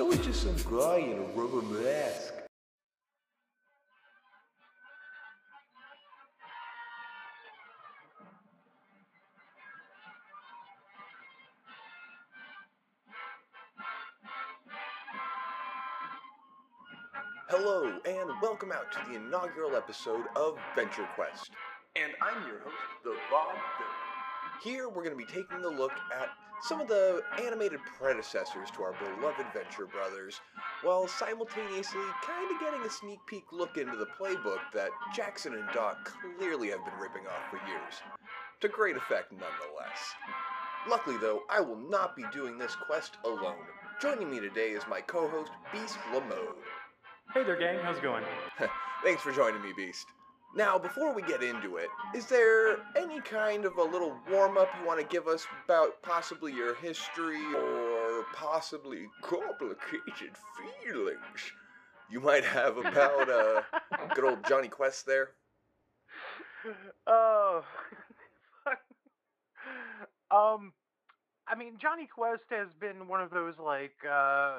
So 0.00 0.10
it's 0.12 0.24
just 0.24 0.42
some 0.44 0.56
guy 0.78 0.96
in 0.96 1.18
a 1.18 1.22
rubber 1.38 1.60
mask. 1.60 2.32
Hello, 17.50 17.92
and 18.06 18.30
welcome 18.40 18.72
out 18.72 18.90
to 18.92 18.98
the 19.06 19.16
inaugural 19.16 19.76
episode 19.76 20.24
of 20.34 20.56
Venture 20.74 21.06
Quest. 21.14 21.50
And 21.94 22.12
I'm 22.22 22.48
your 22.48 22.60
host, 22.60 22.74
the 23.04 23.10
Vaughn 23.30 23.54
Villain. 23.76 24.09
Here 24.62 24.90
we're 24.90 25.02
going 25.02 25.16
to 25.18 25.24
be 25.24 25.24
taking 25.24 25.64
a 25.64 25.68
look 25.68 25.92
at 26.14 26.28
some 26.62 26.82
of 26.82 26.88
the 26.88 27.22
animated 27.42 27.80
predecessors 27.98 28.70
to 28.72 28.82
our 28.82 28.92
beloved 28.92 29.46
Venture 29.54 29.86
Brothers, 29.86 30.38
while 30.82 31.08
simultaneously 31.08 32.02
kind 32.22 32.50
of 32.50 32.60
getting 32.60 32.82
a 32.82 32.90
sneak 32.90 33.20
peek 33.26 33.44
look 33.52 33.78
into 33.78 33.96
the 33.96 34.06
playbook 34.20 34.60
that 34.74 34.90
Jackson 35.14 35.54
and 35.54 35.64
Doc 35.72 36.12
clearly 36.38 36.68
have 36.68 36.84
been 36.84 36.98
ripping 37.00 37.26
off 37.26 37.50
for 37.50 37.56
years. 37.66 38.02
To 38.60 38.68
great 38.68 38.96
effect, 38.96 39.32
nonetheless. 39.32 40.14
Luckily, 40.86 41.16
though, 41.16 41.40
I 41.48 41.60
will 41.60 41.78
not 41.88 42.14
be 42.14 42.24
doing 42.30 42.58
this 42.58 42.76
quest 42.76 43.16
alone. 43.24 43.64
Joining 44.02 44.30
me 44.30 44.40
today 44.40 44.70
is 44.70 44.82
my 44.90 45.00
co 45.00 45.26
host, 45.28 45.52
Beast 45.72 45.96
Lamode. 46.12 46.56
Hey 47.32 47.44
there, 47.44 47.56
gang. 47.56 47.78
How's 47.82 47.96
it 47.96 48.02
going? 48.02 48.24
Thanks 49.04 49.22
for 49.22 49.32
joining 49.32 49.62
me, 49.62 49.72
Beast. 49.74 50.06
Now, 50.54 50.78
before 50.78 51.14
we 51.14 51.22
get 51.22 51.42
into 51.42 51.76
it, 51.76 51.88
is 52.14 52.26
there 52.26 52.78
any 52.96 53.20
kind 53.20 53.64
of 53.64 53.76
a 53.76 53.82
little 53.82 54.16
warm 54.28 54.58
up 54.58 54.68
you 54.80 54.86
want 54.86 54.98
to 54.98 55.06
give 55.06 55.28
us 55.28 55.46
about 55.64 56.02
possibly 56.02 56.52
your 56.52 56.74
history 56.74 57.42
or 57.54 58.24
possibly 58.34 59.06
complicated 59.22 60.32
feelings 60.82 61.52
you 62.10 62.20
might 62.20 62.44
have 62.44 62.78
about 62.78 63.30
uh, 63.30 63.62
good 64.14 64.24
old 64.24 64.44
Jonny 64.44 64.66
Quest 64.66 65.06
there? 65.06 65.30
Oh, 67.06 67.62
fuck. 68.64 68.78
um, 70.32 70.72
I 71.46 71.54
mean, 71.54 71.74
Jonny 71.80 72.08
Quest 72.12 72.42
has 72.50 72.66
been 72.80 73.06
one 73.06 73.20
of 73.20 73.30
those 73.30 73.54
like 73.64 73.94
uh, 74.04 74.56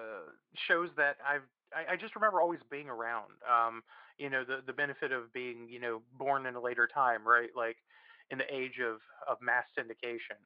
shows 0.67 0.89
that 0.95 1.17
I've 1.27 1.44
I, 1.73 1.94
I 1.94 1.95
just 1.95 2.16
remember 2.16 2.41
always 2.41 2.59
being 2.69 2.89
around. 2.89 3.31
Um, 3.47 3.83
you 4.17 4.29
know, 4.29 4.43
the 4.43 4.59
the 4.65 4.73
benefit 4.73 5.11
of 5.11 5.33
being 5.33 5.67
you 5.69 5.79
know 5.79 6.01
born 6.17 6.45
in 6.45 6.55
a 6.55 6.61
later 6.61 6.87
time, 6.93 7.27
right? 7.27 7.49
Like 7.55 7.77
in 8.29 8.37
the 8.37 8.53
age 8.53 8.79
of 8.79 8.99
of 9.29 9.37
mass 9.41 9.65
syndication. 9.77 10.39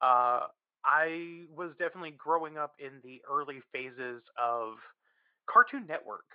Uh, 0.00 0.46
I 0.84 1.44
was 1.54 1.72
definitely 1.78 2.12
growing 2.12 2.56
up 2.56 2.74
in 2.78 3.00
the 3.02 3.20
early 3.30 3.60
phases 3.72 4.22
of 4.40 4.74
Cartoon 5.50 5.86
Network, 5.88 6.26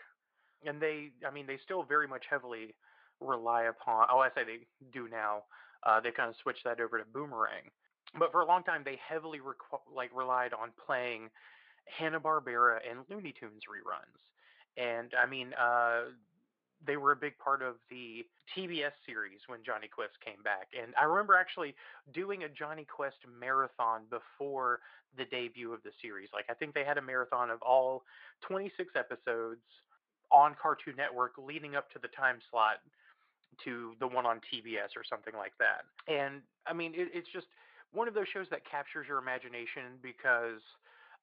and 0.65 0.81
they, 0.81 1.11
I 1.27 1.31
mean, 1.31 1.47
they 1.47 1.57
still 1.63 1.83
very 1.83 2.07
much 2.07 2.25
heavily 2.29 2.75
rely 3.19 3.63
upon. 3.63 4.07
Oh, 4.11 4.19
I 4.19 4.29
say 4.29 4.43
they 4.43 4.67
do 4.91 5.07
now. 5.09 5.43
Uh, 5.85 5.99
they 5.99 6.11
kind 6.11 6.29
of 6.29 6.35
switched 6.41 6.63
that 6.65 6.79
over 6.79 6.97
to 6.97 7.05
Boomerang, 7.05 7.71
but 8.17 8.31
for 8.31 8.41
a 8.41 8.45
long 8.45 8.63
time 8.63 8.83
they 8.85 8.99
heavily 9.07 9.39
requ- 9.39 9.79
like 9.93 10.11
relied 10.15 10.53
on 10.53 10.71
playing 10.85 11.29
Hanna 11.87 12.19
Barbera 12.19 12.79
and 12.89 12.99
Looney 13.09 13.33
Tunes 13.39 13.63
reruns. 13.69 14.19
And 14.77 15.13
I 15.21 15.29
mean, 15.29 15.53
uh, 15.53 16.11
they 16.85 16.97
were 16.97 17.11
a 17.11 17.15
big 17.15 17.37
part 17.37 17.61
of 17.61 17.75
the 17.89 18.25
TBS 18.55 18.91
series 19.05 19.39
when 19.47 19.59
Jonny 19.65 19.87
Quest 19.87 20.13
came 20.23 20.41
back. 20.43 20.67
And 20.79 20.93
I 20.99 21.05
remember 21.05 21.35
actually 21.35 21.75
doing 22.13 22.43
a 22.43 22.49
Jonny 22.49 22.85
Quest 22.85 23.17
marathon 23.39 24.01
before 24.09 24.79
the 25.17 25.25
debut 25.25 25.71
of 25.71 25.83
the 25.83 25.91
series. 26.01 26.29
Like, 26.33 26.45
I 26.49 26.53
think 26.53 26.73
they 26.73 26.83
had 26.83 26.97
a 26.97 27.01
marathon 27.01 27.49
of 27.49 27.61
all 27.61 28.03
26 28.41 28.93
episodes 28.95 29.61
on 30.31 30.55
Cartoon 30.61 30.95
Network 30.97 31.33
leading 31.37 31.75
up 31.75 31.91
to 31.93 31.99
the 31.99 32.09
time 32.09 32.39
slot 32.49 32.77
to 33.63 33.93
the 33.99 34.07
one 34.07 34.25
on 34.25 34.37
TBS 34.51 34.97
or 34.97 35.03
something 35.07 35.33
like 35.37 35.53
that. 35.59 35.85
And 36.11 36.41
I 36.65 36.73
mean, 36.73 36.93
it, 36.95 37.09
it's 37.13 37.29
just 37.31 37.47
one 37.93 38.07
of 38.07 38.13
those 38.13 38.27
shows 38.33 38.47
that 38.49 38.61
captures 38.69 39.05
your 39.07 39.19
imagination 39.19 40.01
because 40.01 40.61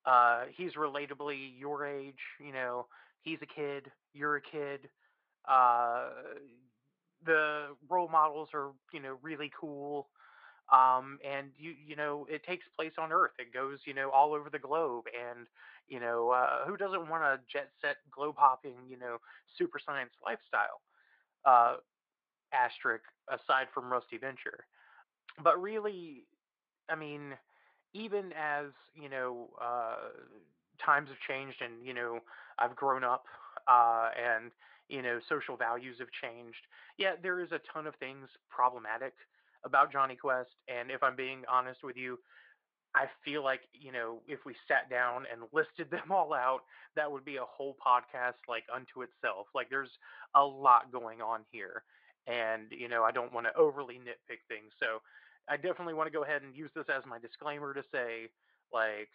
uh, 0.07 0.45
he's 0.57 0.75
relatably 0.75 1.51
your 1.59 1.87
age. 1.87 2.21
You 2.39 2.53
know, 2.53 2.87
he's 3.23 3.39
a 3.43 3.47
kid, 3.47 3.91
you're 4.15 4.37
a 4.37 4.41
kid. 4.41 4.89
Uh, 5.51 6.11
the 7.27 7.69
role 7.89 8.09
models 8.09 8.51
are, 8.55 8.71
you 8.93 9.01
know, 9.01 9.19
really 9.23 9.51
cool. 9.59 10.09
Um, 10.73 11.19
and 11.29 11.49
you, 11.59 11.75
you 11.87 11.97
know, 11.97 12.27
it 12.31 12.45
takes 12.45 12.67
place 12.77 12.93
on 12.99 13.13
Earth. 13.13 13.33
It 13.39 13.53
goes, 13.53 13.81
you 13.87 13.95
know, 13.95 14.11
all 14.11 14.35
over 14.35 14.49
the 14.51 14.59
globe. 14.59 15.07
And, 15.09 15.47
you 15.89 16.01
know, 16.01 16.31
uh, 16.31 16.65
who 16.67 16.77
doesn't 16.77 17.09
want 17.09 17.25
a 17.25 17.41
jet 17.53 17.71
set, 17.81 17.97
globe 18.13 18.37
hopping, 18.39 18.77
you 18.89 18.99
know, 18.99 19.19
super 19.59 19.81
science 19.85 20.13
lifestyle? 20.25 20.81
Uh, 21.45 21.77
asterisk 22.53 23.05
aside 23.29 23.67
from 23.75 23.93
Rusty 23.93 24.19
Venture. 24.19 24.67
But 25.43 25.61
really, 25.61 26.25
I 26.89 26.97
mean, 26.97 27.35
even 27.95 28.33
as 28.33 28.67
you 28.95 29.09
know, 29.09 29.49
uh, 29.61 29.97
times 30.85 31.09
have 31.09 31.19
changed, 31.27 31.63
and 31.63 31.87
you 31.87 31.95
know, 31.95 32.21
I've 32.59 32.77
grown 32.77 33.05
up, 33.05 33.25
uh, 33.69 34.11
and 34.17 34.51
you 34.91 35.03
know, 35.03 35.21
social 35.29 35.57
values 35.57 35.97
have 35.99 36.09
changed. 36.23 36.67
Yeah, 36.99 37.15
there 37.23 37.41
is 37.41 37.53
a 37.53 37.61
ton 37.73 37.87
of 37.87 37.95
things 37.97 38.29
problematic 38.49 39.15
about 39.65 39.93
Jonny 39.93 40.17
Quest, 40.17 40.51
and 40.69 40.91
if 40.91 41.03
I'm 41.03 41.17
being 41.17 41.43
honest 41.51 41.81
with 41.83 41.97
you, 41.97 42.19
I 42.95 43.07
feel 43.25 43.45
like 43.45 43.61
you 43.73 43.93
know, 43.93 44.19
if 44.27 44.41
we 44.45 44.55
sat 44.67 44.91
down 44.91 45.25
and 45.31 45.43
listed 45.53 45.91
them 45.91 46.11
all 46.11 46.33
out, 46.35 46.61
that 46.97 47.11
would 47.11 47.25
be 47.25 47.37
a 47.37 47.45
whole 47.45 47.77
podcast 47.85 48.41
like 48.49 48.65
unto 48.75 49.03
itself. 49.03 49.47
Like, 49.55 49.71
there's 49.71 49.91
a 50.35 50.45
lot 50.45 50.93
going 50.93 51.21
on 51.23 51.41
here, 51.51 51.85
and 52.27 52.67
you 52.71 52.89
know, 52.89 53.05
I 53.05 53.13
don't 53.13 53.33
want 53.33 53.47
to 53.47 53.57
overly 53.57 53.97
nitpick 53.97 54.43
things, 54.49 54.73
so 54.81 55.01
I 55.49 55.57
definitely 55.57 55.95
want 55.95 56.07
to 56.07 56.17
go 56.17 56.25
ahead 56.25 56.43
and 56.43 56.55
use 56.55 56.71
this 56.75 56.87
as 56.89 57.03
my 57.07 57.19
disclaimer 57.19 57.75
to 57.75 57.83
say, 57.93 58.31
like, 58.73 59.09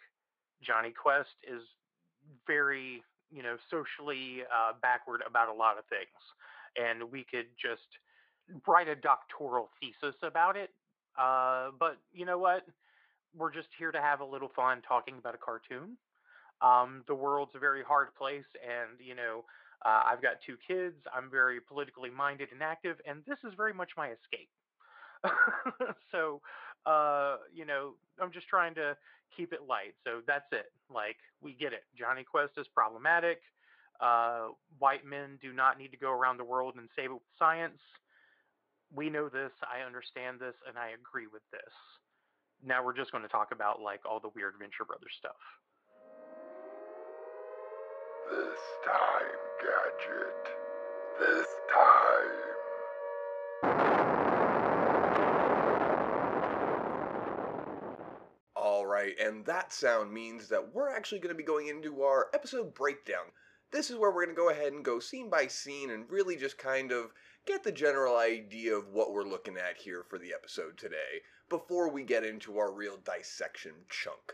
Jonny 0.62 0.90
Quest 0.90 1.32
is 1.42 1.62
very, 2.46 3.02
you 3.32 3.42
know, 3.42 3.56
socially 3.70 4.42
uh, 4.44 4.72
backward 4.80 5.22
about 5.26 5.48
a 5.48 5.52
lot 5.52 5.78
of 5.78 5.84
things. 5.86 6.20
And 6.76 7.10
we 7.10 7.24
could 7.24 7.46
just 7.60 7.88
write 8.66 8.88
a 8.88 8.94
doctoral 8.94 9.70
thesis 9.80 10.16
about 10.22 10.56
it. 10.56 10.70
Uh, 11.18 11.70
but 11.78 11.98
you 12.12 12.26
know 12.26 12.38
what? 12.38 12.66
We're 13.36 13.52
just 13.52 13.68
here 13.78 13.92
to 13.92 14.00
have 14.00 14.20
a 14.20 14.24
little 14.24 14.50
fun 14.54 14.82
talking 14.86 15.18
about 15.18 15.34
a 15.34 15.38
cartoon. 15.38 15.96
Um, 16.62 17.04
the 17.06 17.14
world's 17.14 17.52
a 17.54 17.58
very 17.58 17.82
hard 17.82 18.14
place, 18.14 18.48
and, 18.64 18.98
you 18.98 19.14
know, 19.14 19.44
uh, 19.84 20.02
I've 20.06 20.22
got 20.22 20.36
two 20.44 20.56
kids. 20.66 20.96
I'm 21.14 21.30
very 21.30 21.60
politically 21.60 22.08
minded 22.08 22.48
and 22.50 22.62
active, 22.62 22.96
and 23.06 23.22
this 23.26 23.36
is 23.44 23.52
very 23.56 23.74
much 23.74 23.90
my 23.96 24.08
escape. 24.08 24.48
so, 26.12 26.40
uh, 26.86 27.36
you 27.54 27.66
know, 27.66 27.92
I'm 28.20 28.32
just 28.32 28.48
trying 28.48 28.74
to 28.76 28.96
keep 29.36 29.52
it 29.52 29.60
light. 29.68 29.94
So 30.04 30.20
that's 30.26 30.50
it. 30.52 30.72
Like, 30.92 31.16
we 31.40 31.52
get 31.52 31.72
it. 31.72 31.84
Jonny 31.98 32.24
Quest 32.24 32.52
is 32.56 32.66
problematic. 32.68 33.40
Uh, 34.00 34.48
white 34.78 35.04
men 35.06 35.38
do 35.40 35.52
not 35.52 35.78
need 35.78 35.90
to 35.92 35.96
go 35.96 36.10
around 36.10 36.36
the 36.36 36.44
world 36.44 36.74
and 36.76 36.88
save 36.96 37.10
it 37.10 37.14
with 37.14 37.22
science. 37.38 37.80
We 38.94 39.10
know 39.10 39.28
this. 39.28 39.52
I 39.62 39.84
understand 39.84 40.38
this, 40.38 40.54
and 40.68 40.78
I 40.78 40.90
agree 40.90 41.26
with 41.26 41.42
this. 41.50 41.72
Now 42.64 42.84
we're 42.84 42.96
just 42.96 43.12
going 43.12 43.22
to 43.22 43.28
talk 43.28 43.52
about 43.52 43.80
like 43.80 44.00
all 44.08 44.20
the 44.20 44.30
weird 44.34 44.54
Venture 44.58 44.84
Brothers 44.84 45.12
stuff. 45.18 45.36
This 48.30 48.58
time, 48.84 49.40
Gadget. 49.62 50.44
This 51.20 51.46
time. 51.72 52.65
Alright, 58.96 59.20
and 59.20 59.44
that 59.44 59.74
sound 59.74 60.10
means 60.10 60.48
that 60.48 60.74
we're 60.74 60.88
actually 60.88 61.18
going 61.18 61.34
to 61.34 61.36
be 61.36 61.44
going 61.44 61.68
into 61.68 62.02
our 62.02 62.28
episode 62.32 62.72
breakdown. 62.72 63.26
This 63.70 63.90
is 63.90 63.96
where 63.96 64.10
we're 64.10 64.24
going 64.24 64.34
to 64.34 64.40
go 64.40 64.48
ahead 64.48 64.72
and 64.72 64.82
go 64.82 65.00
scene 65.00 65.28
by 65.28 65.48
scene 65.48 65.90
and 65.90 66.10
really 66.10 66.34
just 66.34 66.56
kind 66.56 66.90
of 66.92 67.12
get 67.44 67.62
the 67.62 67.72
general 67.72 68.16
idea 68.16 68.74
of 68.74 68.88
what 68.88 69.12
we're 69.12 69.28
looking 69.28 69.58
at 69.58 69.76
here 69.76 70.02
for 70.08 70.18
the 70.18 70.32
episode 70.32 70.78
today 70.78 71.20
before 71.50 71.90
we 71.90 72.04
get 72.04 72.24
into 72.24 72.56
our 72.56 72.72
real 72.72 72.96
dissection 73.04 73.72
chunk. 73.90 74.32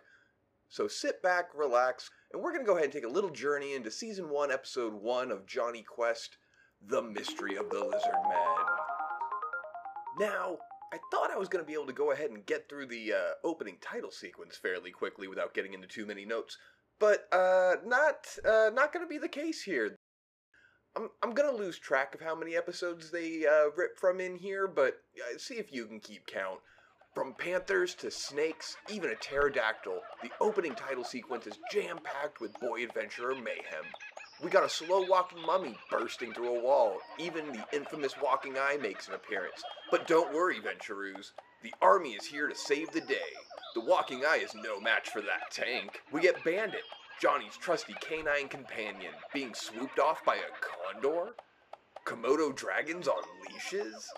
So 0.69 0.87
sit 0.87 1.21
back, 1.25 1.49
relax, 1.57 2.13
and 2.33 2.41
we're 2.41 2.53
going 2.53 2.65
to 2.65 2.69
go 2.69 2.75
ahead 2.75 2.85
and 2.85 2.93
take 2.93 3.05
a 3.05 3.09
little 3.09 3.31
journey 3.31 3.75
into 3.75 3.91
Season 3.91 4.29
1, 4.31 4.53
Episode 4.53 4.95
1 4.95 5.33
of 5.33 5.45
Jonny 5.45 5.83
Quest 5.83 6.37
The 6.87 7.03
Mystery 7.03 7.57
of 7.57 7.69
the 7.69 7.81
Lizard 7.81 8.13
Man. 8.29 8.67
Now, 10.21 10.59
I 10.93 10.99
thought 11.11 11.31
I 11.31 11.39
was 11.39 11.49
going 11.49 11.65
to 11.65 11.67
be 11.67 11.73
able 11.73 11.87
to 11.87 11.93
go 11.93 12.13
ahead 12.13 12.31
and 12.31 12.45
get 12.45 12.69
through 12.69 12.87
the 12.87 13.15
uh, 13.15 13.33
opening 13.45 13.79
title 13.81 14.11
sequence 14.11 14.57
fairly 14.57 14.91
quickly 14.91 15.27
without 15.27 15.55
getting 15.55 15.73
into 15.73 15.89
too 15.89 16.05
many 16.05 16.27
notes, 16.27 16.59
but 17.01 17.27
uh, 17.33 17.77
not 17.85 18.27
uh, 18.45 18.71
not 18.75 18.93
going 18.93 19.05
to 19.05 19.09
be 19.09 19.19
the 19.19 19.29
case 19.29 19.63
here. 19.63 19.97
I'm 20.95 21.09
I'm 21.23 21.33
gonna 21.33 21.57
lose 21.57 21.79
track 21.79 22.15
of 22.15 22.21
how 22.21 22.35
many 22.35 22.55
episodes 22.55 23.11
they 23.11 23.47
uh, 23.47 23.71
rip 23.75 23.99
from 23.99 24.21
in 24.21 24.37
here, 24.37 24.69
but 24.69 24.99
uh, 25.17 25.39
see 25.39 25.55
if 25.55 25.73
you 25.73 25.87
can 25.87 26.01
keep 26.01 26.27
count. 26.27 26.61
From 27.15 27.35
panthers 27.35 27.95
to 27.97 28.11
snakes, 28.11 28.77
even 28.91 29.11
a 29.11 29.15
pterodactyl, 29.15 30.01
the 30.23 30.31
opening 30.41 30.75
title 30.75 31.05
sequence 31.05 31.47
is 31.47 31.59
jam 31.71 31.99
packed 32.03 32.41
with 32.41 32.59
boy 32.61 32.85
adventurer 32.85 33.35
mayhem. 33.35 33.85
We 34.41 34.51
got 34.51 34.65
a 34.65 34.69
slow 34.69 35.05
walking 35.09 35.43
mummy 35.43 35.77
bursting 35.91 36.33
through 36.33 36.57
a 36.57 36.61
wall. 36.61 36.99
Even 37.19 37.53
the 37.53 37.65
infamous 37.73 38.15
walking 38.21 38.57
eye 38.59 38.77
makes 38.81 39.09
an 39.09 39.15
appearance. 39.15 39.63
But 39.91 40.07
don't 40.07 40.35
worry, 40.35 40.61
Venturoos. 40.61 41.33
The 41.63 41.75
army 41.81 42.11
is 42.11 42.27
here 42.27 42.49
to 42.49 42.55
save 42.55 42.91
the 42.91 43.01
day. 43.01 43.33
The 43.75 43.81
walking 43.81 44.25
eye 44.25 44.41
is 44.43 44.55
no 44.55 44.81
match 44.81 45.11
for 45.11 45.21
that 45.23 45.51
tank. 45.51 46.03
We 46.11 46.21
get 46.21 46.43
Bandit, 46.45 46.83
Johnny's 47.21 47.57
trusty 47.57 47.95
canine 48.01 48.49
companion, 48.49 49.15
being 49.33 49.55
swooped 49.55 49.99
off 49.99 50.25
by 50.25 50.37
a 50.37 51.01
condor? 51.01 51.35
Komodo 52.05 52.55
dragons 52.55 53.07
on 53.07 53.23
leashes? 53.49 54.09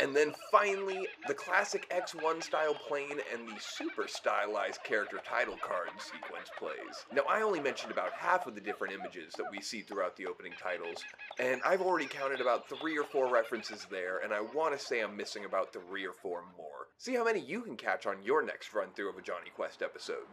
And 0.00 0.14
then 0.14 0.32
finally, 0.52 1.08
the 1.26 1.34
classic 1.34 1.90
X1 1.90 2.40
style 2.44 2.74
plane 2.74 3.18
and 3.32 3.48
the 3.48 3.60
super 3.60 4.06
stylized 4.06 4.84
character 4.84 5.20
title 5.24 5.56
card 5.60 5.88
sequence 5.98 6.50
plays. 6.56 7.04
Now, 7.12 7.22
I 7.28 7.42
only 7.42 7.58
mentioned 7.58 7.90
about 7.90 8.12
half 8.12 8.46
of 8.46 8.54
the 8.54 8.60
different 8.60 8.94
images 8.94 9.34
that 9.34 9.50
we 9.50 9.60
see 9.60 9.80
throughout 9.80 10.14
the 10.16 10.26
opening 10.26 10.52
titles, 10.62 11.02
and 11.40 11.60
I've 11.66 11.82
already 11.82 12.06
counted 12.06 12.40
about 12.40 12.68
three 12.68 12.96
or 12.96 13.02
four 13.02 13.28
references 13.28 13.88
there, 13.90 14.18
and 14.18 14.32
I 14.32 14.40
want 14.40 14.78
to 14.78 14.84
say 14.84 15.00
I'm 15.00 15.16
missing 15.16 15.44
about 15.44 15.72
three 15.72 16.06
or 16.06 16.12
four 16.12 16.44
more. 16.56 16.86
See 16.98 17.14
how 17.16 17.24
many 17.24 17.40
you 17.40 17.62
can 17.62 17.76
catch 17.76 18.06
on 18.06 18.22
your 18.22 18.42
next 18.42 18.72
run 18.74 18.90
through 18.94 19.10
of 19.10 19.18
a 19.18 19.22
Jonny 19.22 19.50
Quest 19.56 19.82
episode. 19.82 20.28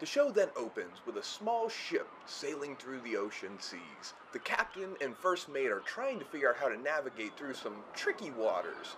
The 0.00 0.06
show 0.06 0.30
then 0.30 0.48
opens 0.56 0.96
with 1.04 1.18
a 1.18 1.22
small 1.22 1.68
ship 1.68 2.08
sailing 2.24 2.74
through 2.76 3.00
the 3.00 3.18
ocean 3.18 3.60
seas. 3.60 4.14
The 4.32 4.38
captain 4.38 4.96
and 5.02 5.14
first 5.14 5.50
mate 5.50 5.70
are 5.70 5.80
trying 5.80 6.18
to 6.20 6.24
figure 6.24 6.48
out 6.48 6.56
how 6.56 6.70
to 6.70 6.80
navigate 6.80 7.36
through 7.36 7.52
some 7.52 7.84
tricky 7.94 8.30
waters. 8.30 8.96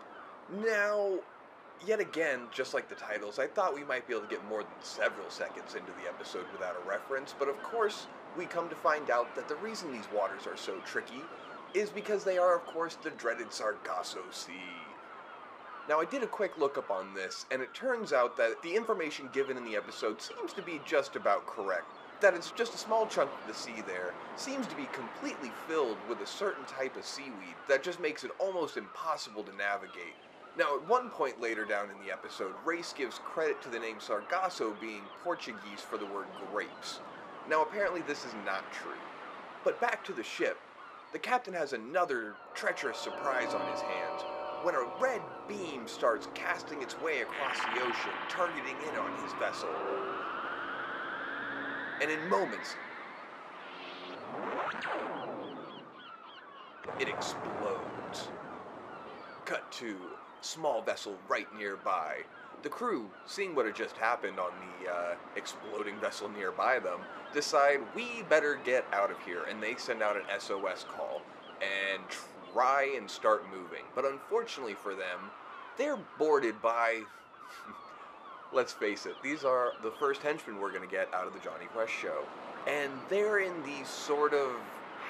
Now, 0.49 1.21
yet 1.87 2.01
again, 2.01 2.49
just 2.51 2.75
like 2.75 2.89
the 2.89 2.95
titles, 2.95 3.39
I 3.39 3.47
thought 3.47 3.75
we 3.75 3.85
might 3.85 4.07
be 4.07 4.15
able 4.15 4.27
to 4.27 4.35
get 4.35 4.45
more 4.45 4.63
than 4.63 4.73
several 4.81 5.31
seconds 5.31 5.75
into 5.75 5.93
the 5.93 6.09
episode 6.09 6.47
without 6.53 6.77
a 6.77 6.89
reference, 6.89 7.35
but 7.39 7.49
of 7.49 7.63
course, 7.63 8.07
we 8.37 8.47
come 8.47 8.69
to 8.69 8.77
find 8.77 9.11
out 9.11 9.35
that 9.35 9.49
the 9.49 9.57
reason 9.57 9.93
these 9.93 10.11
waters 10.11 10.47
are 10.47 10.57
so 10.57 10.81
tricky 10.81 11.23
is 11.75 11.91
because 11.91 12.25
they 12.25 12.39
are, 12.39 12.57
of 12.57 12.67
course, 12.67 12.97
the 12.97 13.11
dreaded 13.11 13.53
Sargasso 13.53 14.21
Sea. 14.31 14.97
Now, 15.89 16.01
I 16.01 16.05
did 16.05 16.23
a 16.23 16.29
quick 16.29 16.59
look 16.59 16.79
up 16.79 16.91
on 16.91 17.15
this, 17.15 17.45
and 17.51 17.61
it 17.61 17.75
turns 17.75 18.13
out 18.13 18.37
that 18.37 18.63
the 18.63 18.77
information 18.77 19.29
given 19.33 19.57
in 19.57 19.65
the 19.65 19.77
episode 19.77 20.23
seems 20.23 20.53
to 20.53 20.63
be 20.63 20.81
just 20.87 21.17
about 21.17 21.47
correct. 21.47 21.87
That 22.21 22.35
it's 22.35 22.53
just 22.53 22.75
a 22.75 22.79
small 22.79 23.07
chunk 23.09 23.31
of 23.31 23.49
the 23.49 23.55
sea 23.55 23.83
there 23.85 24.15
seems 24.37 24.69
to 24.69 24.77
be 24.77 24.87
completely 24.87 25.51
filled 25.67 25.99
with 26.09 26.21
a 26.21 26.27
certain 26.27 26.65
type 26.67 26.97
of 26.97 27.05
seaweed 27.05 27.57
that 27.69 27.83
just 27.83 27.99
makes 28.01 28.23
it 28.23 28.31
almost 28.39 28.77
impossible 28.77 29.43
to 29.43 29.57
navigate. 29.57 30.15
Now, 30.57 30.77
at 30.77 30.87
one 30.87 31.11
point 31.11 31.41
later 31.41 31.65
down 31.65 31.91
in 31.91 31.99
the 31.99 32.13
episode, 32.13 32.55
Race 32.65 32.93
gives 32.93 33.19
credit 33.19 33.63
to 33.63 33.71
the 33.71 33.79
name 33.81 34.01
Sargasso 34.01 34.75
being 34.75 35.09
Portuguese 35.23 35.81
for 35.83 35.97
the 35.99 36.07
word 36.07 36.27
grapes. 36.37 37.01
Now, 37.47 37.63
apparently, 37.63 38.03
this 38.03 38.25
is 38.25 38.35
not 38.35 38.71
true. 38.71 39.01
But 39.65 39.81
back 39.81 40.05
to 40.05 40.13
the 40.13 40.23
ship. 40.23 40.59
The 41.13 41.19
captain 41.19 41.55
has 41.55 41.73
another 41.73 42.41
treacherous 42.55 42.99
surprise 42.99 43.55
on 43.55 43.67
his 43.71 43.81
hands 43.81 44.27
when 44.61 44.75
a 44.75 44.91
red 45.01 45.23
beam 45.49 45.89
starts 45.89 46.29
casting 46.35 46.83
its 46.83 47.01
way 47.01 47.21
across 47.21 47.65
the 47.65 47.81
ocean, 47.81 48.13
targeting 48.29 48.83
in 48.83 48.97
on 48.97 49.13
his 49.15 49.33
vessel. 49.33 49.69
And 52.01 52.11
in 52.11 52.29
moments, 52.29 52.79
it 56.99 57.09
explodes. 57.09 58.33
Cut 59.53 59.71
to 59.73 59.97
small 60.41 60.81
vessel 60.81 61.19
right 61.29 61.47
nearby. 61.59 62.21
The 62.63 62.71
crew, 62.71 63.11
seeing 63.27 63.55
what 63.55 63.67
had 63.67 63.77
just 63.77 63.99
happened 63.99 64.41
on 64.41 64.51
the 64.81 64.91
uh, 64.91 65.15
exploding 65.37 66.01
vessel 66.01 66.31
nearby 66.31 66.79
them, 66.79 67.01
decide 67.35 67.81
we 67.95 68.23
better 68.31 68.59
get 68.65 68.87
out 68.95 69.11
of 69.11 69.19
here, 69.27 69.43
and 69.51 69.63
they 69.63 69.75
send 69.77 70.03
out 70.03 70.17
an 70.17 70.23
SOS 70.41 70.87
call 70.97 71.21
and 71.61 72.03
try 72.55 72.95
and 72.97 73.11
start 73.11 73.45
moving. 73.51 73.83
But 73.95 74.07
unfortunately 74.07 74.73
for 74.73 74.95
them, 74.95 75.21
they're 75.77 75.99
boarded 76.19 76.63
by. 76.63 77.03
let's 78.55 78.73
face 78.73 79.05
it, 79.05 79.17
these 79.23 79.45
are 79.45 79.73
the 79.83 79.91
first 79.91 80.23
henchmen 80.23 80.59
we're 80.59 80.73
going 80.73 80.89
to 80.89 80.91
get 80.91 81.13
out 81.13 81.27
of 81.27 81.35
the 81.35 81.41
Jonny 81.41 81.67
Quest 81.75 81.93
show. 81.93 82.25
And 82.67 82.91
they're 83.11 83.41
in 83.41 83.63
these 83.65 83.89
sort 83.89 84.33
of 84.33 84.57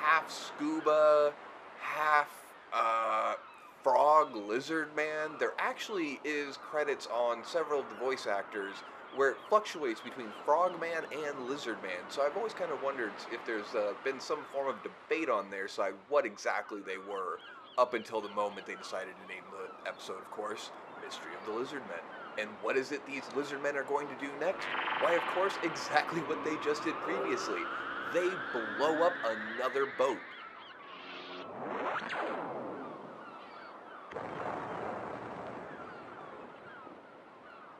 half 0.01 0.29
scuba, 0.29 1.33
half 1.79 2.29
uh, 2.73 3.35
frog 3.83 4.37
lizard 4.37 4.95
man. 4.95 5.37
There 5.39 5.55
actually 5.59 6.21
is 6.25 6.57
credits 6.57 7.07
on 7.07 7.45
several 7.45 7.81
of 7.81 7.89
the 7.89 7.95
voice 7.95 8.27
actors 8.27 8.85
where 9.11 9.31
it 9.31 9.39
fluctuates 9.49 10.01
between 10.01 10.33
Frogman 10.45 11.05
and 11.13 11.39
Lizard 11.41 11.83
Man. 11.83 12.09
So 12.09 12.23
I've 12.23 12.37
always 12.37 12.55
kind 12.55 12.71
of 12.71 12.81
wondered 12.81 13.21
if 13.31 13.45
there's 13.45 13.75
uh, 13.75 13.95
been 14.03 14.21
some 14.21 14.47
form 14.47 14.69
of 14.69 14.83
debate 14.83 15.29
on 15.29 15.51
their 15.51 15.69
side 15.69 15.95
what 16.09 16.25
exactly 16.25 16.81
they 16.81 16.97
were 16.97 17.41
up 17.77 17.93
until 17.95 18.21
the 18.21 18.29
moment 18.29 18.67
they 18.67 18.77
decided 18.77 19.19
to 19.19 19.27
name 19.27 19.45
the 19.51 19.69
episode, 19.89 20.21
of 20.23 20.31
course, 20.31 20.73
Mystery 21.01 21.35
of 21.35 21.45
the 21.45 21.51
Lizardmen. 21.51 22.05
And 22.39 22.57
what 22.61 22.77
is 22.77 22.93
it 22.93 23.05
these 23.07 23.33
lizard 23.33 23.63
men 23.63 23.77
are 23.77 23.85
going 23.85 24.09
to 24.09 24.17
do 24.17 24.33
next? 24.33 24.69
Why, 24.99 25.13
of 25.13 25.27
course, 25.27 25.59
exactly 25.63 26.23
what 26.23 26.45
they 26.45 26.57
just 26.57 26.85
did 26.85 27.01
previously. 27.01 27.69
They 28.11 28.35
blow 28.35 29.03
up 29.03 29.21
another 29.25 29.87
boat. 29.87 30.25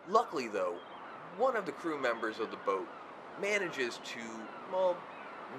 Luckily, 0.09 0.49
though, 0.49 0.77
one 1.39 1.57
of 1.57 1.65
the 1.65 1.73
crew 1.73 1.99
members 1.99 2.39
of 2.39 2.51
the 2.51 2.57
boat 2.57 2.89
manages 3.41 3.99
to, 3.99 4.21
well, 4.71 4.97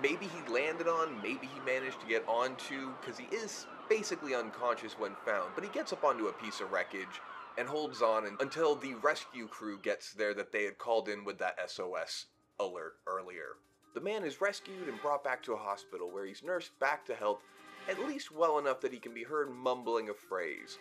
maybe 0.02 0.28
he 0.28 0.42
landed 0.52 0.88
on, 0.88 1.22
maybe 1.22 1.48
he 1.48 1.60
managed 1.60 2.02
to 2.02 2.08
get 2.08 2.24
onto, 2.28 2.92
because 3.00 3.18
he 3.18 3.26
is 3.26 3.66
basically 3.90 4.36
unconscious 4.36 4.98
when 4.98 5.16
found, 5.26 5.56
but 5.56 5.64
he 5.64 5.70
gets 5.70 5.94
up 5.94 6.04
onto 6.04 6.28
a 6.28 6.34
piece 6.34 6.62
of 6.62 6.72
wreckage 6.72 7.22
and 7.58 7.68
holds 7.68 8.02
on 8.02 8.38
until 8.40 8.76
the 8.76 8.94
rescue 8.96 9.48
crew 9.48 9.80
gets 9.80 10.14
there 10.14 10.34
that 10.34 10.52
they 10.52 10.66
had 10.66 10.78
called 10.78 11.08
in 11.08 11.24
with 11.24 11.40
that 11.40 11.58
SOS 11.70 12.26
alert 12.60 12.96
earlier. 13.08 13.58
The 13.94 14.02
man 14.02 14.24
is 14.24 14.42
rescued 14.42 14.88
and 14.88 15.02
brought 15.02 15.24
back 15.24 15.44
to 15.44 15.54
a 15.54 15.58
hospital 15.58 16.12
where 16.12 16.26
he's 16.26 16.44
nursed 16.44 16.78
back 16.80 17.06
to 17.06 17.16
health, 17.16 17.42
at 17.90 18.00
least 18.00 18.32
well 18.32 18.60
enough 18.60 18.82
that 18.82 18.94
he 18.94 19.00
can 19.00 19.14
be 19.14 19.24
heard 19.24 19.52
mumbling 19.52 20.10
a 20.10 20.14
phrase. 20.14 20.78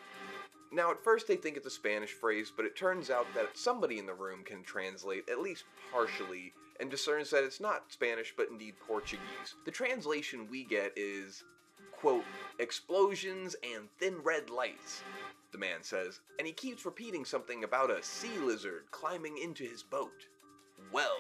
Now, 0.71 0.91
at 0.91 1.05
first 1.05 1.29
they 1.29 1.37
think 1.37 1.57
it's 1.57 1.67
a 1.67 1.71
Spanish 1.71 2.13
phrase, 2.13 2.53
but 2.55 2.65
it 2.65 2.77
turns 2.77 3.11
out 3.11 3.27
that 3.35 3.59
somebody 3.59 3.99
in 3.99 4.07
the 4.07 4.15
room 4.15 4.43
can 4.43 4.63
translate, 4.63 5.29
at 5.29 5.41
least 5.41 5.65
partially, 5.93 6.55
and 6.81 6.91
discerns 6.91 7.31
that 7.31 7.45
it's 7.45 7.61
not 7.61 7.93
Spanish, 7.93 8.33
but 8.37 8.49
indeed 8.51 8.75
Portuguese. 8.87 9.55
The 9.67 9.71
translation 9.71 10.49
we 10.51 10.65
get 10.65 10.93
is, 10.97 11.45
quote, 11.93 12.25
explosions 12.59 13.55
and 13.63 13.89
thin 13.99 14.17
red 14.23 14.49
lights, 14.49 15.03
the 15.53 15.59
man 15.59 15.83
says, 15.83 16.21
and 16.39 16.47
he 16.47 16.55
keeps 16.55 16.87
repeating 16.87 17.27
something 17.27 17.65
about 17.65 17.91
a 17.91 18.03
sea 18.03 18.39
lizard 18.39 18.85
climbing 18.91 19.37
into 19.37 19.65
his 19.65 19.83
boat. 19.83 20.27
Well, 20.91 21.19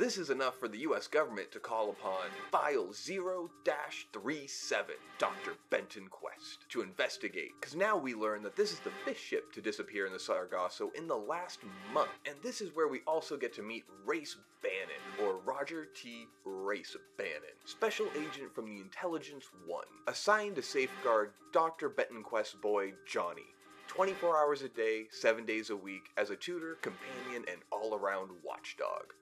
this 0.00 0.16
is 0.16 0.30
enough 0.30 0.58
for 0.58 0.66
the 0.66 0.78
US 0.78 1.06
government 1.06 1.52
to 1.52 1.60
call 1.60 1.90
upon 1.90 2.30
File 2.50 2.90
0 2.90 3.50
37, 3.66 4.94
Dr. 5.18 5.52
Benton 5.68 6.08
Quest, 6.08 6.64
to 6.70 6.80
investigate. 6.80 7.50
Because 7.60 7.76
now 7.76 7.98
we 7.98 8.14
learn 8.14 8.42
that 8.42 8.56
this 8.56 8.72
is 8.72 8.78
the 8.78 8.92
fifth 9.04 9.20
ship 9.20 9.52
to 9.52 9.60
disappear 9.60 10.06
in 10.06 10.12
the 10.14 10.18
Sargasso 10.18 10.90
in 10.94 11.06
the 11.06 11.18
last 11.18 11.60
month. 11.92 12.08
And 12.24 12.34
this 12.42 12.62
is 12.62 12.74
where 12.74 12.88
we 12.88 13.00
also 13.06 13.36
get 13.36 13.52
to 13.56 13.62
meet 13.62 13.84
Race 14.06 14.38
Bannon, 14.62 15.02
or 15.22 15.36
Roger 15.44 15.88
T. 15.94 16.26
Race 16.46 16.96
Bannon, 17.18 17.60
special 17.66 18.06
agent 18.16 18.54
from 18.54 18.64
the 18.64 18.80
Intelligence 18.80 19.50
One, 19.66 19.84
assigned 20.06 20.56
to 20.56 20.62
safeguard 20.62 21.32
Dr. 21.52 21.90
Benton 21.90 22.22
Quest's 22.22 22.54
boy, 22.54 22.94
Johnny. 23.06 23.54
24 23.88 24.38
hours 24.38 24.62
a 24.62 24.68
day, 24.70 25.08
7 25.10 25.44
days 25.44 25.68
a 25.68 25.76
week, 25.76 26.08
as 26.16 26.30
a 26.30 26.36
tutor, 26.36 26.78
companion, 26.80 27.44
and 27.50 27.60
all 27.70 27.94
around 27.94 28.30
watchdog. 28.42 29.12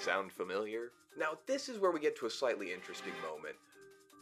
Sound 0.00 0.32
familiar? 0.32 0.92
Now, 1.16 1.38
this 1.46 1.68
is 1.68 1.78
where 1.78 1.90
we 1.90 2.00
get 2.00 2.16
to 2.18 2.26
a 2.26 2.30
slightly 2.30 2.72
interesting 2.72 3.12
moment. 3.22 3.56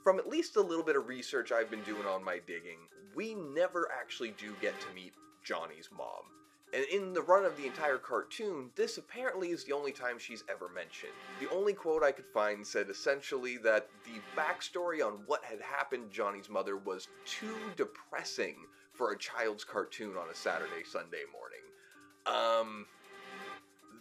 From 0.03 0.19
at 0.19 0.29
least 0.29 0.57
a 0.57 0.61
little 0.61 0.85
bit 0.85 0.97
of 0.97 1.09
research 1.09 1.53
I've 1.53 1.71
been 1.71 1.83
doing 1.83 2.07
on 2.07 2.25
my 2.25 2.39
digging, 2.47 2.79
we 3.15 3.35
never 3.35 3.89
actually 3.93 4.35
do 4.39 4.55
get 4.61 4.79
to 4.81 4.95
meet 4.95 5.13
Johnny's 5.45 5.91
mom. 5.97 6.25
And 6.75 6.85
in 6.93 7.13
the 7.13 7.23
run 7.23 7.45
of 7.45 7.57
the 7.57 7.67
entire 7.67 7.99
cartoon, 7.99 8.71
this 8.75 8.99
apparently 8.99 9.51
is 9.51 9.65
the 9.65 9.73
only 9.73 9.93
time 9.93 10.19
she's 10.19 10.45
ever 10.51 10.69
mentioned. 10.69 11.13
The 11.41 11.51
only 11.51 11.73
quote 11.73 12.03
I 12.03 12.13
could 12.13 12.27
find 12.27 12.67
said 12.67 12.91
essentially 12.91 13.57
that 13.59 13.89
the 14.05 14.21
backstory 14.41 15.05
on 15.07 15.21
what 15.27 15.45
had 15.45 15.61
happened 15.61 16.11
Johnny's 16.11 16.49
mother 16.49 16.77
was 16.77 17.09
too 17.25 17.55
depressing 17.77 18.57
for 18.93 19.13
a 19.13 19.19
child's 19.19 19.65
cartoon 19.65 20.17
on 20.17 20.29
a 20.31 20.35
Saturday, 20.35 20.83
Sunday 20.85 21.23
morning. 21.33 21.61
Um, 22.27 22.87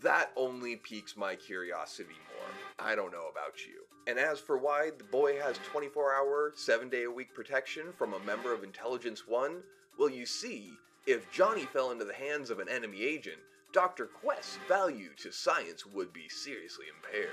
that 0.02 0.32
only 0.36 0.76
piques 0.76 1.16
my 1.18 1.36
curiosity 1.36 2.18
more. 2.38 2.88
I 2.88 2.96
don't 2.96 3.12
know 3.12 3.28
about 3.32 3.66
you. 3.66 3.84
And 4.08 4.20
as 4.20 4.40
for 4.40 4.58
why 4.58 4.92
the 4.98 5.04
boy 5.04 5.40
has 5.42 5.58
24 5.72 6.14
hour, 6.14 6.54
7 6.56 6.90
day 6.90 7.04
a 7.04 7.12
week 7.12 7.34
protection 7.34 7.94
from 7.98 8.14
a 8.14 8.20
member 8.20 8.54
of 8.54 8.64
Intelligence 8.64 9.28
One, 9.28 9.64
well, 9.98 10.10
you 10.10 10.26
see, 10.26 10.74
If 11.08 11.32
Johnny 11.32 11.66
fell 11.66 11.92
into 11.92 12.04
the 12.04 12.16
hands 12.16 12.50
of 12.50 12.58
an 12.58 12.68
enemy 12.68 13.04
agent, 13.04 13.38
Dr. 13.72 14.08
Quest's 14.08 14.58
value 14.68 15.10
to 15.18 15.32
science 15.32 15.86
would 15.86 16.12
be 16.12 16.28
seriously 16.28 16.86
impaired. 16.96 17.30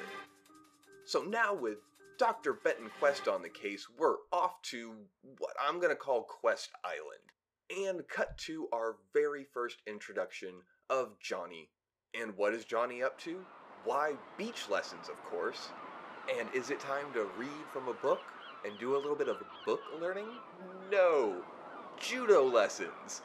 So 1.05 1.23
now 1.23 1.55
with 1.55 1.79
Dr. 2.19 2.53
Benton 2.53 2.91
Quest 2.99 3.29
on 3.29 3.41
the 3.41 3.49
case, 3.49 3.87
we're 3.97 4.17
off 4.31 4.61
to 4.65 4.93
what 5.39 5.57
I'm 5.59 5.81
to 5.81 5.97
call 5.97 6.25
Quest 6.25 6.71
Island 6.85 7.89
and 7.89 8.07
cut 8.09 8.37
to 8.39 8.69
our 8.75 8.97
very 9.15 9.47
first 9.55 9.79
introduction 9.87 10.51
of 10.91 11.19
Johnny. 11.19 11.71
And 12.21 12.37
what 12.37 12.53
is 12.53 12.65
Johnny 12.65 13.03
up 13.03 13.19
to? 13.21 13.39
Why, 13.85 14.13
beach 14.37 14.69
lessons, 14.71 15.09
of 15.09 15.23
course. 15.25 15.69
And 16.39 16.49
is 16.55 16.71
it 16.71 16.79
time 16.79 17.07
to 17.15 17.27
read 17.39 17.49
from 17.73 17.89
a 17.89 17.95
book 17.95 18.21
and 18.65 18.79
do 18.79 18.95
a 18.95 18.99
little 18.99 19.17
bit 19.17 19.29
of 19.29 19.43
book 19.65 19.83
learning? 20.01 20.27
No. 20.91 21.43
Judo 21.99 22.45
lessons. 22.45 23.23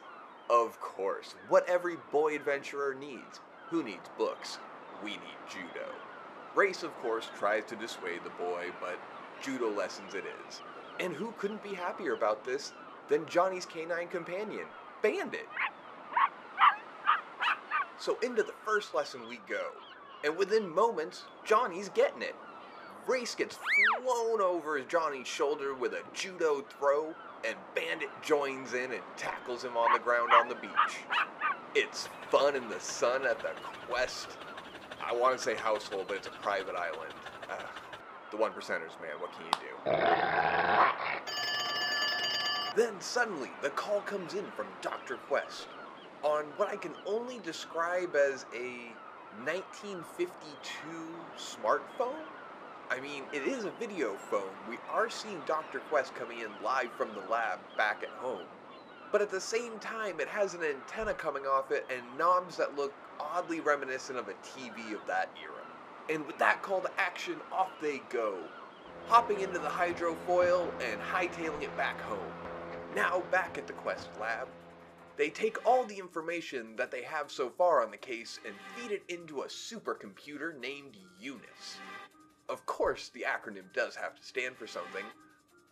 Of 0.48 0.80
course, 0.80 1.34
what 1.50 1.68
every 1.68 1.96
boy 2.10 2.34
adventurer 2.34 2.96
needs. 2.98 3.40
Who 3.68 3.82
needs 3.82 4.08
books? 4.16 4.58
We 5.04 5.10
need 5.10 5.38
judo. 5.50 5.86
Race, 6.54 6.82
of 6.82 6.94
course, 7.02 7.28
tries 7.38 7.64
to 7.66 7.76
dissuade 7.76 8.24
the 8.24 8.30
boy, 8.30 8.68
but 8.80 8.98
judo 9.42 9.68
lessons 9.70 10.14
it 10.14 10.24
is. 10.48 10.60
And 10.98 11.12
who 11.12 11.34
couldn't 11.38 11.62
be 11.62 11.74
happier 11.74 12.14
about 12.14 12.44
this 12.44 12.72
than 13.08 13.26
Johnny's 13.26 13.66
canine 13.66 14.08
companion, 14.08 14.64
Bandit? 15.02 15.46
So 18.00 18.16
into 18.22 18.44
the 18.44 18.54
first 18.64 18.94
lesson 18.94 19.28
we 19.28 19.40
go, 19.48 19.72
and 20.24 20.36
within 20.36 20.72
moments, 20.72 21.24
Johnny's 21.44 21.88
getting 21.88 22.22
it. 22.22 22.36
Race 23.08 23.34
gets 23.34 23.58
flown 24.00 24.40
over 24.40 24.80
Johnny's 24.80 25.26
shoulder 25.26 25.74
with 25.74 25.94
a 25.94 26.02
judo 26.14 26.64
throw, 26.78 27.14
and 27.44 27.56
Bandit 27.74 28.10
joins 28.22 28.74
in 28.74 28.92
and 28.92 29.02
tackles 29.16 29.64
him 29.64 29.76
on 29.76 29.92
the 29.92 29.98
ground 29.98 30.30
on 30.32 30.48
the 30.48 30.54
beach. 30.56 30.70
It's 31.74 32.08
fun 32.30 32.54
in 32.54 32.68
the 32.68 32.78
sun 32.78 33.26
at 33.26 33.40
the 33.40 33.50
Quest. 33.88 34.28
I 35.04 35.12
want 35.14 35.36
to 35.36 35.42
say 35.42 35.54
household, 35.56 36.04
but 36.06 36.18
it's 36.18 36.26
a 36.28 36.42
private 36.42 36.76
island. 36.76 37.14
Uh, 37.50 37.62
the 38.30 38.36
one 38.36 38.52
percenters, 38.52 38.94
man. 39.00 39.18
What 39.18 39.32
can 39.32 39.46
you 39.46 39.52
do? 39.60 39.70
Then 42.76 43.00
suddenly, 43.00 43.50
the 43.62 43.70
call 43.70 44.02
comes 44.02 44.34
in 44.34 44.44
from 44.54 44.66
Dr. 44.82 45.16
Quest 45.28 45.66
on 46.22 46.44
what 46.56 46.68
I 46.68 46.76
can 46.76 46.92
only 47.06 47.38
describe 47.40 48.16
as 48.16 48.44
a 48.54 48.92
1952 49.44 50.46
smartphone. 51.36 52.24
I 52.90 53.00
mean, 53.00 53.24
it 53.32 53.42
is 53.42 53.64
a 53.64 53.70
video 53.72 54.14
phone. 54.14 54.42
We 54.68 54.78
are 54.90 55.10
seeing 55.10 55.40
Dr. 55.46 55.80
Quest 55.80 56.14
coming 56.14 56.40
in 56.40 56.48
live 56.64 56.90
from 56.92 57.10
the 57.14 57.30
lab 57.30 57.58
back 57.76 58.02
at 58.02 58.08
home. 58.08 58.46
But 59.12 59.22
at 59.22 59.30
the 59.30 59.40
same 59.40 59.78
time, 59.78 60.20
it 60.20 60.28
has 60.28 60.54
an 60.54 60.62
antenna 60.62 61.14
coming 61.14 61.44
off 61.44 61.70
it 61.70 61.86
and 61.90 62.02
knobs 62.18 62.56
that 62.56 62.76
look 62.76 62.92
oddly 63.20 63.60
reminiscent 63.60 64.18
of 64.18 64.28
a 64.28 64.34
TV 64.34 64.94
of 64.94 65.06
that 65.06 65.28
era. 65.42 65.64
And 66.10 66.26
with 66.26 66.38
that 66.38 66.62
call 66.62 66.80
to 66.80 66.90
action, 66.98 67.36
off 67.52 67.70
they 67.80 68.00
go, 68.10 68.38
hopping 69.06 69.40
into 69.40 69.58
the 69.58 69.68
hydrofoil 69.68 70.70
and 70.80 71.00
hightailing 71.00 71.62
it 71.62 71.76
back 71.76 72.00
home. 72.02 72.32
Now 72.94 73.22
back 73.30 73.58
at 73.58 73.66
the 73.66 73.74
Quest 73.74 74.08
lab, 74.20 74.48
they 75.18 75.28
take 75.28 75.66
all 75.66 75.84
the 75.84 75.98
information 75.98 76.76
that 76.76 76.92
they 76.92 77.02
have 77.02 77.30
so 77.30 77.50
far 77.50 77.82
on 77.82 77.90
the 77.90 77.96
case 77.96 78.38
and 78.46 78.54
feed 78.76 78.92
it 78.92 79.02
into 79.08 79.40
a 79.40 79.46
supercomputer 79.46 80.58
named 80.58 80.96
Eunice. 81.18 81.78
Of 82.48 82.64
course, 82.66 83.08
the 83.08 83.26
acronym 83.28 83.72
does 83.74 83.96
have 83.96 84.14
to 84.14 84.24
stand 84.24 84.56
for 84.56 84.68
something. 84.68 85.04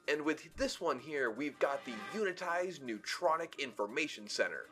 And 0.09 0.23
with 0.23 0.49
this 0.57 0.81
one 0.81 0.99
here, 0.99 1.31
we've 1.31 1.59
got 1.61 1.85
the 1.85 1.95
Unitized 2.13 2.81
Neutronic 2.81 3.57
Information 3.61 4.29
Center. 4.29 4.67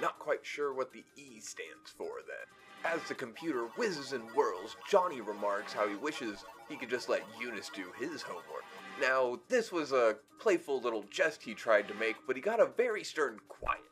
Not 0.00 0.20
quite 0.20 0.46
sure 0.46 0.72
what 0.72 0.92
the 0.92 1.04
E 1.16 1.40
stands 1.40 1.90
for 1.96 2.20
then. 2.26 2.92
As 2.94 3.02
the 3.08 3.14
computer 3.14 3.66
whizzes 3.76 4.12
and 4.12 4.28
whirls, 4.30 4.76
Johnny 4.88 5.20
remarks 5.20 5.72
how 5.72 5.88
he 5.88 5.96
wishes 5.96 6.44
he 6.68 6.76
could 6.76 6.90
just 6.90 7.08
let 7.08 7.24
Eunice 7.40 7.70
do 7.74 7.92
his 7.98 8.22
homework. 8.22 8.64
Now, 9.00 9.40
this 9.48 9.72
was 9.72 9.90
a 9.90 10.16
playful 10.38 10.80
little 10.80 11.04
jest 11.10 11.42
he 11.42 11.54
tried 11.54 11.88
to 11.88 11.94
make, 11.94 12.16
but 12.26 12.36
he 12.36 12.42
got 12.42 12.60
a 12.60 12.66
very 12.66 13.02
stern 13.02 13.40
quiet 13.48 13.82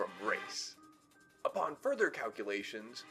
from 0.00 0.26
Race. 0.26 0.76
Upon 1.44 1.76
further 1.82 2.08
calculations, 2.08 3.04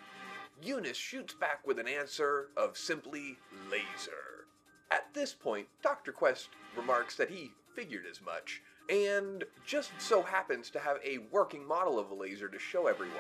Eunice 0.64 0.98
shoots 0.98 1.36
back 1.36 1.60
with 1.68 1.78
an 1.78 1.88
answer 1.88 2.48
of 2.58 2.76
simply 2.80 3.38
laser. 3.70 4.48
At 4.90 5.14
this 5.14 5.32
point, 5.32 5.68
Dr. 5.84 6.12
Quest 6.12 6.50
remarks 6.76 7.16
that 7.18 7.30
he 7.30 7.52
figured 7.76 8.06
as 8.10 8.24
much, 8.24 8.64
and 8.90 9.44
just 9.68 9.92
so 10.00 10.24
happens 10.24 10.72
to 10.72 10.80
have 10.80 10.98
a 11.06 11.20
working 11.32 11.64
model 11.64 12.00
of 12.00 12.10
a 12.10 12.16
laser 12.16 12.48
to 12.48 12.58
show 12.58 12.88
everyone. 12.88 13.14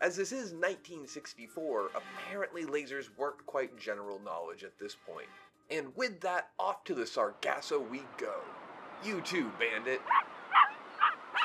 As 0.00 0.16
this 0.16 0.32
is 0.32 0.52
1964, 0.52 1.90
apparently 1.94 2.64
lasers 2.64 3.16
weren't 3.16 3.46
quite 3.46 3.78
general 3.78 4.20
knowledge 4.24 4.64
at 4.64 4.76
this 4.80 4.96
point. 4.96 5.28
And 5.70 5.94
with 5.94 6.20
that, 6.22 6.48
off 6.58 6.82
to 6.84 6.94
the 6.94 7.06
Sargasso 7.06 7.78
we 7.78 8.02
go. 8.18 8.40
You 9.04 9.20
too, 9.20 9.52
Bandit. 9.60 10.00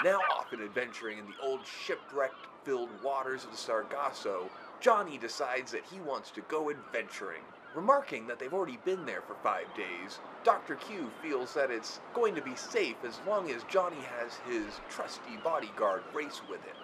Now 0.04 0.22
off 0.32 0.54
and 0.54 0.62
adventuring 0.62 1.18
in 1.18 1.26
the 1.26 1.44
old 1.44 1.60
shipwrecked 1.66 2.48
filled 2.64 2.90
waters 3.04 3.44
of 3.44 3.52
the 3.52 3.58
Sargasso, 3.58 4.50
Johnny 4.80 5.18
decides 5.18 5.74
that 5.74 5.84
he 5.92 6.00
wants 6.00 6.32
to 6.32 6.42
go 6.42 6.70
adventuring. 6.70 7.42
Remarking 7.76 8.26
that 8.28 8.40
they've 8.40 8.54
already 8.54 8.80
been 8.86 9.06
there 9.06 9.22
for 9.22 9.36
five 9.44 9.68
days, 9.76 10.20
Dr. 10.46 10.76
Q 10.76 11.10
feels 11.22 11.54
that 11.54 11.70
it's 11.70 12.00
going 12.14 12.34
to 12.36 12.42
be 12.42 12.56
safe 12.56 12.96
as 13.06 13.20
long 13.28 13.52
as 13.52 13.64
Johnny 13.70 14.00
has 14.20 14.38
his 14.50 14.80
trusty 14.90 15.38
bodyguard 15.44 16.04
race 16.14 16.42
with 16.50 16.64
him. 16.64 16.78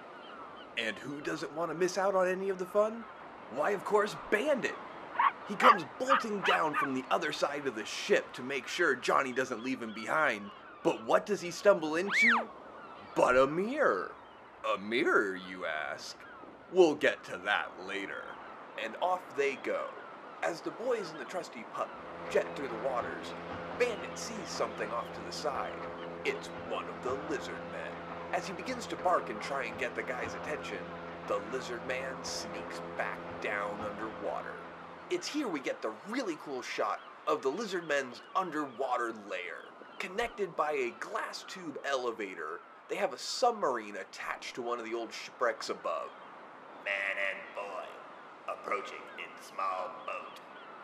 And 0.78 0.98
who 0.98 1.22
doesn't 1.22 1.56
want 1.56 1.72
to 1.72 1.78
miss 1.78 1.98
out 1.98 2.16
on 2.16 2.28
any 2.28 2.50
of 2.50 2.60
the 2.60 2.66
fun? 2.66 3.06
Why, 3.56 3.72
of 3.72 3.86
course, 3.86 4.16
Bandit! 4.30 4.76
He 5.48 5.56
comes 5.56 5.86
bolting 6.00 6.42
down 6.42 6.74
from 6.74 6.94
the 6.94 7.06
other 7.10 7.32
side 7.32 7.66
of 7.66 7.76
the 7.76 7.86
ship 7.86 8.34
to 8.34 8.44
make 8.44 8.68
sure 8.68 8.94
Johnny 8.94 9.32
doesn't 9.32 9.64
leave 9.64 9.82
him 9.82 9.94
behind. 9.94 10.52
But 10.84 11.06
what 11.06 11.26
does 11.26 11.40
he 11.40 11.52
stumble 11.52 11.96
into? 11.96 12.50
But 13.16 13.38
a 13.38 13.48
mirror. 13.48 14.12
A 14.74 14.78
mirror, 14.78 15.38
you 15.50 15.66
ask? 15.66 16.18
We'll 16.74 16.96
get 16.96 17.24
to 17.26 17.40
that 17.46 17.72
later. 17.88 18.24
And 18.84 18.98
off 19.02 19.22
they 19.38 19.56
go. 19.64 19.86
As 20.44 20.60
the 20.60 20.72
boys 20.72 21.12
in 21.12 21.18
the 21.18 21.24
trusty 21.24 21.64
pup 21.74 21.90
jet 22.30 22.46
through 22.58 22.68
the 22.68 22.88
waters, 22.90 23.28
Bandit 23.80 24.18
sees 24.18 24.36
something 24.48 24.92
off 24.92 25.06
to 25.14 25.22
the 25.26 25.32
side. 25.32 25.72
It's 26.26 26.48
one 26.70 26.84
of 26.84 27.04
the 27.06 27.14
lizard 27.34 27.56
men. 27.72 27.92
As 28.34 28.48
he 28.48 28.54
begins 28.54 28.86
to 28.88 28.98
bark 28.98 29.30
and 29.30 29.40
try 29.40 29.64
and 29.64 29.80
get 29.80 29.96
the 29.96 30.04
guy's 30.04 30.34
attention, 30.34 30.80
the 31.30 31.40
lizard 31.54 31.88
man 31.88 32.16
sneaks 32.22 32.82
back 32.98 33.20
down 33.42 33.80
underwater. 33.80 34.56
It's 35.10 35.28
here 35.28 35.48
we 35.48 35.62
get 35.62 35.82
the 35.82 35.94
really 36.10 36.38
cool 36.44 36.62
shot 36.62 37.00
of 37.28 37.42
the 37.42 37.50
lizard 37.50 37.88
men's 37.88 38.22
underwater 38.36 39.14
lair. 39.30 39.64
Connected 40.00 40.54
by 40.58 40.72
a 40.74 40.94
glass 41.00 41.46
tube 41.48 41.78
elevator, 41.86 42.60
they 42.90 42.96
have 42.96 43.14
a 43.14 43.18
submarine 43.18 43.96
attached 43.96 44.56
to 44.56 44.62
one 44.62 44.80
of 44.80 44.86
the 44.86 44.94
old 44.94 45.12
shipwrecks 45.12 45.70
above. 45.70 46.10
Man 46.84 47.18
and 47.32 47.56
boy, 47.56 48.54
approaching 48.54 49.02
in 49.18 49.44
small 49.44 49.92
boat. 50.06 50.40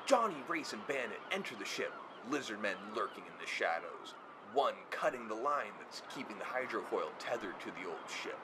Johnny, 0.05 0.38
Race, 0.48 0.74
and 0.74 0.86
Bandit 0.88 1.20
enter 1.31 1.55
the 1.55 1.65
ship, 1.65 1.93
lizard 2.29 2.62
men 2.62 2.75
lurking 2.96 3.24
in 3.25 3.39
the 3.39 3.48
shadows, 3.48 4.15
one 4.53 4.74
cutting 4.89 5.27
the 5.27 5.36
line 5.36 5.72
that's 5.79 6.01
keeping 6.13 6.38
the 6.38 6.43
hydrofoil 6.43 7.10
tethered 7.20 7.60
to 7.60 7.67
the 7.67 7.88
old 7.88 8.10
ship. 8.24 8.38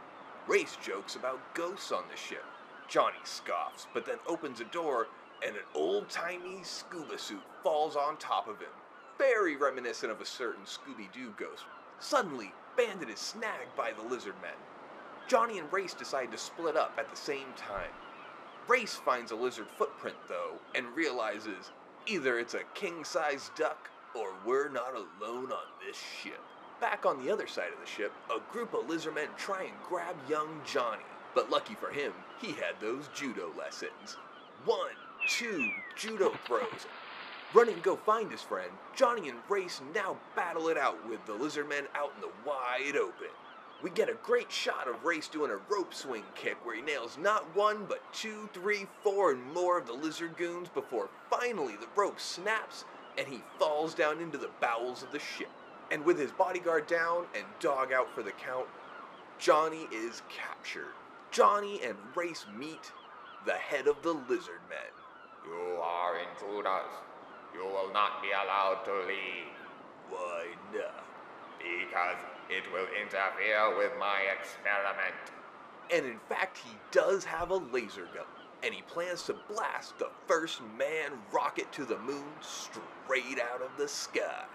Race 0.47 0.77
jokes 0.81 1.15
about 1.15 1.53
ghosts 1.53 1.91
on 1.91 2.03
the 2.09 2.17
ship. 2.17 2.45
Johnny 2.87 3.17
scoffs, 3.23 3.87
but 3.93 4.05
then 4.05 4.19
opens 4.27 4.61
a 4.61 4.65
door 4.65 5.07
and 5.45 5.55
an 5.55 5.63
old 5.75 6.09
timey 6.09 6.59
scuba 6.63 7.17
suit 7.17 7.41
falls 7.63 7.95
on 7.95 8.17
top 8.17 8.47
of 8.47 8.59
him, 8.59 8.69
very 9.17 9.55
reminiscent 9.55 10.11
of 10.11 10.21
a 10.21 10.25
certain 10.25 10.63
Scooby 10.63 11.11
Doo 11.11 11.33
ghost. 11.37 11.63
Suddenly, 11.99 12.53
Bandit 12.77 13.09
is 13.09 13.19
snagged 13.19 13.75
by 13.75 13.91
the 13.91 14.07
lizard 14.07 14.35
men. 14.39 14.51
Johnny 15.27 15.57
and 15.57 15.73
Race 15.73 15.95
decide 15.95 16.31
to 16.31 16.37
split 16.37 16.77
up 16.77 16.93
at 16.99 17.09
the 17.09 17.17
same 17.17 17.47
time. 17.57 17.89
Race 18.67 18.93
finds 18.93 19.31
a 19.31 19.35
lizard 19.35 19.65
footprint, 19.79 20.15
though, 20.29 20.53
and 20.75 20.85
realizes 20.95 21.71
either 22.05 22.37
it's 22.37 22.53
a 22.53 22.61
king 22.75 23.03
sized 23.03 23.55
duck 23.57 23.89
or 24.13 24.29
we're 24.45 24.69
not 24.69 24.93
alone 24.93 25.51
on 25.51 25.65
this 25.85 25.97
ship. 26.23 26.39
Back 26.79 27.07
on 27.07 27.23
the 27.25 27.31
other 27.31 27.47
side 27.47 27.73
of 27.73 27.79
the 27.79 27.89
ship, 27.89 28.11
a 28.29 28.53
group 28.53 28.75
of 28.75 28.87
lizard 28.87 29.15
men 29.15 29.29
try 29.37 29.63
and 29.63 29.73
grab 29.89 30.15
young 30.29 30.61
Johnny, 30.63 31.03
but 31.33 31.49
lucky 31.49 31.73
for 31.73 31.89
him, 31.89 32.13
he 32.39 32.49
had 32.49 32.79
those 32.79 33.07
judo 33.15 33.49
lessons. 33.57 34.17
One, 34.65 34.93
two, 35.27 35.67
judo 35.97 36.31
throws. 36.45 36.85
Running 37.53 37.75
to 37.75 37.81
go 37.81 37.95
find 37.95 38.29
his 38.29 38.41
friend, 38.41 38.69
Johnny 38.93 39.29
and 39.29 39.39
Race 39.47 39.79
now 39.95 40.17
battle 40.35 40.67
it 40.67 40.77
out 40.77 41.07
with 41.07 41.25
the 41.25 41.33
lizard 41.33 41.69
lizardmen 41.69 41.87
out 41.95 42.11
in 42.15 42.21
the 42.21 42.31
wide 42.45 42.97
open. 42.97 43.29
We 43.81 43.89
get 43.89 44.09
a 44.09 44.15
great 44.15 44.51
shot 44.51 44.89
of 44.89 45.05
Race 45.05 45.29
doing 45.29 45.51
a 45.51 45.73
rope 45.73 45.93
swing 45.93 46.23
kick 46.35 46.57
where 46.65 46.75
he 46.75 46.81
nails 46.81 47.17
not 47.17 47.55
one, 47.55 47.85
but 47.87 48.01
two, 48.13 48.49
three, 48.53 48.87
four, 49.01 49.31
and 49.31 49.53
more 49.53 49.77
of 49.77 49.87
the 49.87 49.93
lizard 49.93 50.35
goons 50.35 50.67
before 50.67 51.09
finally 51.29 51.77
the 51.77 51.87
rope 51.95 52.19
snaps 52.19 52.83
and 53.17 53.27
he 53.27 53.41
falls 53.57 53.93
down 53.93 54.19
into 54.19 54.37
the 54.37 54.49
bowels 54.59 55.01
of 55.01 55.13
the 55.13 55.19
ship. 55.19 55.49
And 55.89 56.03
with 56.03 56.19
his 56.19 56.31
bodyguard 56.31 56.85
down 56.85 57.25
and 57.33 57.45
dog 57.61 57.93
out 57.93 58.13
for 58.13 58.23
the 58.23 58.31
count, 58.31 58.67
Johnny 59.39 59.87
is 59.93 60.21
captured. 60.29 60.93
Johnny 61.31 61.81
and 61.81 61.95
Race 62.13 62.45
meet 62.57 62.91
the 63.45 63.53
head 63.53 63.87
of 63.87 64.01
the 64.03 64.13
Lizard 64.13 64.61
Men. 64.69 64.91
You 65.45 65.79
are 65.81 66.17
intruders. 66.19 67.06
You 67.57 67.65
will 67.65 67.91
not 67.91 68.21
be 68.21 68.29
allowed 68.29 68.85
to 68.85 68.93
leave. 69.07 69.49
Why 70.09 70.45
not? 70.73 71.03
Because 71.57 72.17
it 72.49 72.63
will 72.71 72.85
interfere 73.01 73.75
with 73.77 73.91
my 73.99 74.21
experiment. 74.39 75.15
And 75.91 76.05
in 76.05 76.19
fact, 76.29 76.59
he 76.59 76.77
does 76.91 77.25
have 77.25 77.49
a 77.49 77.55
laser 77.55 78.07
gun, 78.13 78.25
and 78.63 78.73
he 78.73 78.83
plans 78.83 79.23
to 79.23 79.35
blast 79.49 79.97
the 79.97 80.11
first 80.27 80.61
man 80.77 81.11
rocket 81.31 81.71
to 81.73 81.85
the 81.85 81.97
moon 81.99 82.25
straight 82.41 83.39
out 83.39 83.61
of 83.61 83.71
the 83.77 83.87
sky. 83.87 84.45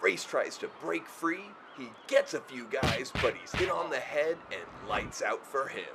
Race 0.00 0.24
tries 0.24 0.56
to 0.58 0.70
break 0.80 1.06
free, 1.06 1.44
he 1.76 1.90
gets 2.06 2.34
a 2.34 2.40
few 2.40 2.66
guys, 2.66 3.12
but 3.20 3.34
he's 3.34 3.52
hit 3.52 3.70
on 3.70 3.90
the 3.90 4.00
head 4.00 4.38
and 4.50 4.88
lights 4.88 5.22
out 5.22 5.46
for 5.46 5.68
him. 5.68 5.94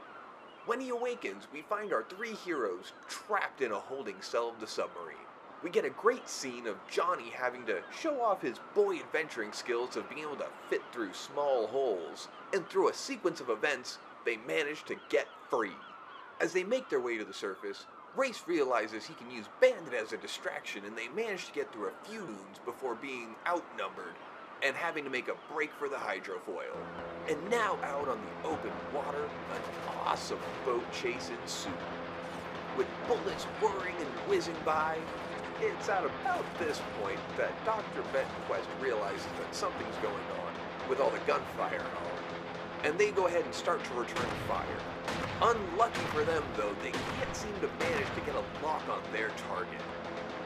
When 0.66 0.80
he 0.80 0.90
awakens, 0.90 1.48
we 1.52 1.62
find 1.64 1.92
our 1.92 2.04
three 2.04 2.34
heroes 2.34 2.94
trapped 3.08 3.62
in 3.62 3.72
a 3.72 3.80
holding 3.80 4.22
cell 4.22 4.50
of 4.50 4.60
the 4.60 4.68
submarine. 4.68 5.18
We 5.62 5.72
get 5.72 5.86
a 5.86 5.90
great 5.90 6.30
scene 6.30 6.68
of 6.68 6.88
Johnny 6.88 7.30
having 7.30 7.66
to 7.66 7.82
show 7.90 8.22
off 8.22 8.42
his 8.42 8.60
boy 8.76 9.00
adventuring 9.00 9.52
skills 9.52 9.96
of 9.96 10.08
being 10.08 10.22
able 10.22 10.38
to 10.38 10.52
fit 10.70 10.84
through 10.92 11.14
small 11.14 11.68
holes, 11.68 12.28
and 12.54 12.68
through 12.70 12.90
a 12.90 12.94
sequence 12.94 13.40
of 13.40 13.50
events, 13.50 13.98
they 14.26 14.38
manage 14.38 14.86
to 14.86 14.96
get 15.10 15.28
free. 15.50 15.78
As 16.40 16.54
they 16.54 16.64
make 16.64 16.90
their 16.90 17.00
way 17.00 17.18
to 17.18 17.26
the 17.26 17.34
surface, 17.34 17.86
Race 18.16 18.44
realizes 18.48 19.06
he 19.06 19.14
can 19.14 19.32
use 19.32 19.50
Bandit 19.60 19.94
as 19.94 20.14
a 20.14 20.18
distraction, 20.18 20.86
and 20.86 20.96
they 20.98 21.08
manage 21.08 21.48
to 21.48 21.54
get 21.54 21.72
through 21.72 21.88
a 21.90 22.06
few 22.06 22.22
moons 22.22 22.60
before 22.64 22.96
being 22.96 23.36
outnumbered 23.48 24.16
and 24.62 24.76
having 24.76 25.04
to 25.04 25.10
make 25.10 25.28
a 25.28 25.36
break 25.54 25.72
for 25.78 25.90
the 25.90 25.98
hydrofoil. 25.98 26.86
And 27.30 27.50
now 27.50 27.80
out 27.84 28.08
on 28.08 28.22
the 28.22 28.48
open 28.48 28.72
water, 28.92 29.28
an 29.52 29.62
awesome 29.88 30.40
boat 30.64 30.92
chase 30.92 31.30
ensues. 31.30 31.76
With 32.78 32.88
bullets 33.08 33.48
whirring 33.60 33.96
and 34.00 34.12
whizzing 34.28 34.62
by, 34.64 35.00
it's 35.62 35.90
at 35.90 36.04
about 36.04 36.46
this 36.60 36.82
point 37.02 37.20
that 37.38 37.54
Dr. 37.66 38.04
Benquest 38.14 38.68
realizes 38.82 39.26
that 39.40 39.56
something's 39.56 39.96
going 40.02 40.14
on 40.14 40.90
with 40.90 41.00
all 41.00 41.10
the 41.10 41.20
gunfire 41.20 41.80
and 41.80 41.98
all. 41.98 42.12
And 42.84 43.00
they 43.00 43.12
go 43.12 43.28
ahead 43.28 43.46
and 43.46 43.54
start 43.54 43.84
to 43.86 43.94
return 43.94 44.30
fire. 44.48 44.66
Unlucky 45.42 46.06
for 46.12 46.24
them, 46.24 46.44
though, 46.56 46.76
they 46.84 46.92
can't 46.92 47.36
seem 47.36 47.54
to 47.62 47.68
manage 47.80 48.08
to 48.16 48.22
get 48.26 48.36
a 48.36 48.64
lock 48.64 48.88
on 48.90 49.02
their 49.12 49.30
target. 49.50 49.82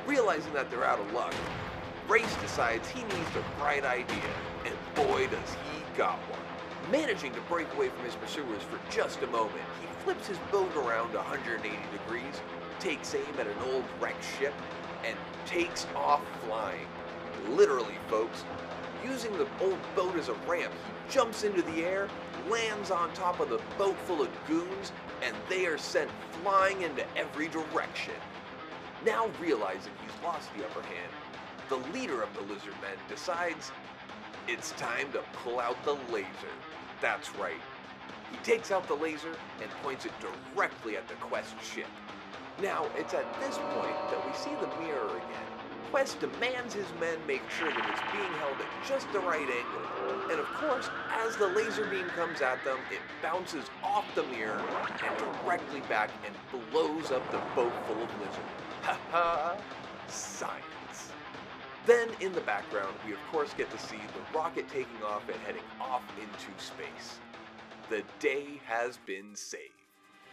Realizing 0.08 0.54
that 0.54 0.70
they're 0.70 0.86
out 0.86 1.00
of 1.00 1.12
luck, 1.12 1.34
Race 2.08 2.36
decides 2.42 2.88
he 2.90 3.02
needs 3.02 3.36
a 3.36 3.60
bright 3.60 3.86
idea, 3.86 4.32
and 4.66 4.76
boy 4.96 5.28
does 5.28 5.54
he 5.74 5.84
got 5.98 6.18
one. 6.30 6.40
Managing 6.92 7.34
to 7.34 7.42
break 7.42 7.72
away 7.76 7.90
from 7.90 8.04
his 8.06 8.16
pursuers 8.16 8.64
for 8.64 8.80
just 8.92 9.22
a 9.22 9.28
moment, 9.28 9.62
he 9.82 9.88
flips 10.04 10.28
his 10.28 10.38
boat 10.52 10.76
around 10.76 11.14
180 11.14 11.70
degrees, 11.92 12.42
takes 12.80 13.14
aim 13.14 13.40
at 13.40 13.46
an 13.46 13.58
old 13.72 13.84
wrecked 14.00 14.24
ship, 14.40 14.54
and 15.06 15.18
takes 15.46 15.88
off 15.96 16.22
flying. 16.46 16.88
Literally, 17.50 17.96
folks. 18.10 18.44
Using 19.04 19.32
the 19.34 19.48
old 19.62 19.80
boat 19.96 20.16
as 20.18 20.28
a 20.28 20.34
ramp, 20.48 20.74
he 20.74 21.14
jumps 21.14 21.44
into 21.44 21.62
the 21.62 21.86
air, 21.86 22.10
lands 22.50 22.92
on 22.92 23.14
top 23.14 23.40
of 23.40 23.50
the 23.50 23.62
boat 23.78 23.96
full 24.06 24.22
of 24.22 24.30
goons, 24.48 24.92
and 25.24 25.36
they 25.48 25.66
are 25.66 25.78
sent 25.78 26.10
flying 26.42 26.82
into 26.82 27.06
every 27.16 27.48
direction. 27.48 28.14
Now 29.06 29.30
realizing 29.40 29.94
he's 30.04 30.24
lost 30.24 30.50
the 30.58 30.66
upper 30.66 30.82
hand, 30.82 31.12
the 31.70 31.78
leader 31.94 32.22
of 32.22 32.34
the 32.34 32.42
lizard 32.42 32.74
men 32.82 32.98
decides 33.08 33.72
it's 34.48 34.72
time 34.72 35.12
to 35.14 35.22
pull 35.44 35.60
out 35.60 35.78
the 35.86 35.94
laser. 36.12 36.28
That's 37.02 37.34
right. 37.36 37.62
He 38.32 38.38
takes 38.44 38.72
out 38.72 38.88
the 38.88 38.96
laser 38.96 39.36
and 39.62 39.70
points 39.84 40.06
it 40.06 40.12
directly 40.56 40.98
at 40.98 41.08
the 41.08 41.14
Quest 41.16 41.54
ship. 41.64 41.88
Now, 42.62 42.88
it's 42.98 43.14
at 43.14 43.26
this 43.40 43.58
point 43.58 43.96
that 44.12 44.26
we 44.26 44.34
see 44.34 44.52
the 44.60 44.68
mirror 44.84 45.10
again. 45.10 45.60
Quest 45.92 46.20
demands 46.20 46.74
his 46.74 46.86
men 47.00 47.18
make 47.26 47.42
sure 47.50 47.70
that 47.70 47.90
it's 47.90 48.12
being 48.12 48.34
held 48.34 48.58
at 48.60 48.88
just 48.88 49.12
the 49.12 49.20
right 49.20 49.42
angle. 49.42 50.30
And 50.30 50.40
of 50.40 50.46
course, 50.54 50.90
as 51.26 51.36
the 51.38 51.48
laser 51.48 51.86
beam 51.86 52.06
comes 52.10 52.42
at 52.42 52.64
them, 52.64 52.78
it 52.92 53.00
bounces 53.24 53.66
off 53.84 54.06
the 54.14 54.24
mirror 54.24 54.62
and 55.04 55.18
directly 55.44 55.80
back 55.90 56.12
and 56.26 56.36
blows 56.72 57.12
up 57.12 57.26
the 57.32 57.42
boat 57.56 57.74
full 57.88 58.04
of 58.04 58.20
lizard. 58.20 58.44
Ha 58.84 59.00
ha! 59.10 59.58
Science. 60.08 61.12
Then, 61.86 62.10
in 62.20 62.34
the 62.34 62.42
background, 62.42 62.94
we 63.06 63.14
of 63.14 63.20
course 63.32 63.54
get 63.58 63.72
to 63.72 63.80
see 63.80 63.98
the 63.98 64.38
rocket 64.38 64.68
taking 64.68 65.02
off 65.04 65.28
and 65.28 65.40
heading 65.42 65.64
off 65.82 66.04
into 66.22 66.62
space. 66.62 67.20
The 67.90 68.04
day 68.20 68.62
has 68.68 68.98
been 69.06 69.36
saved. 69.36 69.74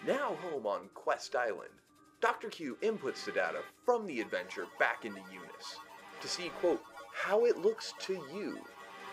Now 0.07 0.37
home 0.43 0.67
on 0.67 0.91
Quest 0.93 1.35
Island, 1.35 1.71
Dr. 2.27 2.49
Q 2.49 2.77
inputs 2.83 3.25
the 3.25 3.31
data 3.31 3.61
from 3.85 4.05
the 4.05 4.21
adventure 4.21 4.67
back 4.81 5.05
into 5.05 5.21
Eunice 5.33 5.77
to 6.21 6.27
see, 6.27 6.49
quote, 6.61 6.83
how 7.15 7.45
it 7.45 7.57
looks 7.57 7.95
to 8.01 8.15
you. 8.35 8.59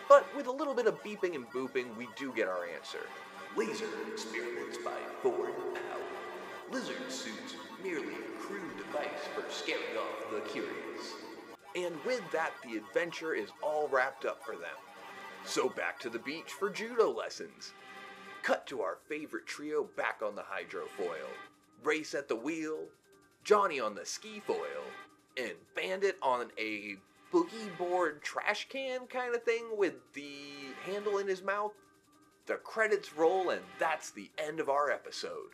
But 0.08 0.26
with 0.36 0.48
a 0.48 0.50
little 0.50 0.74
bit 0.74 0.88
of 0.88 1.00
beeping 1.04 1.36
and 1.36 1.48
booping, 1.50 1.96
we 1.96 2.08
do 2.16 2.32
get 2.32 2.48
our 2.48 2.66
answer. 2.66 3.06
Laser 3.56 3.86
experiments 4.10 4.78
by 4.78 4.98
Ford 5.22 5.52
Powell. 5.74 6.72
Lizard 6.72 7.08
suits 7.08 7.54
merely 7.84 8.14
a 8.14 8.40
crude 8.40 8.76
device 8.76 9.06
for 9.32 9.48
scaring 9.48 9.96
off 9.96 10.32
the 10.32 10.40
curious. 10.50 11.12
And 11.76 11.94
with 12.04 12.28
that, 12.32 12.50
the 12.64 12.78
adventure 12.78 13.32
is 13.32 13.50
all 13.62 13.86
wrapped 13.92 14.24
up 14.24 14.44
for 14.44 14.56
them. 14.56 14.76
So 15.44 15.68
back 15.68 16.00
to 16.00 16.10
the 16.10 16.18
beach 16.18 16.50
for 16.50 16.68
judo 16.68 17.12
lessons. 17.12 17.74
Cut 18.42 18.66
to 18.66 18.82
our 18.82 18.98
favorite 19.08 19.46
trio 19.46 19.84
back 19.96 20.20
on 20.20 20.34
the 20.34 20.42
hydrofoil. 20.42 21.30
Race 21.84 22.14
at 22.14 22.26
the 22.26 22.34
wheel, 22.34 22.78
Johnny 23.44 23.78
on 23.78 23.94
the 23.94 24.06
ski 24.06 24.40
foil, 24.46 24.84
and 25.36 25.52
Bandit 25.76 26.16
on 26.22 26.46
a 26.58 26.96
boogie 27.32 27.76
board 27.78 28.22
trash 28.22 28.66
can 28.68 29.06
kind 29.06 29.34
of 29.34 29.42
thing 29.42 29.64
with 29.76 29.94
the 30.14 30.32
handle 30.86 31.18
in 31.18 31.28
his 31.28 31.42
mouth. 31.42 31.72
The 32.46 32.54
credits 32.54 33.14
roll, 33.14 33.50
and 33.50 33.62
that's 33.78 34.10
the 34.10 34.30
end 34.38 34.60
of 34.60 34.68
our 34.68 34.90
episode. 34.90 35.50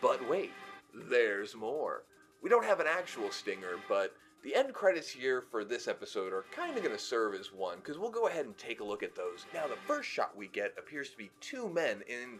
But 0.00 0.26
wait, 0.28 0.52
there's 0.94 1.54
more. 1.54 2.04
We 2.42 2.50
don't 2.50 2.64
have 2.64 2.80
an 2.80 2.86
actual 2.86 3.30
stinger, 3.30 3.76
but 3.88 4.14
the 4.42 4.54
end 4.54 4.74
credits 4.74 5.08
here 5.08 5.42
for 5.50 5.64
this 5.64 5.88
episode 5.88 6.32
are 6.32 6.44
kind 6.54 6.76
of 6.76 6.82
going 6.82 6.96
to 6.96 7.02
serve 7.02 7.34
as 7.34 7.52
one, 7.52 7.78
because 7.78 7.98
we'll 7.98 8.10
go 8.10 8.28
ahead 8.28 8.44
and 8.44 8.56
take 8.58 8.80
a 8.80 8.84
look 8.84 9.02
at 9.02 9.16
those. 9.16 9.46
Now, 9.54 9.66
the 9.66 9.76
first 9.86 10.08
shot 10.08 10.36
we 10.36 10.48
get 10.48 10.74
appears 10.78 11.10
to 11.10 11.16
be 11.16 11.30
two 11.40 11.68
men 11.68 12.02
in 12.06 12.38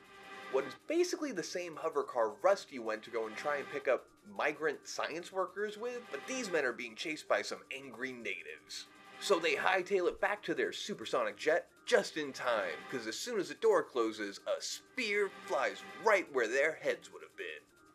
what 0.54 0.64
is 0.64 0.76
basically 0.86 1.32
the 1.32 1.42
same 1.42 1.74
hover 1.74 2.04
car 2.04 2.30
Rusty 2.40 2.78
went 2.78 3.02
to 3.02 3.10
go 3.10 3.26
and 3.26 3.34
try 3.34 3.56
and 3.56 3.68
pick 3.72 3.88
up 3.88 4.06
migrant 4.38 4.78
science 4.84 5.32
workers 5.32 5.76
with, 5.76 6.00
but 6.12 6.20
these 6.28 6.50
men 6.50 6.64
are 6.64 6.72
being 6.72 6.94
chased 6.94 7.28
by 7.28 7.42
some 7.42 7.58
angry 7.76 8.12
natives. 8.12 8.86
So 9.18 9.40
they 9.40 9.56
hightail 9.56 10.06
it 10.06 10.20
back 10.20 10.44
to 10.44 10.54
their 10.54 10.72
supersonic 10.72 11.36
jet 11.36 11.66
just 11.86 12.16
in 12.16 12.32
time, 12.32 12.70
because 12.88 13.08
as 13.08 13.18
soon 13.18 13.40
as 13.40 13.48
the 13.48 13.54
door 13.54 13.82
closes, 13.82 14.38
a 14.46 14.62
spear 14.62 15.28
flies 15.46 15.82
right 16.04 16.32
where 16.32 16.46
their 16.46 16.78
heads 16.80 17.12
would 17.12 17.22
have 17.22 17.36
been. 17.36 17.46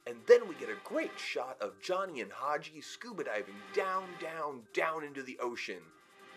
And 0.05 0.17
then 0.27 0.45
we 0.45 0.55
get 0.55 0.69
a 0.69 0.87
great 0.87 1.17
shot 1.17 1.55
of 1.61 1.79
Johnny 1.81 2.19
and 2.19 2.31
Hadji 2.31 2.81
scuba 2.81 3.23
diving 3.23 3.55
down, 3.73 4.03
down, 4.21 4.63
down 4.73 5.05
into 5.05 5.23
the 5.23 5.37
ocean 5.39 5.79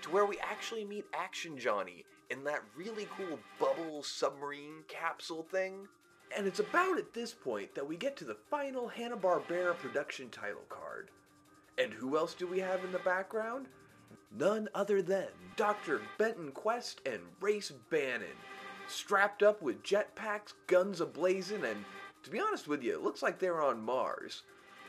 to 0.03 0.11
where 0.11 0.27
we 0.27 0.39
actually 0.39 0.85
meet 0.85 1.05
Action 1.15 1.59
Johnny 1.59 2.05
in 2.31 2.45
that 2.45 2.63
really 2.77 3.09
cool 3.17 3.41
bubble 3.59 4.05
submarine 4.05 4.85
capsule 4.89 5.43
thing. 5.43 5.89
And 6.37 6.47
it's 6.47 6.61
about 6.61 6.99
at 6.99 7.13
this 7.13 7.33
point 7.33 7.75
that 7.75 7.87
we 7.87 7.97
get 7.97 8.17
to 8.17 8.25
the 8.25 8.37
final 8.51 8.89
Hanna-Barbera 8.89 9.77
production 9.79 10.31
title 10.31 10.65
card. 10.69 11.11
And 11.79 11.93
who 11.93 12.17
else 12.17 12.35
do 12.35 12.47
we 12.47 12.61
have 12.61 12.85
in 12.85 12.93
the 12.93 12.99
background? 13.01 13.67
None 14.39 14.69
other 14.75 15.03
than 15.03 15.29
Dr. 15.57 16.01
Benton 16.19 16.53
Quest 16.53 17.01
and 17.05 17.21
Race 17.41 17.73
Bannon, 17.91 18.29
strapped 18.89 19.43
up 19.43 19.61
with 19.61 19.83
jetpacks, 19.83 20.55
guns 20.67 21.01
ablazing, 21.01 21.65
and 21.65 21.85
to 22.23 22.31
be 22.31 22.41
honest 22.41 22.69
with 22.69 22.83
you, 22.83 22.95
it 22.95 23.03
looks 23.03 23.23
like 23.23 23.39
they're 23.39 23.63
on 23.63 23.83
Mars. 23.83 24.43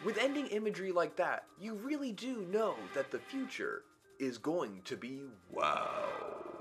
With 0.05 0.17
ending 0.17 0.47
imagery 0.47 0.91
like 0.91 1.15
that, 1.17 1.45
you 1.59 1.73
really 1.75 2.11
do 2.11 2.45
know 2.51 2.75
that 2.93 3.11
the 3.11 3.19
future 3.19 3.83
is 4.19 4.37
going 4.37 4.81
to 4.85 4.95
be 4.95 5.21
wow. 5.51 6.52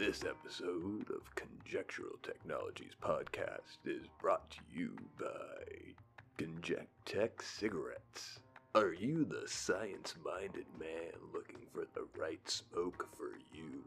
This 0.00 0.24
episode 0.24 1.10
of 1.10 1.34
Conjectural 1.34 2.16
Technologies 2.22 2.92
Podcast 3.02 3.76
is 3.84 4.06
brought 4.18 4.50
to 4.50 4.60
you 4.72 4.96
by 5.18 5.92
Conjectech 6.38 7.42
Cigarettes. 7.42 8.40
Are 8.74 8.94
you 8.94 9.26
the 9.26 9.46
science 9.46 10.14
minded 10.24 10.64
man 10.78 11.12
looking 11.34 11.66
for 11.74 11.84
the 11.92 12.06
right 12.18 12.40
smoke 12.48 13.08
for 13.14 13.32
you? 13.52 13.84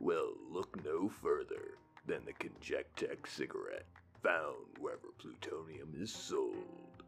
Well, 0.00 0.32
look 0.50 0.84
no 0.84 1.08
further 1.08 1.78
than 2.08 2.24
the 2.24 2.32
Conjectech 2.32 3.28
cigarette, 3.28 3.86
found 4.24 4.66
wherever 4.80 5.12
plutonium 5.16 5.94
is 5.96 6.10
sold. 6.10 7.04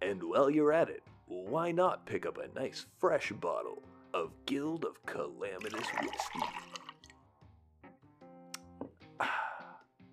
And 0.00 0.22
while 0.22 0.48
you're 0.48 0.72
at 0.72 0.88
it, 0.88 1.02
why 1.26 1.72
not 1.72 2.06
pick 2.06 2.24
up 2.24 2.38
a 2.38 2.58
nice 2.58 2.86
fresh 2.98 3.32
bottle 3.32 3.82
of 4.14 4.30
Guild 4.46 4.86
of 4.86 5.04
Calamitous 5.04 5.88
Whiskey. 6.00 6.79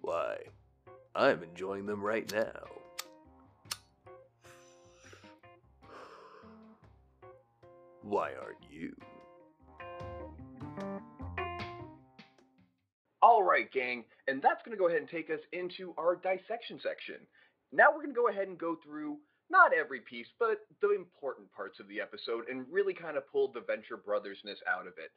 Why, 0.07 0.37
I'm 1.15 1.43
enjoying 1.43 1.85
them 1.85 2.01
right 2.01 2.31
now. 2.31 2.63
Why 8.03 8.31
aren't 8.41 8.63
you? 8.71 8.95
All 13.21 13.43
right, 13.43 13.69
gang, 13.73 14.05
and 14.29 14.41
that's 14.41 14.63
going 14.63 14.77
to 14.77 14.79
go 14.79 14.87
ahead 14.87 15.01
and 15.01 15.09
take 15.09 15.29
us 15.29 15.41
into 15.51 15.93
our 15.97 16.15
dissection 16.15 16.79
section. 16.81 17.17
Now 17.73 17.87
we're 17.89 18.03
going 18.03 18.15
to 18.15 18.21
go 18.21 18.29
ahead 18.29 18.47
and 18.47 18.57
go 18.57 18.77
through 18.81 19.17
not 19.49 19.73
every 19.77 19.99
piece, 19.99 20.27
but 20.39 20.59
the 20.81 20.95
important 20.95 21.51
parts 21.51 21.81
of 21.81 21.89
the 21.89 21.99
episode 21.99 22.45
and 22.49 22.65
really 22.71 22.93
kind 22.93 23.17
of 23.17 23.29
pull 23.29 23.51
the 23.51 23.59
Venture 23.59 23.97
Brothersness 23.97 24.63
out 24.71 24.87
of 24.87 24.93
it. 24.97 25.11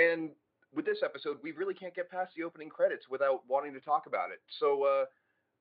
And 0.00 0.30
with 0.74 0.84
this 0.84 0.98
episode, 1.04 1.38
we 1.42 1.52
really 1.52 1.74
can't 1.74 1.94
get 1.94 2.10
past 2.10 2.32
the 2.36 2.42
opening 2.44 2.68
credits 2.68 3.06
without 3.08 3.40
wanting 3.48 3.72
to 3.74 3.80
talk 3.80 4.06
about 4.06 4.30
it. 4.30 4.40
So 4.60 4.82
uh, 4.84 5.04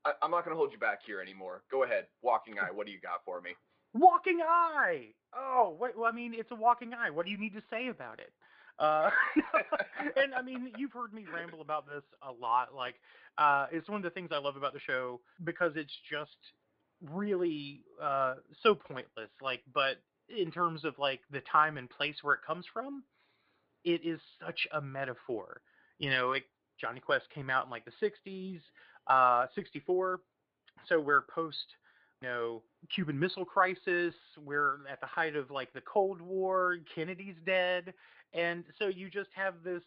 I- 0.06 0.14
I'm 0.22 0.32
not 0.32 0.44
going 0.46 0.54
to 0.56 0.58
hold 0.58 0.72
you 0.72 0.80
back 0.80 1.00
here 1.06 1.22
anymore. 1.22 1.64
Go 1.72 1.84
ahead, 1.84 2.06
Walking 2.22 2.56
Eye. 2.60 2.72
What 2.74 2.86
do 2.86 2.92
you 2.92 3.00
got 3.00 3.24
for 3.26 3.42
me? 3.42 3.52
Walking 3.94 4.40
eye. 4.46 5.08
Oh, 5.34 5.78
wait, 5.80 5.98
well, 5.98 6.10
I 6.12 6.16
mean, 6.16 6.34
it's 6.34 6.52
a 6.52 6.56
walking 6.56 6.94
eye. 6.94 7.10
What 7.10 7.26
do 7.26 7.32
you 7.32 7.38
need 7.38 7.54
to 7.54 7.62
say 7.70 7.88
about 7.88 8.20
it? 8.20 8.34
Uh, 8.78 9.10
and 10.22 10.34
I 10.34 10.42
mean, 10.42 10.72
you've 10.78 10.92
heard 10.92 11.14
me 11.14 11.26
ramble 11.34 11.62
about 11.62 11.86
this 11.88 12.04
a 12.22 12.32
lot. 12.32 12.74
Like, 12.76 12.96
uh, 13.38 13.68
it's 13.72 13.88
one 13.88 13.98
of 13.98 14.04
the 14.04 14.10
things 14.10 14.30
I 14.34 14.38
love 14.38 14.58
about 14.58 14.74
the 14.74 14.82
show 14.82 15.22
because 15.46 15.74
it's 15.78 15.94
just 16.10 16.36
really 17.14 17.84
uh, 18.02 18.36
so 18.64 18.76
pointless. 18.76 19.30
Like, 19.42 19.62
but 19.74 20.02
in 20.36 20.52
terms 20.52 20.84
of 20.84 20.98
like 21.00 21.22
the 21.32 21.42
time 21.50 21.78
and 21.78 21.90
place 21.90 22.16
where 22.22 22.36
it 22.36 22.42
comes 22.46 22.66
from, 22.74 23.04
it 23.86 24.02
is 24.04 24.20
such 24.46 24.68
a 24.74 24.82
metaphor. 24.82 25.62
You 26.00 26.10
know, 26.10 26.34
it, 26.34 26.44
Jonny 26.80 27.00
Quest 27.00 27.26
came 27.34 27.50
out 27.50 27.66
in 27.66 27.72
like 27.72 27.86
the 27.86 27.92
'60s, 28.28 28.60
uh, 29.08 29.48
'64, 29.56 30.20
so 30.88 31.00
we're 31.00 31.22
post 31.34 31.66
you 32.22 32.28
know, 32.30 32.62
Cuban 32.94 33.20
Missile 33.20 33.46
Crisis. 33.46 34.14
We're 34.44 34.80
at 34.90 35.00
the 35.02 35.08
height 35.08 35.36
of 35.36 35.52
like 35.52 35.74
the 35.74 35.82
Cold 35.82 36.22
War. 36.22 36.78
Kennedy's 36.94 37.36
dead, 37.46 37.94
and 38.34 38.64
so 38.80 38.88
you 38.88 39.10
just 39.10 39.30
have 39.36 39.56
this 39.64 39.84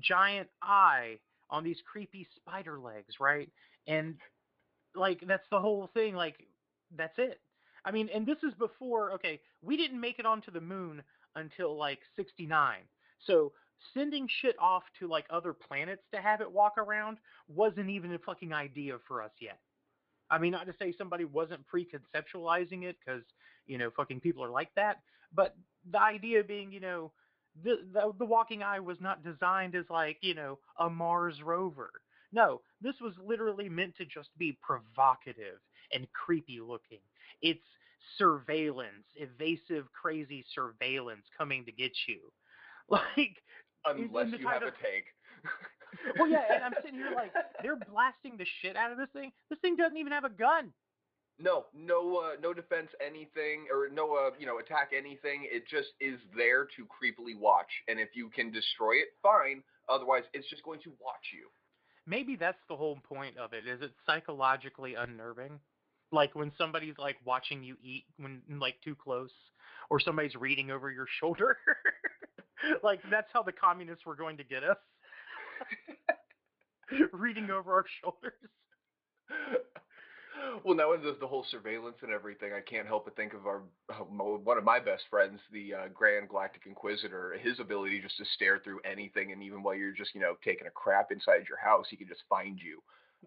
giant 0.00 0.48
eye 0.62 1.18
on 1.50 1.64
these 1.64 1.78
creepy 1.90 2.26
spider 2.36 2.78
legs, 2.78 3.14
right? 3.20 3.48
And 3.86 4.16
like 4.94 5.22
that's 5.26 5.46
the 5.50 5.60
whole 5.60 5.88
thing. 5.94 6.14
Like 6.14 6.46
that's 6.96 7.18
it. 7.18 7.40
I 7.84 7.90
mean, 7.90 8.08
and 8.14 8.26
this 8.26 8.38
is 8.42 8.54
before. 8.58 9.12
Okay, 9.12 9.40
we 9.62 9.76
didn't 9.76 10.00
make 10.00 10.18
it 10.18 10.26
onto 10.26 10.50
the 10.50 10.60
moon 10.60 11.02
until 11.36 11.76
like 11.76 12.00
'69. 12.16 12.78
So 13.26 13.52
sending 13.94 14.28
shit 14.40 14.56
off 14.58 14.82
to 14.98 15.08
like 15.08 15.26
other 15.30 15.52
planets 15.52 16.02
to 16.12 16.20
have 16.20 16.40
it 16.40 16.50
walk 16.50 16.78
around 16.78 17.18
wasn't 17.48 17.90
even 17.90 18.12
a 18.12 18.18
fucking 18.18 18.52
idea 18.52 18.96
for 19.06 19.22
us 19.22 19.32
yet. 19.40 19.58
I 20.30 20.38
mean, 20.38 20.52
not 20.52 20.66
to 20.66 20.74
say 20.78 20.94
somebody 20.96 21.24
wasn't 21.24 21.66
pre-conceptualizing 21.66 22.84
it, 22.84 22.96
because 23.04 23.22
you 23.66 23.78
know, 23.78 23.90
fucking 23.96 24.20
people 24.20 24.44
are 24.44 24.50
like 24.50 24.70
that. 24.76 25.00
But 25.34 25.54
the 25.90 26.00
idea 26.00 26.42
being, 26.42 26.72
you 26.72 26.80
know, 26.80 27.12
the, 27.62 27.76
the 27.92 28.12
the 28.18 28.24
walking 28.24 28.62
eye 28.62 28.80
was 28.80 28.98
not 29.00 29.24
designed 29.24 29.74
as 29.74 29.84
like 29.90 30.18
you 30.20 30.34
know 30.34 30.58
a 30.78 30.88
Mars 30.88 31.42
rover. 31.42 31.90
No, 32.32 32.60
this 32.80 32.94
was 33.00 33.14
literally 33.24 33.68
meant 33.68 33.96
to 33.96 34.04
just 34.04 34.28
be 34.36 34.58
provocative 34.62 35.60
and 35.94 36.06
creepy 36.12 36.60
looking. 36.60 37.00
It's 37.40 37.64
surveillance, 38.18 39.06
evasive, 39.16 39.86
crazy 39.92 40.44
surveillance 40.54 41.24
coming 41.36 41.64
to 41.64 41.72
get 41.72 41.92
you. 42.06 42.18
Like, 43.16 43.36
Unless 43.86 44.32
you 44.38 44.46
have 44.48 44.60
title- 44.60 44.68
a 44.68 44.84
take. 44.84 45.06
well, 46.18 46.28
yeah, 46.28 46.42
and 46.54 46.64
I'm 46.64 46.72
sitting 46.82 46.98
here 46.98 47.12
like 47.14 47.32
they're 47.62 47.76
blasting 47.76 48.36
the 48.36 48.46
shit 48.60 48.76
out 48.76 48.92
of 48.92 48.98
this 48.98 49.08
thing. 49.12 49.30
This 49.50 49.58
thing 49.60 49.76
doesn't 49.76 49.96
even 49.96 50.12
have 50.12 50.24
a 50.24 50.30
gun. 50.30 50.72
No, 51.38 51.66
no, 51.72 52.16
uh, 52.16 52.30
no 52.42 52.52
defense, 52.52 52.88
anything, 53.04 53.66
or 53.72 53.88
no, 53.88 54.14
uh, 54.16 54.30
you 54.38 54.46
know, 54.46 54.58
attack 54.58 54.90
anything. 54.96 55.46
It 55.50 55.68
just 55.68 55.88
is 56.00 56.18
there 56.36 56.64
to 56.76 56.84
creepily 56.86 57.38
watch, 57.38 57.70
and 57.86 58.00
if 58.00 58.08
you 58.14 58.28
can 58.28 58.50
destroy 58.50 58.94
it, 58.94 59.08
fine. 59.22 59.62
Otherwise, 59.88 60.24
it's 60.34 60.48
just 60.50 60.64
going 60.64 60.80
to 60.82 60.90
watch 61.00 61.30
you. 61.32 61.46
Maybe 62.06 62.34
that's 62.36 62.58
the 62.68 62.76
whole 62.76 62.98
point 63.08 63.38
of 63.38 63.52
it. 63.52 63.66
Is 63.68 63.80
it 63.82 63.92
psychologically 64.04 64.94
unnerving? 64.94 65.60
Like 66.10 66.34
when 66.34 66.50
somebody's 66.58 66.98
like 66.98 67.16
watching 67.24 67.62
you 67.62 67.76
eat 67.82 68.04
when 68.16 68.42
like 68.58 68.76
too 68.82 68.96
close, 68.96 69.30
or 69.90 70.00
somebody's 70.00 70.34
reading 70.34 70.70
over 70.70 70.90
your 70.90 71.06
shoulder. 71.20 71.56
like 72.82 73.00
that's 73.10 73.28
how 73.32 73.42
the 73.42 73.52
communists 73.52 74.06
were 74.06 74.16
going 74.16 74.36
to 74.36 74.44
get 74.44 74.64
us. 74.64 74.76
reading 77.12 77.50
over 77.50 77.72
our 77.72 77.84
shoulders. 78.00 78.32
well, 80.64 80.74
now 80.74 80.94
there's 80.96 81.18
the 81.20 81.26
whole 81.26 81.44
surveillance 81.50 81.96
and 82.02 82.10
everything, 82.12 82.52
I 82.52 82.60
can't 82.60 82.86
help 82.86 83.04
but 83.04 83.16
think 83.16 83.34
of 83.34 83.46
our 83.46 83.62
uh, 83.90 84.04
one 84.04 84.58
of 84.58 84.64
my 84.64 84.78
best 84.78 85.04
friends, 85.10 85.40
the 85.52 85.74
uh, 85.74 85.88
Grand 85.92 86.28
Galactic 86.28 86.62
Inquisitor. 86.66 87.36
His 87.40 87.60
ability 87.60 88.00
just 88.00 88.16
to 88.18 88.24
stare 88.34 88.58
through 88.58 88.80
anything, 88.90 89.32
and 89.32 89.42
even 89.42 89.62
while 89.62 89.74
you're 89.74 89.92
just 89.92 90.14
you 90.14 90.20
know 90.20 90.34
taking 90.44 90.66
a 90.66 90.70
crap 90.70 91.10
inside 91.10 91.44
your 91.48 91.58
house, 91.58 91.86
he 91.90 91.96
can 91.96 92.08
just 92.08 92.22
find 92.28 92.58
you. 92.58 92.80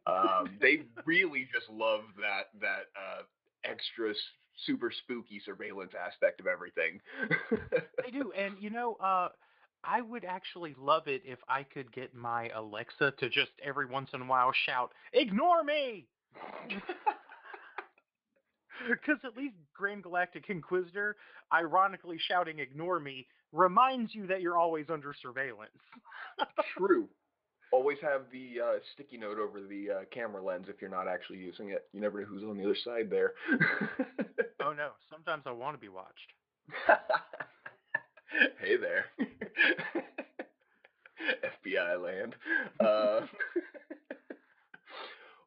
Um, 0.07 0.57
they 0.61 0.83
really 1.05 1.47
just 1.53 1.69
love 1.69 2.01
that 2.17 2.49
that 2.61 2.89
uh, 2.95 3.21
extra 3.63 4.13
super 4.65 4.91
spooky 4.91 5.41
surveillance 5.45 5.93
aspect 5.99 6.39
of 6.39 6.47
everything. 6.47 6.99
They 8.03 8.11
do, 8.11 8.31
and 8.37 8.55
you 8.59 8.69
know, 8.69 8.95
uh, 8.95 9.29
I 9.83 10.01
would 10.01 10.25
actually 10.25 10.75
love 10.77 11.07
it 11.07 11.21
if 11.25 11.39
I 11.49 11.63
could 11.63 11.91
get 11.91 12.13
my 12.13 12.49
Alexa 12.49 13.13
to 13.19 13.29
just 13.29 13.51
every 13.63 13.85
once 13.85 14.09
in 14.13 14.21
a 14.21 14.25
while 14.25 14.51
shout, 14.65 14.91
"Ignore 15.13 15.63
me." 15.63 16.07
Because 18.89 19.19
at 19.23 19.37
least 19.37 19.55
Grand 19.75 20.03
Galactic 20.03 20.45
Inquisitor, 20.49 21.15
ironically 21.53 22.17
shouting 22.17 22.59
"Ignore 22.59 22.99
me," 22.99 23.27
reminds 23.51 24.15
you 24.15 24.27
that 24.27 24.41
you're 24.41 24.57
always 24.57 24.85
under 24.89 25.13
surveillance. 25.21 25.69
True. 26.77 27.07
Always 27.73 27.99
have 28.01 28.23
the 28.33 28.59
uh, 28.59 28.79
sticky 28.93 29.15
note 29.15 29.39
over 29.39 29.61
the 29.61 29.89
uh, 29.89 29.99
camera 30.13 30.43
lens 30.43 30.65
if 30.67 30.81
you're 30.81 30.89
not 30.89 31.07
actually 31.07 31.37
using 31.37 31.69
it. 31.69 31.87
You 31.93 32.01
never 32.01 32.19
know 32.19 32.25
who's 32.25 32.43
on 32.43 32.57
the 32.57 32.65
other 32.65 32.75
side 32.75 33.09
there. 33.09 33.31
Oh 34.63 34.73
no, 34.73 34.89
sometimes 35.11 35.43
I 35.45 35.51
want 35.51 35.75
to 35.75 35.79
be 35.81 35.89
watched. 35.89 36.33
hey 38.61 38.77
there. 38.77 39.05
FBI 41.63 42.01
land. 42.03 42.35
Uh, 42.79 43.21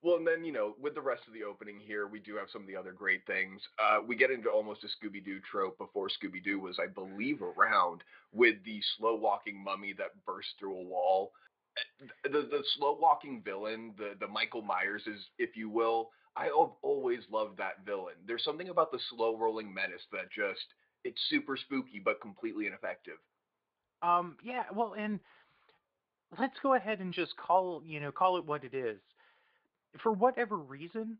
well, 0.02 0.16
and 0.16 0.26
then, 0.26 0.44
you 0.44 0.52
know, 0.52 0.74
with 0.80 0.94
the 0.94 1.00
rest 1.00 1.22
of 1.26 1.34
the 1.34 1.42
opening 1.44 1.80
here, 1.80 2.06
we 2.06 2.20
do 2.20 2.36
have 2.36 2.48
some 2.52 2.62
of 2.62 2.68
the 2.68 2.76
other 2.76 2.92
great 2.92 3.26
things. 3.26 3.60
Uh, 3.78 3.98
we 4.06 4.16
get 4.16 4.30
into 4.30 4.48
almost 4.48 4.84
a 4.84 4.86
Scooby 4.86 5.24
Doo 5.24 5.40
trope 5.50 5.78
before 5.78 6.08
Scooby 6.08 6.42
Doo 6.42 6.60
was, 6.60 6.78
I 6.78 6.86
believe, 6.86 7.40
around 7.42 8.02
with 8.32 8.56
the 8.64 8.80
slow 8.96 9.14
walking 9.16 9.62
mummy 9.62 9.94
that 9.98 10.10
bursts 10.26 10.52
through 10.58 10.78
a 10.78 10.84
wall. 10.84 11.32
Uh, 11.76 12.28
The, 12.30 12.42
the 12.42 12.62
slow 12.76 12.96
walking 13.00 13.42
villain, 13.44 13.94
the, 13.98 14.12
the 14.20 14.28
Michael 14.28 14.62
Myers 14.62 15.02
is, 15.06 15.20
if 15.38 15.56
you 15.56 15.68
will, 15.68 16.10
I 16.36 16.44
have 16.44 16.72
always 16.82 17.20
loved 17.30 17.58
that 17.58 17.84
villain. 17.86 18.14
There's 18.26 18.44
something 18.44 18.68
about 18.68 18.90
the 18.90 18.98
slow 19.10 19.36
rolling 19.36 19.72
menace 19.72 20.02
that 20.12 20.32
just, 20.34 20.64
it's 21.04 21.20
super 21.28 21.56
spooky 21.56 22.00
but 22.04 22.20
completely 22.20 22.66
ineffective. 22.66 23.18
Um, 24.02 24.36
yeah, 24.42 24.64
well, 24.74 24.94
and 24.98 25.20
let's 26.38 26.58
go 26.62 26.74
ahead 26.74 27.00
and 27.00 27.12
just 27.12 27.36
call, 27.36 27.82
you 27.84 28.00
know, 28.00 28.10
call 28.10 28.36
it 28.36 28.44
what 28.44 28.64
it 28.64 28.74
is. 28.74 28.98
For 30.02 30.12
whatever 30.12 30.56
reason, 30.56 31.18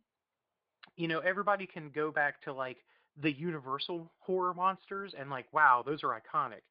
you 0.96 1.08
know, 1.08 1.20
everybody 1.20 1.66
can 1.66 1.90
go 1.94 2.10
back 2.10 2.42
to 2.42 2.52
like 2.52 2.78
the 3.22 3.30
Universal 3.30 4.10
horror 4.18 4.54
monsters 4.54 5.14
and 5.18 5.30
like, 5.30 5.46
wow, 5.52 5.82
those 5.86 6.02
are 6.02 6.20
iconic. 6.20 6.62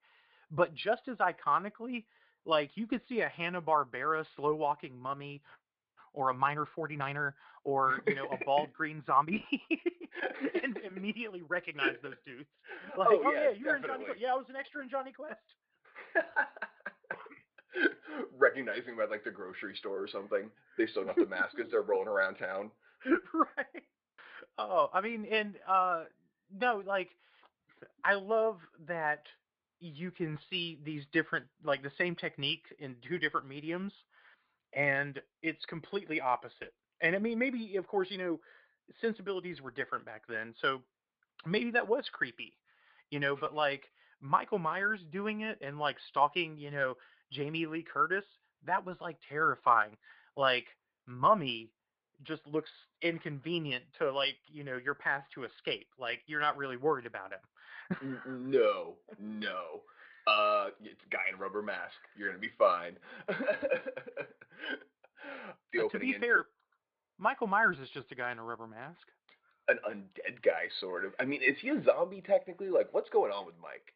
But 0.52 0.76
just 0.76 1.04
as 1.10 1.18
iconically, 1.18 2.04
like 2.46 2.72
you 2.76 2.88
could 2.88 3.02
see 3.08 3.22
a 3.22 3.30
Hanna 3.30 3.62
Barbera 3.62 4.26
slow 4.36 4.54
walking 4.54 5.00
mummy 5.00 5.42
or 6.14 6.30
a 6.30 6.34
minor 6.34 6.66
49er 6.78 7.34
or, 7.64 8.02
you 8.08 8.16
know, 8.16 8.26
a 8.32 8.38
bald 8.46 8.72
green 8.78 9.04
zombie 9.06 9.44
and 10.64 10.78
immediately 10.96 11.42
recognize 11.48 11.96
those 12.04 12.16
dudes. 12.26 12.50
Like, 12.98 13.08
Oh, 13.12 13.22
oh, 13.26 13.32
yeah, 13.34 13.44
yeah, 13.44 13.50
you're 13.58 13.76
in 13.78 13.84
Johnny. 13.84 14.06
Quest. 14.06 14.20
Yeah, 14.20 14.34
I 14.34 14.36
was 14.36 14.46
an 14.50 14.56
extra 14.56 14.82
in 14.84 14.90
Jonny 14.90 15.12
Quest. 15.12 15.40
Recognizing 18.38 18.96
them 18.96 19.00
at 19.04 19.10
like 19.10 19.24
the 19.24 19.32
grocery 19.32 19.76
store 19.76 20.00
or 20.02 20.08
something. 20.08 20.50
They 20.78 20.86
still 20.86 21.06
got 21.06 21.16
the 21.16 21.26
mask 21.26 21.56
as 21.64 21.72
they're 21.72 21.82
rolling 21.82 22.08
around 22.08 22.36
town. 22.36 22.70
right. 23.34 23.84
Oh, 24.60 24.90
I 24.94 25.02
mean, 25.02 25.26
and 25.32 25.56
uh 25.68 26.04
no, 26.60 26.84
like 26.86 27.10
I 28.06 28.14
love 28.14 28.58
that 28.88 29.24
you 29.80 30.12
can 30.12 30.38
see 30.50 30.78
these 30.86 31.04
different 31.12 31.46
like 31.64 31.82
the 31.82 31.92
same 31.98 32.16
technique 32.16 32.66
in 32.80 32.96
two 33.08 33.18
different 33.18 33.48
mediums 33.48 33.92
and 34.76 35.22
it's 35.42 35.64
completely 35.66 36.20
opposite. 36.22 36.74
And 37.02 37.16
I 37.16 37.20
mean 37.20 37.40
maybe 37.40 37.76
of 37.78 37.88
course, 37.88 38.10
you 38.12 38.18
know, 38.18 38.40
sensibilities 39.02 39.62
were 39.62 39.72
different 39.72 40.06
back 40.06 40.24
then. 40.28 40.54
So 40.62 40.82
maybe 41.46 41.72
that 41.72 41.88
was 41.88 42.06
creepy. 42.12 42.54
You 43.10 43.20
know, 43.20 43.36
but 43.40 43.54
like 43.54 43.84
Michael 44.22 44.58
Myers 44.58 45.02
doing 45.12 45.42
it 45.42 45.60
and 45.62 45.78
like 45.78 45.98
stalking, 46.10 46.58
you 46.58 46.72
know, 46.72 46.96
Jamie 47.32 47.66
Lee 47.66 47.84
Curtis, 47.84 48.24
that 48.66 48.84
was 48.86 48.96
like 49.02 49.18
terrifying. 49.30 49.98
Like 50.36 50.66
Mummy 51.06 51.70
just 52.24 52.42
looks 52.48 52.70
inconvenient 53.02 53.84
to 54.00 54.12
like, 54.12 54.38
you 54.48 54.64
know, 54.64 54.78
your 54.78 54.96
path 54.96 55.26
to 55.36 55.44
escape. 55.44 55.88
Like 56.00 56.22
you're 56.26 56.42
not 56.42 56.58
really 56.58 56.78
worried 56.78 57.06
about 57.06 57.32
him. 57.34 57.40
No, 58.26 58.94
no. 59.20 59.82
Uh, 60.26 60.68
it's 60.82 61.02
a 61.06 61.10
guy 61.10 61.24
in 61.32 61.38
rubber 61.38 61.62
mask. 61.62 61.96
You're 62.16 62.30
gonna 62.30 62.40
be 62.40 62.52
fine. 62.58 62.96
Uh, 64.72 65.88
to 65.90 66.00
be 66.00 66.08
intro- 66.10 66.20
fair, 66.22 66.46
Michael 67.18 67.48
Myers 67.48 67.78
is 67.82 67.90
just 67.94 68.12
a 68.12 68.16
guy 68.16 68.32
in 68.32 68.40
a 68.40 68.44
rubber 68.44 68.68
mask. 68.68 69.08
an 69.70 69.80
undead 69.90 70.42
guy, 70.44 70.68
sort 70.80 71.06
of. 71.06 71.14
I 71.20 71.26
mean, 71.26 71.42
is 71.42 71.56
he 71.62 71.70
a 71.70 71.82
zombie 71.84 72.22
technically? 72.22 72.68
Like, 72.70 72.90
what's 72.94 73.10
going 73.10 73.32
on 73.32 73.46
with 73.46 73.56
Mike? 73.62 73.94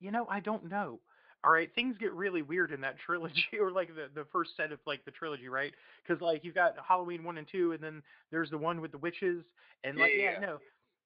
You 0.00 0.10
know, 0.10 0.26
I 0.28 0.40
don't 0.40 0.68
know. 0.68 0.98
All 1.44 1.50
right, 1.52 1.72
things 1.74 1.96
get 1.98 2.12
really 2.12 2.42
weird 2.42 2.72
in 2.72 2.80
that 2.82 2.96
trilogy, 3.06 3.58
or 3.60 3.70
like 3.70 3.88
the 3.94 4.08
the 4.14 4.26
first 4.32 4.56
set 4.56 4.72
of 4.72 4.80
like 4.86 5.04
the 5.04 5.10
trilogy, 5.12 5.48
right? 5.48 5.72
Because 6.06 6.20
like 6.20 6.44
you've 6.44 6.54
got 6.54 6.74
Halloween 6.86 7.24
one 7.24 7.38
and 7.38 7.46
two, 7.50 7.72
and 7.72 7.82
then 7.82 8.02
there's 8.30 8.50
the 8.50 8.58
one 8.58 8.80
with 8.80 8.92
the 8.92 8.98
witches, 8.98 9.44
and 9.84 9.96
like 9.98 10.12
Yeah, 10.16 10.22
yeah, 10.22 10.30
yeah. 10.32 10.40
no, 10.40 10.58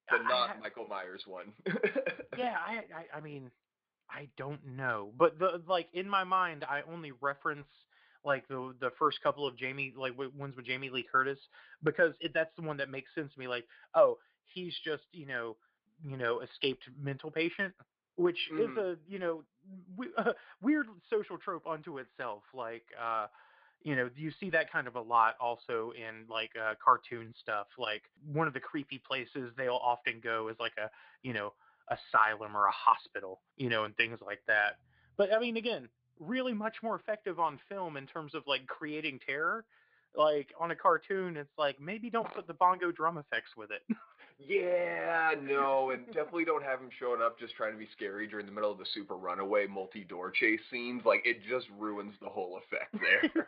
The 0.09 0.15
I- 0.17 0.19
I 0.19 0.29
not 0.29 0.49
ha- 0.49 0.55
Michael 0.61 0.87
Myers 0.87 1.23
one. 1.27 1.53
yeah, 2.37 2.55
I, 2.65 2.83
I 3.13 3.17
I 3.17 3.21
mean, 3.21 3.51
I 4.09 4.27
don't 4.37 4.65
know, 4.75 5.11
but 5.17 5.37
the 5.39 5.61
like 5.67 5.87
in 5.93 6.09
my 6.09 6.23
mind, 6.23 6.63
I 6.67 6.81
only 6.91 7.11
reference 7.21 7.67
like 8.25 8.47
the 8.47 8.75
the 8.79 8.91
first 8.99 9.21
couple 9.21 9.47
of 9.47 9.57
Jamie 9.57 9.93
like 9.95 10.13
ones 10.17 10.55
with 10.55 10.65
Jamie 10.65 10.89
Lee 10.89 11.05
Curtis 11.09 11.39
because 11.83 12.13
it, 12.19 12.31
that's 12.33 12.55
the 12.57 12.63
one 12.63 12.77
that 12.77 12.89
makes 12.89 13.13
sense 13.15 13.33
to 13.33 13.39
me. 13.39 13.47
Like, 13.47 13.65
oh, 13.95 14.17
he's 14.45 14.75
just 14.83 15.03
you 15.11 15.25
know 15.25 15.57
you 16.03 16.17
know 16.17 16.41
escaped 16.41 16.83
mental 16.99 17.31
patient, 17.31 17.73
which 18.15 18.39
is 18.57 18.69
Mhm. 18.69 18.77
a 18.77 18.95
you 19.07 19.19
know 19.19 19.43
we, 19.97 20.07
uh, 20.17 20.33
weird 20.61 20.87
social 21.09 21.37
trope 21.37 21.65
unto 21.67 21.97
itself. 21.99 22.43
Like, 22.53 22.85
uh, 23.01 23.27
you 23.81 23.95
know, 23.95 24.09
you 24.15 24.31
see 24.39 24.49
that 24.51 24.71
kind 24.71 24.87
of 24.87 24.95
a 24.95 25.01
lot 25.01 25.35
also 25.39 25.91
in 25.97 26.25
like 26.29 26.51
uh, 26.61 26.73
cartoon 26.83 27.33
stuff. 27.41 27.67
Like 27.77 28.03
one 28.25 28.47
of 28.47 28.53
the 28.53 28.59
creepy 28.59 29.01
places 29.07 29.51
they'll 29.57 29.79
often 29.81 30.19
go 30.21 30.49
is 30.49 30.57
like 30.59 30.73
a 30.77 30.89
you 31.23 31.33
know 31.33 31.53
asylum 31.89 32.55
or 32.55 32.65
a 32.65 32.71
hospital, 32.71 33.41
you 33.55 33.69
know, 33.69 33.85
and 33.85 33.95
things 33.95 34.19
like 34.25 34.41
that. 34.47 34.73
But 35.17 35.33
I 35.33 35.39
mean, 35.39 35.57
again, 35.57 35.89
really 36.19 36.53
much 36.53 36.75
more 36.83 36.95
effective 36.95 37.39
on 37.39 37.59
film 37.69 37.97
in 37.97 38.05
terms 38.05 38.35
of 38.35 38.43
like 38.47 38.65
creating 38.67 39.19
terror. 39.25 39.65
Like 40.15 40.51
on 40.59 40.71
a 40.71 40.75
cartoon, 40.75 41.37
it's 41.37 41.51
like 41.57 41.79
maybe 41.79 42.09
don't 42.09 42.33
put 42.33 42.47
the 42.47 42.53
bongo 42.53 42.91
drum 42.91 43.17
effects 43.17 43.51
with 43.55 43.69
it. 43.71 43.83
yeah, 44.39 45.33
no, 45.41 45.91
and 45.91 46.05
definitely 46.13 46.45
don't 46.45 46.63
have 46.63 46.79
him 46.79 46.89
showing 46.99 47.21
up 47.21 47.37
just 47.39 47.55
trying 47.55 47.73
to 47.73 47.77
be 47.77 47.87
scary 47.95 48.27
during 48.27 48.45
the 48.45 48.51
middle 48.51 48.71
of 48.71 48.79
the 48.79 48.85
super 48.93 49.15
runaway 49.15 49.67
multi 49.67 50.03
door 50.03 50.31
chase 50.31 50.61
scenes. 50.71 51.03
Like, 51.05 51.21
it 51.23 51.37
just 51.47 51.67
ruins 51.77 52.15
the 52.21 52.29
whole 52.29 52.57
effect 52.57 52.93
there. 52.93 53.45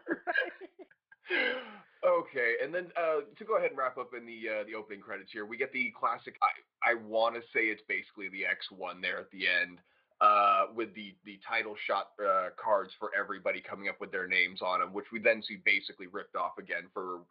okay, 2.05 2.53
and 2.63 2.73
then 2.73 2.87
uh, 2.97 3.21
to 3.37 3.45
go 3.45 3.57
ahead 3.57 3.69
and 3.71 3.77
wrap 3.77 3.97
up 3.97 4.13
in 4.15 4.25
the 4.25 4.49
uh, 4.49 4.63
the 4.65 4.75
opening 4.75 5.01
credits 5.01 5.31
here, 5.31 5.45
we 5.45 5.57
get 5.57 5.71
the 5.71 5.91
classic. 5.99 6.35
I 6.41 6.91
I 6.91 6.93
want 6.95 7.35
to 7.35 7.41
say 7.53 7.65
it's 7.65 7.83
basically 7.87 8.29
the 8.29 8.45
X 8.45 8.67
one 8.71 9.01
there 9.01 9.19
at 9.19 9.31
the 9.31 9.45
end, 9.47 9.79
uh, 10.21 10.65
with 10.75 10.93
the 10.95 11.15
the 11.25 11.39
title 11.47 11.75
shot 11.87 12.09
uh, 12.23 12.49
cards 12.61 12.91
for 12.99 13.11
everybody 13.17 13.61
coming 13.61 13.87
up 13.87 13.99
with 14.01 14.11
their 14.11 14.27
names 14.27 14.61
on 14.61 14.79
them, 14.79 14.93
which 14.93 15.05
we 15.11 15.19
then 15.19 15.41
see 15.47 15.57
basically 15.65 16.07
ripped 16.07 16.35
off 16.35 16.57
again 16.57 16.83
for. 16.93 17.21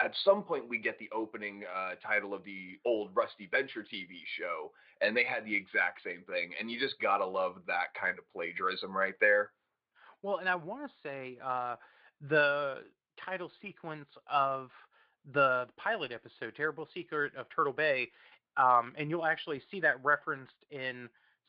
At 0.00 0.12
some 0.24 0.44
point, 0.44 0.68
we 0.68 0.78
get 0.78 0.96
the 1.00 1.10
opening 1.12 1.64
uh, 1.64 1.94
title 2.00 2.32
of 2.32 2.44
the 2.44 2.78
old 2.86 3.10
Rusty 3.14 3.48
Venture 3.50 3.80
TV 3.80 4.22
show, 4.38 4.70
and 5.00 5.16
they 5.16 5.24
had 5.24 5.44
the 5.44 5.56
exact 5.56 6.04
same 6.04 6.22
thing. 6.28 6.52
And 6.60 6.70
you 6.70 6.78
just 6.78 6.94
gotta 7.02 7.26
love 7.26 7.56
that 7.66 7.94
kind 8.00 8.16
of 8.16 8.24
plagiarism 8.32 8.96
right 8.96 9.14
there. 9.20 9.50
Well, 10.22 10.36
and 10.36 10.48
I 10.48 10.54
want 10.54 10.88
to 10.88 10.92
say 11.02 11.38
uh, 11.44 11.74
the 12.28 12.84
title 13.24 13.50
sequence 13.60 14.06
of 14.32 14.70
the 15.32 15.66
pilot 15.76 16.12
episode, 16.12 16.54
"Terrible 16.56 16.86
Secret 16.94 17.34
of 17.36 17.46
Turtle 17.54 17.72
Bay," 17.72 18.12
um, 18.56 18.92
and 18.96 19.10
you'll 19.10 19.26
actually 19.26 19.60
see 19.68 19.80
that 19.80 19.96
referenced 20.04 20.54
in 20.70 21.08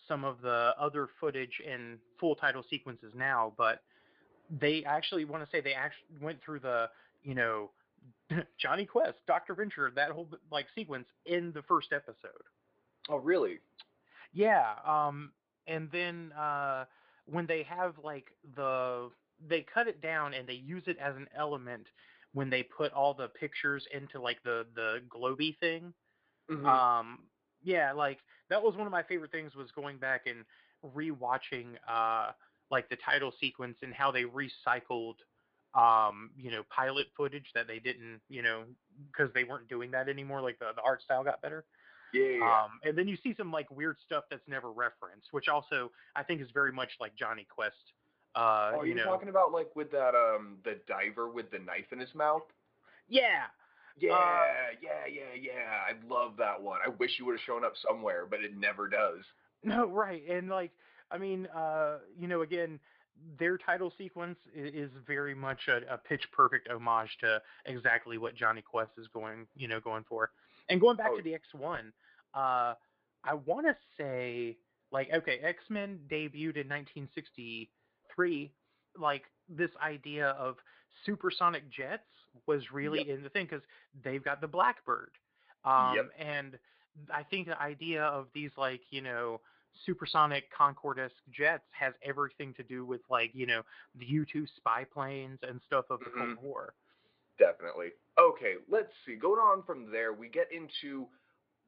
some 0.10 0.26
of 0.26 0.42
the 0.42 0.74
other 0.78 1.08
footage 1.22 1.62
in 1.66 1.98
full 2.20 2.36
title 2.36 2.66
sequences 2.70 3.14
now. 3.16 3.54
But 3.58 3.82
they 4.60 4.84
actually 4.84 5.24
want 5.24 5.44
to 5.44 5.50
say 5.50 5.62
they 5.62 5.74
actually 5.74 6.18
went 6.22 6.40
through 6.44 6.60
the, 6.60 6.90
you 7.24 7.36
know, 7.36 7.70
Jonny 8.62 8.86
Quest, 8.86 9.20
Doctor 9.28 9.54
Venture, 9.54 9.90
that 9.96 10.12
whole 10.12 10.28
like 10.52 10.66
sequence 10.76 11.08
in 11.26 11.54
the 11.54 11.62
first 11.62 11.94
episode. 11.94 12.44
Oh, 13.10 13.18
really? 13.18 13.60
Yeah, 14.34 14.74
um, 14.86 15.32
and 15.68 15.90
then 15.92 16.32
uh, 16.34 16.86
when 17.26 17.46
they 17.46 17.64
have 17.64 17.96
like 18.04 18.26
the 18.56 19.10
they 19.48 19.66
cut 19.74 19.88
it 19.88 20.02
down 20.02 20.34
and 20.34 20.48
they 20.48 20.54
use 20.54 20.84
it 20.88 20.98
as 21.00 21.16
an 21.16 21.28
element 21.36 21.88
when 22.34 22.50
they 22.50 22.64
put 22.64 22.92
all 22.94 23.14
the 23.14 23.28
pictures 23.30 23.86
into 23.94 24.20
like 24.22 24.42
the 24.44 24.66
the 24.76 25.02
globy 25.10 25.58
thing. 25.60 25.94
Mhm. 26.50 26.66
Um, 26.66 27.20
yeah, 27.64 27.92
like 27.92 28.20
that 28.50 28.62
was 28.62 28.76
one 28.76 28.86
of 28.86 28.92
my 28.92 29.04
favorite 29.04 29.32
things 29.32 29.56
was 29.56 29.70
going 29.76 29.98
back 29.98 30.26
and 30.26 30.46
rewatching 30.96 31.76
uh 31.90 32.32
like 32.72 32.90
the 32.90 32.98
title 33.04 33.32
sequence 33.40 33.78
and 33.82 33.94
how 33.94 34.12
they 34.12 34.24
recycled 34.24 35.16
um 35.76 36.32
you 36.38 36.50
know 36.50 36.64
pilot 36.76 37.08
footage 37.16 37.46
that 37.54 37.68
they 37.68 37.80
didn't 37.80 38.20
you 38.30 38.42
know 38.42 38.64
because 39.12 39.32
they 39.34 39.44
weren't 39.44 39.68
doing 39.68 39.92
that 39.92 40.10
anymore 40.10 40.42
like 40.42 40.58
the, 40.60 40.68
the 40.76 40.82
art 40.82 41.02
style 41.04 41.24
got 41.24 41.42
better 41.42 41.66
yeah, 42.14 42.64
um, 42.64 42.80
and 42.84 42.98
then 42.98 43.08
you 43.08 43.18
see 43.22 43.36
some 43.38 43.52
like 43.52 43.70
weird 43.70 43.98
stuff 44.06 44.24
that's 44.30 44.48
never 44.48 44.72
referenced, 44.72 45.28
which 45.32 45.48
also 45.48 45.92
I 46.16 46.24
think 46.24 46.42
is 46.42 46.48
very 46.54 46.72
much 46.72 46.90
like 47.00 47.16
Jonny 47.16 47.46
Quest. 47.48 47.76
Uh, 48.36 48.72
oh, 48.74 48.80
are 48.80 48.86
you 48.86 48.94
you 48.94 48.96
know, 48.96 49.06
talking 49.06 49.30
about 49.30 49.52
like 49.52 49.76
with 49.76 49.92
that 49.92 50.16
um 50.16 50.58
the 50.64 50.80
diver 50.88 51.30
with 51.30 51.52
the 51.52 51.60
knife 51.60 51.92
in 51.92 52.00
his 52.00 52.14
mouth? 52.16 52.42
yeah, 53.10 53.46
Yeah, 54.00 54.14
Uh, 54.14 54.46
yeah, 54.82 55.06
yeah, 55.12 55.34
yeah. 55.40 55.72
I 55.88 55.94
love 56.14 56.34
that 56.38 56.62
one. 56.62 56.80
I 56.86 56.90
wish 56.90 57.12
you 57.20 57.26
would 57.26 57.34
have 57.34 57.46
shown 57.46 57.64
up 57.66 57.74
somewhere, 57.88 58.26
but 58.30 58.44
it 58.44 58.56
never 58.58 58.88
does. 58.88 59.20
no, 59.64 59.86
right, 59.88 60.24
and 60.30 60.50
like 60.50 60.72
I 61.12 61.18
mean, 61.18 61.48
uh, 61.48 61.98
you 62.20 62.28
know, 62.28 62.42
again, 62.42 62.80
their 63.38 63.58
title 63.58 63.92
sequence 63.98 64.38
is, 64.56 64.74
is 64.74 64.92
very 65.08 65.34
much 65.36 65.60
a, 65.68 65.94
a 65.94 65.98
pitch 65.98 66.24
perfect 66.32 66.70
homage 66.70 67.10
to 67.22 67.42
exactly 67.66 68.18
what 68.18 68.36
Jonny 68.36 68.62
Quest 68.62 68.92
is 68.98 69.08
going, 69.14 69.48
you 69.56 69.68
know, 69.68 69.80
going 69.80 70.06
for. 70.08 70.32
And 70.70 70.80
going 70.80 70.96
back 70.98 71.10
Oh. 71.12 71.18
to 71.18 71.24
the 71.24 71.34
X 71.34 71.48
one, 71.54 71.92
uh, 72.34 72.76
I 73.26 73.34
want 73.46 73.66
to 73.68 73.76
say 73.98 74.58
like 74.92 75.10
okay, 75.14 75.40
X 75.44 75.64
Men 75.70 76.00
debuted 76.10 76.58
in 76.58 76.70
1963. 76.70 78.52
Like 78.98 79.24
this 79.48 79.72
idea 79.84 80.30
of 80.30 80.56
supersonic 81.06 81.70
jets 81.72 82.04
was 82.48 82.72
really 82.72 83.10
in 83.10 83.24
the 83.24 83.30
thing 83.30 83.46
because 83.46 83.64
they've 84.04 84.24
got 84.24 84.42
the 84.42 84.48
Blackbird, 84.48 85.12
um, 85.66 85.96
Yep. 85.96 86.12
and 86.18 86.60
I 87.14 87.24
think 87.24 87.48
the 87.48 87.62
idea 87.62 88.04
of 88.04 88.28
these 88.34 88.52
like 88.58 88.82
you 88.92 89.02
know 89.02 89.42
supersonic 89.86 90.46
Concorde-esque 90.52 91.14
jets 91.32 91.64
has 91.72 91.94
everything 92.04 92.54
to 92.56 92.64
do 92.64 92.86
with 92.86 93.02
like 93.10 93.32
you 93.34 93.46
know 93.46 93.62
the 93.96 94.06
U-2 94.06 94.48
spy 94.58 94.84
planes 94.84 95.40
and 95.44 95.62
stuff 95.66 95.86
of 95.90 96.00
the 96.00 96.10
Cold 96.10 96.38
Mhm. 96.38 96.42
War. 96.42 96.74
Definitely. 97.38 97.92
Okay, 98.18 98.56
let's 98.68 98.92
see. 99.06 99.16
Going 99.16 99.40
on 99.40 99.64
from 99.64 99.92
there, 99.92 100.12
we 100.14 100.28
get 100.28 100.52
into 100.52 101.08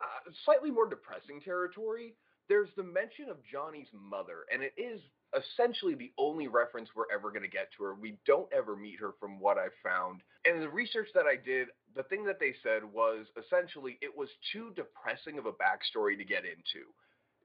uh, 0.01 0.31
slightly 0.45 0.71
more 0.71 0.88
depressing 0.89 1.39
territory. 1.39 2.15
There's 2.49 2.69
the 2.75 2.84
mention 2.84 3.29
of 3.29 3.38
Johnny's 3.45 3.88
mother, 3.93 4.45
and 4.51 4.62
it 4.63 4.73
is 4.77 4.99
essentially 5.36 5.96
the 5.96 6.12
only 6.17 6.48
reference 6.48 6.89
we're 6.96 7.12
ever 7.13 7.30
going 7.30 7.44
to 7.44 7.50
get 7.50 7.70
to 7.78 7.84
her. 7.84 7.96
We 7.96 8.17
don't 8.26 8.52
ever 8.54 8.76
meet 8.76 9.00
her 9.00 9.13
from 9.20 9.39
what 9.39 9.58
I've 9.58 9.78
found. 9.84 10.22
And 10.46 10.62
the 10.62 10.70
research 10.70 11.08
that 11.13 11.26
I 11.26 11.36
did, 11.36 11.70
the 11.96 12.04
thing 12.04 12.26
that 12.26 12.39
they 12.39 12.54
said 12.63 12.84
was 12.84 13.28
essentially 13.38 13.98
it 14.02 14.15
was 14.15 14.30
too 14.52 14.72
depressing 14.76 15.38
of 15.38 15.46
a 15.46 15.52
backstory 15.52 16.17
to 16.17 16.26
get 16.26 16.44
into. 16.44 16.88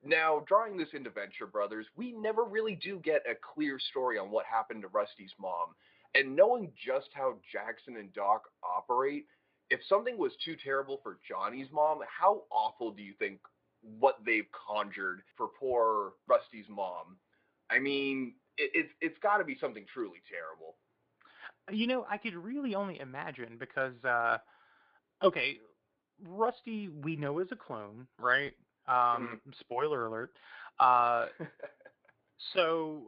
Now, 0.04 0.44
drawing 0.46 0.76
this 0.76 0.92
into 0.92 1.10
Venture 1.10 1.46
Brothers, 1.46 1.86
we 1.96 2.12
never 2.12 2.44
really 2.44 2.76
do 2.76 2.98
get 2.98 3.22
a 3.28 3.34
clear 3.54 3.78
story 3.90 4.18
on 4.18 4.30
what 4.30 4.46
happened 4.46 4.82
to 4.82 4.88
Rusty's 4.88 5.32
mom. 5.40 5.74
And 6.14 6.36
knowing 6.36 6.72
just 6.76 7.08
how 7.12 7.36
Jackson 7.52 7.96
and 7.96 8.12
Doc 8.12 8.44
operate, 8.62 9.26
if 9.70 9.80
something 9.88 10.16
was 10.16 10.32
too 10.44 10.56
terrible 10.62 11.00
for 11.02 11.18
Johnny's 11.26 11.68
mom, 11.72 11.98
how 12.06 12.44
awful 12.50 12.92
do 12.92 13.02
you 13.02 13.14
think 13.18 13.40
what 13.98 14.16
they've 14.24 14.46
conjured 14.52 15.22
for 15.36 15.48
poor 15.58 16.12
Rusty's 16.28 16.68
mom? 16.68 17.16
I 17.70 17.78
mean, 17.78 18.34
it, 18.56 18.70
it's 18.74 18.92
it's 19.00 19.18
got 19.22 19.38
to 19.38 19.44
be 19.44 19.56
something 19.60 19.84
truly 19.92 20.22
terrible. 20.30 20.76
You 21.70 21.86
know, 21.86 22.06
I 22.08 22.16
could 22.16 22.34
really 22.34 22.74
only 22.74 23.00
imagine 23.00 23.56
because, 23.58 23.94
uh, 24.04 24.38
okay, 25.22 25.58
Rusty 26.24 26.88
we 26.88 27.16
know 27.16 27.40
is 27.40 27.48
a 27.50 27.56
clone, 27.56 28.06
right? 28.20 28.52
Um, 28.88 29.40
Spoiler 29.60 30.06
alert. 30.06 30.32
Uh, 30.78 31.26
so, 32.54 33.02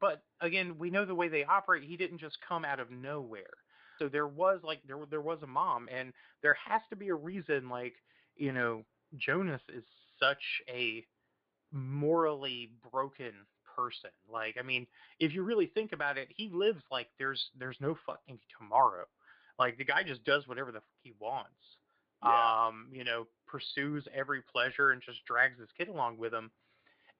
but 0.00 0.22
again, 0.40 0.76
we 0.78 0.90
know 0.90 1.04
the 1.04 1.14
way 1.14 1.28
they 1.28 1.44
operate. 1.44 1.82
He 1.82 1.96
didn't 1.96 2.18
just 2.18 2.38
come 2.46 2.64
out 2.64 2.80
of 2.80 2.90
nowhere. 2.90 3.44
So 3.98 4.08
there 4.08 4.26
was 4.26 4.60
like 4.62 4.80
there 4.86 4.98
there 5.10 5.20
was 5.20 5.40
a 5.42 5.46
mom, 5.46 5.88
and 5.94 6.12
there 6.42 6.56
has 6.66 6.80
to 6.88 6.96
be 6.96 7.08
a 7.08 7.14
reason. 7.14 7.68
Like 7.68 7.94
you 8.36 8.52
know, 8.52 8.82
Jonas 9.18 9.60
is 9.74 9.84
such 10.18 10.42
a 10.68 11.04
morally 11.72 12.70
broken 12.90 13.32
person. 13.80 14.10
Like, 14.30 14.56
I 14.58 14.62
mean, 14.62 14.86
if 15.18 15.34
you 15.34 15.42
really 15.42 15.66
think 15.66 15.92
about 15.92 16.18
it, 16.18 16.28
he 16.34 16.50
lives 16.52 16.82
like 16.90 17.08
there's 17.18 17.50
there's 17.58 17.76
no 17.80 17.96
fucking 18.06 18.38
tomorrow. 18.58 19.04
Like 19.58 19.78
the 19.78 19.84
guy 19.84 20.02
just 20.02 20.24
does 20.24 20.46
whatever 20.48 20.72
the 20.72 20.80
fuck 20.80 21.02
he 21.02 21.12
wants. 21.18 21.50
Yeah. 22.24 22.66
Um, 22.66 22.88
you 22.92 23.04
know, 23.04 23.26
pursues 23.46 24.06
every 24.14 24.42
pleasure 24.42 24.90
and 24.90 25.02
just 25.02 25.24
drags 25.26 25.58
his 25.58 25.68
kid 25.76 25.88
along 25.88 26.18
with 26.18 26.32
him. 26.32 26.50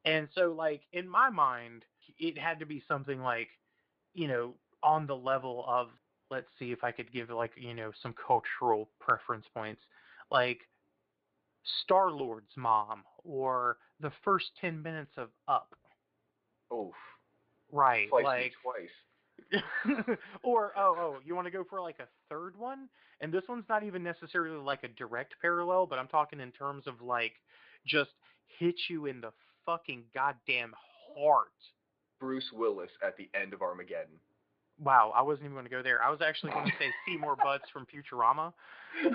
And 0.04 0.28
so 0.34 0.54
like 0.56 0.82
in 0.92 1.08
my 1.08 1.30
mind, 1.30 1.84
it 2.18 2.38
had 2.38 2.58
to 2.60 2.66
be 2.66 2.82
something 2.88 3.20
like, 3.20 3.48
you 4.14 4.28
know, 4.28 4.54
on 4.82 5.06
the 5.06 5.16
level 5.16 5.64
of 5.66 5.88
let's 6.30 6.48
see 6.58 6.72
if 6.72 6.84
I 6.84 6.92
could 6.92 7.12
give 7.12 7.30
like, 7.30 7.52
you 7.56 7.74
know, 7.74 7.92
some 8.02 8.14
cultural 8.26 8.88
preference 9.00 9.46
points. 9.54 9.80
Like 10.30 10.60
Star 11.82 12.10
Lord's 12.10 12.56
mom 12.56 13.02
or 13.24 13.78
the 14.00 14.12
first 14.24 14.46
10 14.60 14.82
minutes 14.82 15.12
of 15.16 15.28
Up. 15.48 15.74
Oof. 16.72 16.94
Right. 17.72 18.08
Twice 18.08 18.24
like 18.24 18.52
twice. 18.62 18.90
or 20.42 20.72
oh 20.76 20.94
oh, 20.98 21.16
you 21.24 21.34
want 21.34 21.46
to 21.46 21.50
go 21.50 21.64
for 21.68 21.80
like 21.80 21.98
a 21.98 22.06
third 22.28 22.58
one? 22.58 22.88
And 23.20 23.32
this 23.32 23.42
one's 23.48 23.64
not 23.68 23.82
even 23.82 24.02
necessarily 24.02 24.56
like 24.56 24.84
a 24.84 24.88
direct 24.88 25.34
parallel, 25.40 25.86
but 25.86 25.98
I'm 25.98 26.08
talking 26.08 26.40
in 26.40 26.52
terms 26.52 26.86
of 26.86 27.00
like 27.02 27.32
just 27.86 28.10
hit 28.58 28.74
you 28.88 29.06
in 29.06 29.20
the 29.20 29.32
fucking 29.66 30.04
goddamn 30.14 30.72
heart. 31.16 31.48
Bruce 32.18 32.50
Willis 32.52 32.90
at 33.06 33.16
the 33.16 33.28
end 33.34 33.54
of 33.54 33.62
Armageddon. 33.62 34.18
Wow, 34.82 35.12
I 35.14 35.22
wasn't 35.22 35.44
even 35.44 35.54
going 35.54 35.64
to 35.64 35.70
go 35.70 35.82
there. 35.82 36.02
I 36.02 36.10
was 36.10 36.20
actually 36.22 36.52
going 36.52 36.66
to 36.66 36.72
say 36.78 36.90
Seymour 37.06 37.36
Butts 37.42 37.64
from 37.72 37.86
Futurama. 37.86 38.52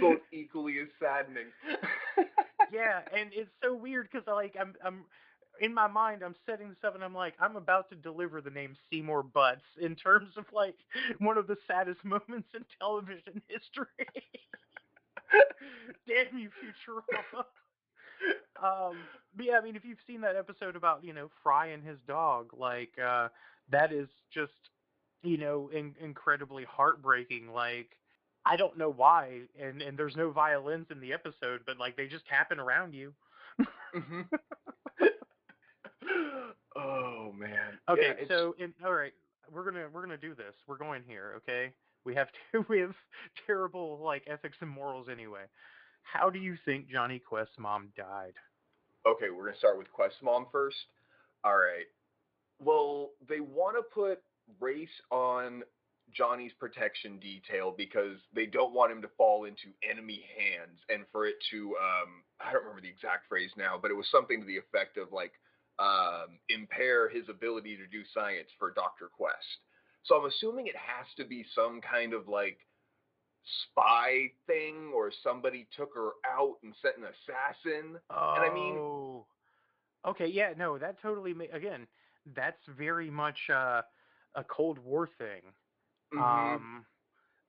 Both 0.00 0.18
equally 0.32 0.80
as 0.80 0.88
saddening. 1.00 1.46
Yeah, 2.72 3.00
and 3.16 3.30
it's 3.32 3.50
so 3.62 3.74
weird 3.74 4.08
because 4.10 4.26
like 4.26 4.54
I'm 4.60 4.74
I'm 4.84 5.04
in 5.60 5.72
my 5.72 5.86
mind 5.86 6.22
I'm 6.22 6.34
setting 6.46 6.68
this 6.68 6.78
up 6.84 6.94
and 6.94 7.04
I'm 7.04 7.14
like 7.14 7.34
I'm 7.40 7.56
about 7.56 7.88
to 7.90 7.96
deliver 7.96 8.40
the 8.40 8.50
name 8.50 8.76
Seymour 8.90 9.22
Butts 9.22 9.64
in 9.80 9.94
terms 9.94 10.30
of 10.36 10.44
like 10.52 10.76
one 11.18 11.38
of 11.38 11.46
the 11.46 11.56
saddest 11.66 12.04
moments 12.04 12.48
in 12.54 12.64
television 12.80 13.42
history. 13.48 14.06
Damn 16.06 16.38
you, 16.38 16.50
Futurama. 16.50 17.44
Um, 18.62 18.96
but 19.36 19.46
yeah, 19.46 19.58
I 19.60 19.64
mean, 19.64 19.76
if 19.76 19.84
you've 19.84 19.98
seen 20.06 20.20
that 20.22 20.36
episode 20.36 20.76
about 20.76 21.04
you 21.04 21.12
know 21.12 21.30
Fry 21.42 21.68
and 21.68 21.84
his 21.84 21.98
dog, 22.06 22.52
like 22.56 22.92
uh, 23.04 23.28
that 23.70 23.92
is 23.92 24.08
just 24.32 24.52
you 25.22 25.36
know 25.36 25.70
in- 25.72 25.96
incredibly 26.00 26.64
heartbreaking. 26.64 27.52
Like 27.52 27.96
I 28.46 28.56
don't 28.56 28.76
know 28.76 28.90
why, 28.90 29.40
and 29.60 29.80
and 29.80 29.98
there's 29.98 30.16
no 30.16 30.30
violins 30.30 30.86
in 30.90 31.00
the 31.00 31.12
episode, 31.12 31.60
but 31.66 31.78
like 31.78 31.96
they 31.96 32.06
just 32.06 32.24
happen 32.28 32.58
around 32.60 32.94
you. 32.94 33.12
hmm 33.94 34.22
oh 36.76 37.32
man. 37.32 37.78
Okay, 37.88 38.14
Yeah, 38.20 38.28
so 38.28 38.54
in, 38.58 38.74
all 38.84 38.92
right, 38.92 39.12
we're 39.52 39.64
gonna 39.64 39.86
we're 39.92 40.02
gonna 40.02 40.16
do 40.16 40.34
this. 40.34 40.54
We're 40.66 40.76
going 40.78 41.02
here. 41.06 41.34
Okay, 41.38 41.72
we 42.04 42.14
have 42.14 42.28
we 42.68 42.80
have 42.80 42.94
terrible 43.46 43.98
like 44.02 44.22
ethics 44.26 44.56
and 44.60 44.70
morals 44.70 45.08
anyway. 45.10 45.44
How 46.02 46.28
do 46.28 46.38
you 46.38 46.56
think 46.64 46.88
Jonny 46.88 47.18
Quest's 47.18 47.58
mom 47.58 47.88
died? 47.96 48.34
Okay, 49.06 49.30
we're 49.30 49.46
gonna 49.46 49.58
start 49.58 49.78
with 49.78 49.90
Quest 49.92 50.16
Mom 50.22 50.46
first. 50.52 50.76
All 51.44 51.56
right. 51.56 51.86
Well, 52.62 53.10
they 53.28 53.40
want 53.40 53.76
to 53.76 53.82
put 53.82 54.22
race 54.60 54.88
on 55.10 55.62
Jonny's 56.16 56.52
protection 56.58 57.18
detail 57.18 57.74
because 57.76 58.16
they 58.34 58.46
don't 58.46 58.72
want 58.72 58.92
him 58.92 59.02
to 59.02 59.08
fall 59.16 59.44
into 59.44 59.68
enemy 59.88 60.24
hands 60.38 60.78
and 60.88 61.04
for 61.12 61.26
it 61.26 61.36
to 61.50 61.74
um 61.80 62.22
I 62.40 62.52
don't 62.52 62.62
remember 62.62 62.82
the 62.82 62.88
exact 62.88 63.28
phrase 63.28 63.50
now, 63.56 63.78
but 63.80 63.90
it 63.90 63.94
was 63.94 64.06
something 64.10 64.40
to 64.40 64.46
the 64.46 64.56
effect 64.58 64.96
of 64.96 65.12
like 65.12 65.32
um 65.78 66.38
impair 66.48 67.08
his 67.08 67.28
ability 67.28 67.76
to 67.76 67.86
do 67.86 68.02
science 68.14 68.48
for 68.58 68.70
Dr. 68.72 69.08
Quest. 69.14 69.58
So 70.04 70.16
I'm 70.16 70.26
assuming 70.26 70.66
it 70.66 70.76
has 70.76 71.06
to 71.16 71.24
be 71.24 71.44
some 71.54 71.80
kind 71.80 72.12
of 72.14 72.28
like 72.28 72.58
spy 73.70 74.30
thing 74.46 74.92
or 74.94 75.10
somebody 75.22 75.66
took 75.76 75.94
her 75.94 76.10
out 76.26 76.56
and 76.62 76.74
sent 76.80 76.96
an 76.96 77.04
assassin. 77.04 77.98
Oh, 78.10 78.14
I 78.16 78.52
mean- 78.54 79.24
okay, 80.06 80.26
yeah, 80.26 80.52
no, 80.56 80.78
that 80.78 81.00
totally 81.02 81.34
ma- 81.34 81.44
again, 81.52 81.86
that's 82.34 82.60
very 82.76 83.10
much 83.10 83.38
uh, 83.50 83.82
a 84.34 84.44
Cold 84.44 84.78
War 84.78 85.08
thing. 85.18 85.42
Mhm. 86.12 86.20
Um, 86.56 86.86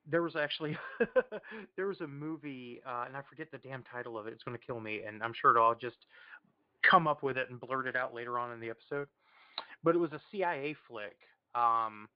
there 0.05 0.21
was 0.21 0.35
actually 0.35 0.77
there 1.75 1.87
was 1.87 2.01
a 2.01 2.07
movie, 2.07 2.81
uh, 2.85 3.05
and 3.07 3.17
I 3.17 3.21
forget 3.23 3.49
the 3.51 3.57
damn 3.57 3.83
title 3.83 4.17
of 4.17 4.27
it. 4.27 4.33
It's 4.33 4.43
going 4.43 4.57
to 4.57 4.63
kill 4.63 4.79
me, 4.79 5.01
and 5.03 5.23
I'm 5.23 5.33
sure 5.33 5.59
I'll 5.59 5.75
just 5.75 6.05
come 6.83 7.07
up 7.07 7.23
with 7.23 7.37
it 7.37 7.49
and 7.49 7.59
blurt 7.59 7.87
it 7.87 7.95
out 7.95 8.13
later 8.13 8.37
on 8.37 8.51
in 8.51 8.59
the 8.59 8.69
episode. 8.69 9.07
But 9.83 9.95
it 9.95 9.99
was 9.99 10.11
a 10.13 10.21
CIA 10.31 10.75
flick. 10.87 11.17
Um, 11.55 12.09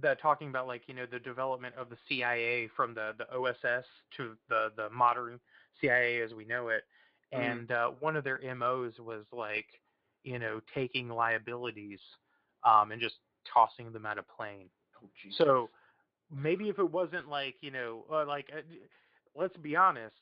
that 0.00 0.20
talking 0.20 0.48
about 0.48 0.66
like 0.66 0.82
you 0.88 0.94
know 0.94 1.06
the 1.06 1.20
development 1.20 1.74
of 1.76 1.88
the 1.90 1.96
CIA 2.08 2.68
from 2.74 2.92
the 2.94 3.12
the 3.18 3.32
OSS 3.32 3.84
to 4.16 4.36
the 4.48 4.72
the 4.76 4.90
modern 4.90 5.38
CIA 5.80 6.22
as 6.22 6.34
we 6.34 6.44
know 6.44 6.68
it, 6.68 6.84
Mhm. 7.32 7.52
and 7.52 7.70
uh, 7.70 7.90
one 8.00 8.16
of 8.16 8.24
their 8.24 8.40
MOs 8.54 8.98
was 8.98 9.24
like 9.32 9.66
you 10.24 10.40
know 10.40 10.60
taking 10.74 11.08
liabilities 11.08 12.00
um, 12.64 12.90
and 12.90 13.00
just 13.00 13.16
tossing 13.52 13.92
them 13.92 14.06
at 14.06 14.18
a 14.18 14.24
plane. 14.24 14.68
Oh, 15.06 15.10
Jesus. 15.22 15.38
So 15.38 15.70
maybe 16.34 16.68
if 16.68 16.78
it 16.78 16.90
wasn't 16.90 17.28
like 17.28 17.56
you 17.60 17.70
know, 17.70 18.04
uh, 18.12 18.26
like 18.26 18.50
uh, 18.56 18.60
let's 19.34 19.56
be 19.56 19.76
honest, 19.76 20.14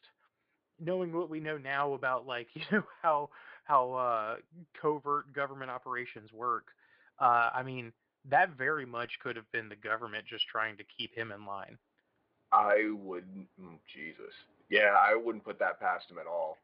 knowing 0.80 1.12
what 1.12 1.30
we 1.30 1.40
know 1.40 1.58
now 1.58 1.92
about 1.94 2.26
like 2.26 2.48
you 2.54 2.62
know 2.70 2.84
how 3.02 3.30
how 3.64 3.92
uh, 3.92 4.36
covert 4.80 5.32
government 5.32 5.70
operations 5.70 6.32
work, 6.32 6.66
uh, 7.20 7.50
I 7.54 7.62
mean 7.62 7.92
that 8.30 8.56
very 8.56 8.86
much 8.86 9.10
could 9.22 9.36
have 9.36 9.50
been 9.52 9.68
the 9.68 9.76
government 9.76 10.24
just 10.26 10.46
trying 10.48 10.76
to 10.78 10.84
keep 10.96 11.14
him 11.14 11.32
in 11.32 11.44
line. 11.44 11.78
I 12.52 12.90
would, 13.02 13.24
mm, 13.60 13.78
Jesus. 13.92 14.32
Yeah, 14.70 14.94
I 14.98 15.14
wouldn't 15.14 15.44
put 15.44 15.58
that 15.58 15.80
past 15.80 16.10
him 16.10 16.18
at 16.18 16.26
all. 16.26 16.56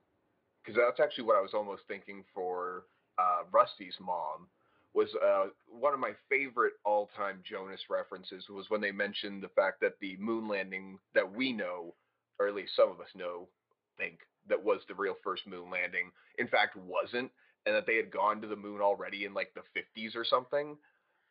Because 0.63 0.79
that's 0.79 1.01
actually 1.01 1.25
what 1.25 1.37
I 1.37 1.41
was 1.41 1.53
almost 1.55 1.83
thinking 1.89 2.25
for 2.35 2.85
uh, 3.19 3.43
Rusty's 3.53 3.97
mom. 4.01 4.47
Was 4.93 5.09
uh, 5.25 5.47
one 5.69 5.95
of 5.95 6.01
my 6.01 6.13
favorite 6.29 6.73
all-time 6.85 7.43
Jonas 7.49 7.81
references 7.89 8.45
was 8.49 8.67
when 8.71 8.81
they 8.81 8.91
mentioned 8.91 9.43
the 9.43 9.49
fact 9.49 9.81
that 9.81 10.01
the 10.01 10.17
moon 10.19 10.49
landing 10.49 10.99
that 11.15 11.33
we 11.33 11.53
know, 11.53 11.95
or 12.41 12.49
at 12.49 12.55
least 12.55 12.75
some 12.75 12.91
of 12.91 13.01
us 13.01 13.09
know, 13.15 13.49
think 13.97 14.19
that 14.49 14.65
was 14.65 14.81
the 14.89 14.95
real 14.95 15.15
first 15.23 15.47
moon 15.47 15.71
landing, 15.71 16.11
in 16.39 16.49
fact 16.49 16.77
wasn't, 16.77 17.31
and 17.67 17.75
that 17.75 17.87
they 17.87 17.97
had 17.97 18.11
gone 18.11 18.41
to 18.41 18.49
the 18.49 18.57
moon 18.57 18.81
already 18.81 19.25
in 19.25 19.35
like 19.35 19.53
the 19.55 19.63
50s 19.79 20.17
or 20.17 20.25
something. 20.25 20.77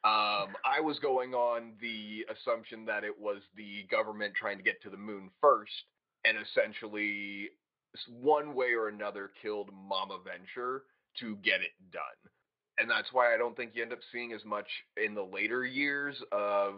Um, 0.05 0.55
I 0.63 0.79
was 0.81 0.97
going 0.99 1.33
on 1.33 1.73
the 1.81 2.25
assumption 2.31 2.85
that 2.85 3.03
it 3.03 3.19
was 3.19 3.41
the 3.57 3.85
government 3.91 4.33
trying 4.33 4.57
to 4.57 4.63
get 4.63 4.81
to 4.83 4.89
the 4.89 4.97
moon 4.97 5.29
first, 5.41 5.73
and 6.23 6.37
essentially, 6.37 7.49
one 8.07 8.55
way 8.55 8.71
or 8.73 8.87
another, 8.87 9.31
killed 9.41 9.71
Mama 9.73 10.19
Venture 10.23 10.83
to 11.19 11.35
get 11.43 11.59
it 11.59 11.75
done. 11.91 12.31
And 12.79 12.89
that's 12.89 13.09
why 13.11 13.33
I 13.33 13.37
don't 13.37 13.55
think 13.55 13.71
you 13.73 13.83
end 13.83 13.93
up 13.93 13.99
seeing 14.11 14.33
as 14.33 14.45
much 14.45 14.67
in 15.03 15.13
the 15.15 15.23
later 15.23 15.65
years 15.65 16.15
of. 16.31 16.75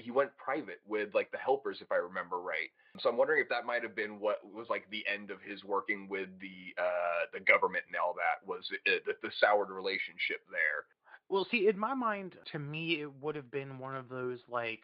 He, 0.00 0.10
went 0.10 0.36
private 0.36 0.80
with 0.86 1.14
like 1.14 1.30
the 1.30 1.38
helpers, 1.38 1.78
if 1.80 1.90
I 1.90 1.94
remember 1.94 2.40
right. 2.40 2.68
So 2.98 3.08
I'm 3.08 3.16
wondering 3.16 3.40
if 3.40 3.48
that 3.48 3.64
might 3.64 3.82
have 3.82 3.96
been 3.96 4.20
what 4.20 4.40
was 4.44 4.66
like 4.68 4.84
the 4.90 5.02
end 5.10 5.30
of 5.30 5.38
his 5.40 5.64
working 5.64 6.08
with 6.10 6.28
the 6.40 6.74
uh, 6.76 7.30
the 7.32 7.40
government 7.40 7.84
and 7.86 7.96
all 7.96 8.12
that 8.12 8.46
was 8.46 8.68
uh, 8.86 9.00
the, 9.06 9.14
the 9.22 9.32
soured 9.40 9.70
relationship 9.70 10.42
there. 10.50 10.84
Well, 11.30 11.46
see, 11.50 11.68
in 11.68 11.78
my 11.78 11.94
mind, 11.94 12.34
to 12.50 12.58
me, 12.58 13.00
it 13.00 13.10
would 13.22 13.36
have 13.36 13.50
been 13.50 13.78
one 13.78 13.96
of 13.96 14.10
those 14.10 14.40
like 14.50 14.80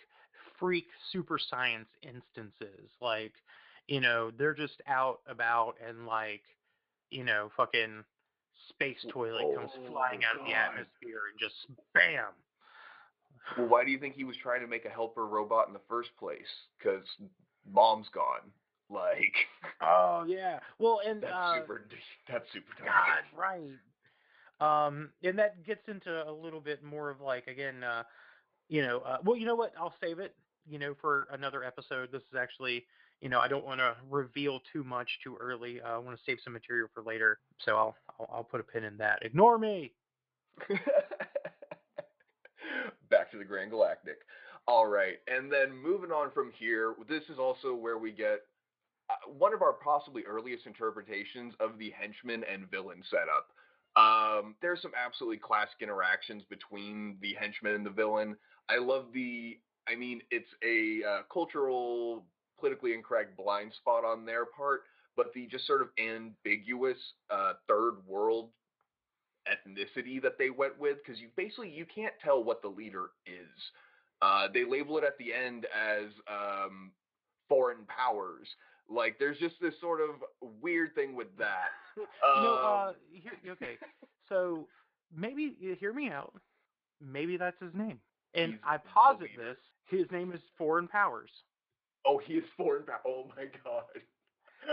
freak 0.58 0.86
super 1.12 1.38
science 1.38 1.88
instances. 2.02 2.90
Like, 3.02 3.32
you 3.86 4.00
know, 4.00 4.30
they're 4.36 4.54
just 4.54 4.80
out 4.86 5.20
about 5.26 5.74
and 5.86 6.06
like, 6.06 6.42
you 7.10 7.24
know, 7.24 7.50
fucking 7.56 8.04
space 8.68 8.98
toilet 9.08 9.54
comes 9.56 9.70
Oh, 9.74 9.90
flying 9.90 10.20
out 10.24 10.40
of 10.40 10.46
the 10.46 10.54
atmosphere 10.54 11.22
and 11.30 11.38
just 11.38 11.54
bam. 11.94 12.32
Well, 13.56 13.68
why 13.68 13.84
do 13.84 13.90
you 13.90 13.98
think 13.98 14.14
he 14.14 14.24
was 14.24 14.36
trying 14.42 14.60
to 14.60 14.66
make 14.66 14.84
a 14.84 14.90
helper 14.90 15.26
robot 15.26 15.68
in 15.68 15.72
the 15.72 15.80
first 15.88 16.10
place? 16.18 16.40
Because 16.78 17.04
mom's 17.70 18.08
gone. 18.12 18.24
Like 18.90 19.34
Oh 19.82 20.24
yeah. 20.26 20.60
Well, 20.78 21.02
and 21.06 21.22
that's 21.22 21.34
uh, 21.34 21.60
super. 21.60 21.86
That's 22.26 22.46
super. 22.54 22.72
dumb. 22.78 22.86
God, 22.86 23.38
right. 23.38 24.86
Um, 24.86 25.10
and 25.22 25.38
that 25.38 25.62
gets 25.62 25.82
into 25.88 26.26
a 26.26 26.32
little 26.32 26.60
bit 26.60 26.82
more 26.82 27.10
of 27.10 27.20
like 27.20 27.48
again, 27.48 27.84
uh, 27.84 28.04
you 28.70 28.80
know, 28.80 29.00
uh, 29.00 29.18
well, 29.22 29.36
you 29.36 29.44
know 29.44 29.54
what? 29.54 29.74
I'll 29.78 29.92
save 30.00 30.20
it, 30.20 30.34
you 30.66 30.78
know, 30.78 30.94
for 31.02 31.28
another 31.32 31.64
episode. 31.64 32.10
This 32.10 32.22
is 32.22 32.38
actually, 32.38 32.86
you 33.20 33.28
know, 33.28 33.40
I 33.40 33.48
don't 33.48 33.64
want 33.64 33.80
to 33.80 33.96
reveal 34.08 34.60
too 34.72 34.84
much 34.84 35.08
too 35.24 35.36
early. 35.40 35.80
Uh, 35.80 35.94
I 35.94 35.98
want 35.98 36.16
to 36.16 36.22
save 36.24 36.38
some 36.42 36.52
material 36.52 36.88
for 36.94 37.02
later, 37.02 37.38
so 37.64 37.76
I'll, 37.76 37.96
I'll 38.18 38.30
I'll 38.32 38.44
put 38.44 38.60
a 38.60 38.64
pin 38.64 38.84
in 38.84 38.96
that. 38.98 39.18
Ignore 39.22 39.58
me. 39.58 39.92
Back 43.10 43.30
to 43.32 43.38
the 43.38 43.44
Grand 43.44 43.70
Galactic. 43.70 44.18
All 44.66 44.86
right, 44.86 45.16
and 45.26 45.50
then 45.50 45.74
moving 45.74 46.10
on 46.10 46.30
from 46.30 46.52
here, 46.58 46.94
this 47.08 47.22
is 47.30 47.38
also 47.38 47.74
where 47.74 47.96
we 47.96 48.12
get 48.12 48.40
uh, 49.10 49.14
one 49.38 49.54
of 49.54 49.62
our 49.62 49.72
possibly 49.72 50.24
earliest 50.24 50.66
interpretations 50.66 51.54
of 51.60 51.78
the 51.78 51.90
henchman 51.90 52.44
and 52.44 52.70
villain 52.70 53.02
setup. 53.10 53.48
Um, 53.96 54.54
there's 54.60 54.82
some 54.82 54.92
absolutely 54.94 55.38
classic 55.38 55.78
interactions 55.80 56.44
between 56.50 57.16
the 57.20 57.34
henchman 57.34 57.74
and 57.74 57.86
the 57.86 57.90
villain. 57.90 58.36
I 58.68 58.78
love 58.78 59.06
the. 59.12 59.58
I 59.88 59.96
mean, 59.96 60.20
it's 60.30 60.50
a 60.62 61.08
uh, 61.08 61.22
cultural, 61.32 62.26
politically 62.58 62.94
incorrect 62.94 63.36
blind 63.36 63.72
spot 63.74 64.04
on 64.04 64.24
their 64.24 64.44
part, 64.44 64.82
but 65.16 65.32
the 65.34 65.46
just 65.46 65.66
sort 65.66 65.82
of 65.82 65.88
ambiguous 65.98 66.98
uh, 67.30 67.54
third 67.66 67.96
world 68.06 68.50
ethnicity 69.48 70.20
that 70.22 70.38
they 70.38 70.50
went 70.50 70.78
with, 70.78 70.98
because 71.04 71.20
you 71.20 71.28
basically 71.36 71.70
you 71.70 71.86
can't 71.92 72.14
tell 72.22 72.42
what 72.42 72.62
the 72.62 72.68
leader 72.68 73.10
is. 73.26 73.60
Uh, 74.20 74.48
they 74.52 74.64
label 74.64 74.98
it 74.98 75.04
at 75.04 75.16
the 75.18 75.32
end 75.32 75.66
as 75.66 76.10
um, 76.28 76.90
foreign 77.48 77.84
powers. 77.86 78.48
Like 78.90 79.16
there's 79.18 79.38
just 79.38 79.56
this 79.60 79.74
sort 79.80 80.00
of 80.00 80.10
weird 80.60 80.94
thing 80.94 81.14
with 81.14 81.28
that. 81.38 81.70
Um, 81.98 82.58
uh, 82.64 82.92
here, 83.12 83.32
okay, 83.52 83.76
so 84.28 84.66
maybe 85.14 85.56
hear 85.78 85.92
me 85.92 86.10
out. 86.10 86.34
Maybe 87.00 87.36
that's 87.36 87.60
his 87.60 87.74
name, 87.74 88.00
and 88.34 88.58
I 88.64 88.78
posit 88.78 89.30
this. 89.36 89.56
His 89.86 90.10
name 90.10 90.32
is 90.32 90.40
Foreign 90.58 90.88
Powers. 90.88 91.30
Oh, 92.06 92.18
he 92.18 92.34
is 92.34 92.44
foreign 92.56 92.84
power. 92.84 93.00
Oh 93.06 93.30
my 93.36 93.44
god. 93.64 93.84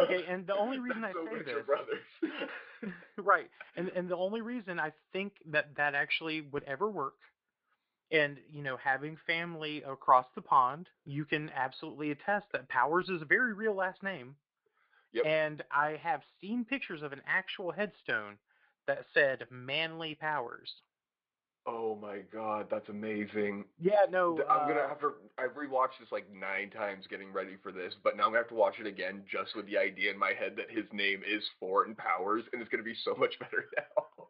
Okay, 0.01 0.25
and 0.27 0.45
the 0.47 0.55
only 0.55 0.79
reason 0.79 1.03
I 1.03 1.13
so 1.13 1.25
say 1.25 1.43
this- 1.43 1.65
Brothers. 1.65 2.93
right, 3.17 3.49
and 3.77 3.89
and 3.89 4.09
the 4.09 4.17
only 4.17 4.41
reason 4.41 4.79
I 4.79 4.91
think 5.13 5.33
that 5.51 5.75
that 5.77 5.95
actually 5.95 6.41
would 6.41 6.63
ever 6.63 6.89
work, 6.89 7.15
and 8.11 8.37
you 8.51 8.63
know, 8.63 8.77
having 8.77 9.17
family 9.27 9.83
across 9.83 10.25
the 10.35 10.41
pond, 10.41 10.89
you 11.05 11.25
can 11.25 11.49
absolutely 11.55 12.11
attest 12.11 12.45
that 12.51 12.67
Powers 12.67 13.09
is 13.09 13.21
a 13.21 13.25
very 13.25 13.53
real 13.53 13.75
last 13.75 14.03
name. 14.03 14.35
Yep. 15.13 15.25
And 15.25 15.63
I 15.71 15.97
have 16.03 16.21
seen 16.41 16.65
pictures 16.65 17.01
of 17.01 17.13
an 17.13 17.21
actual 17.25 17.71
headstone 17.71 18.37
that 18.87 19.05
said 19.13 19.45
Manly 19.49 20.15
Powers. 20.15 20.69
Oh 21.67 21.97
my 22.01 22.19
god, 22.33 22.67
that's 22.69 22.89
amazing. 22.89 23.65
Yeah, 23.79 24.05
no. 24.09 24.39
I'm 24.49 24.67
gonna 24.67 24.81
uh, 24.81 24.89
have 24.89 24.99
to. 25.01 25.13
I've 25.37 25.55
rewatched 25.55 25.99
this 25.99 26.11
like 26.11 26.25
nine 26.33 26.69
times 26.69 27.05
getting 27.09 27.31
ready 27.31 27.57
for 27.61 27.71
this, 27.71 27.93
but 28.03 28.17
now 28.17 28.23
I'm 28.23 28.29
gonna 28.29 28.39
have 28.39 28.49
to 28.49 28.55
watch 28.55 28.75
it 28.79 28.87
again 28.87 29.23
just 29.29 29.55
with 29.55 29.65
the 29.65 29.77
idea 29.77 30.11
in 30.11 30.19
my 30.19 30.33
head 30.37 30.53
that 30.57 30.69
his 30.69 30.85
name 30.93 31.21
is 31.27 31.43
Foreign 31.59 31.95
Powers, 31.95 32.43
and 32.53 32.61
it's 32.61 32.69
gonna 32.69 32.83
be 32.83 32.95
so 33.03 33.15
much 33.15 33.37
better 33.39 33.65
now. 33.77 34.27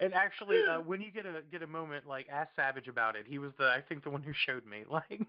And 0.00 0.12
actually, 0.12 0.58
uh, 0.68 0.80
when 0.80 1.00
you 1.00 1.10
get 1.10 1.24
a 1.24 1.42
get 1.50 1.62
a 1.62 1.66
moment, 1.66 2.06
like 2.06 2.26
ask 2.30 2.50
Savage 2.56 2.88
about 2.88 3.16
it. 3.16 3.26
He 3.28 3.38
was 3.38 3.52
the 3.58 3.66
I 3.66 3.80
think 3.88 4.02
the 4.04 4.10
one 4.10 4.22
who 4.22 4.32
showed 4.46 4.66
me. 4.66 4.84
Like, 4.90 5.20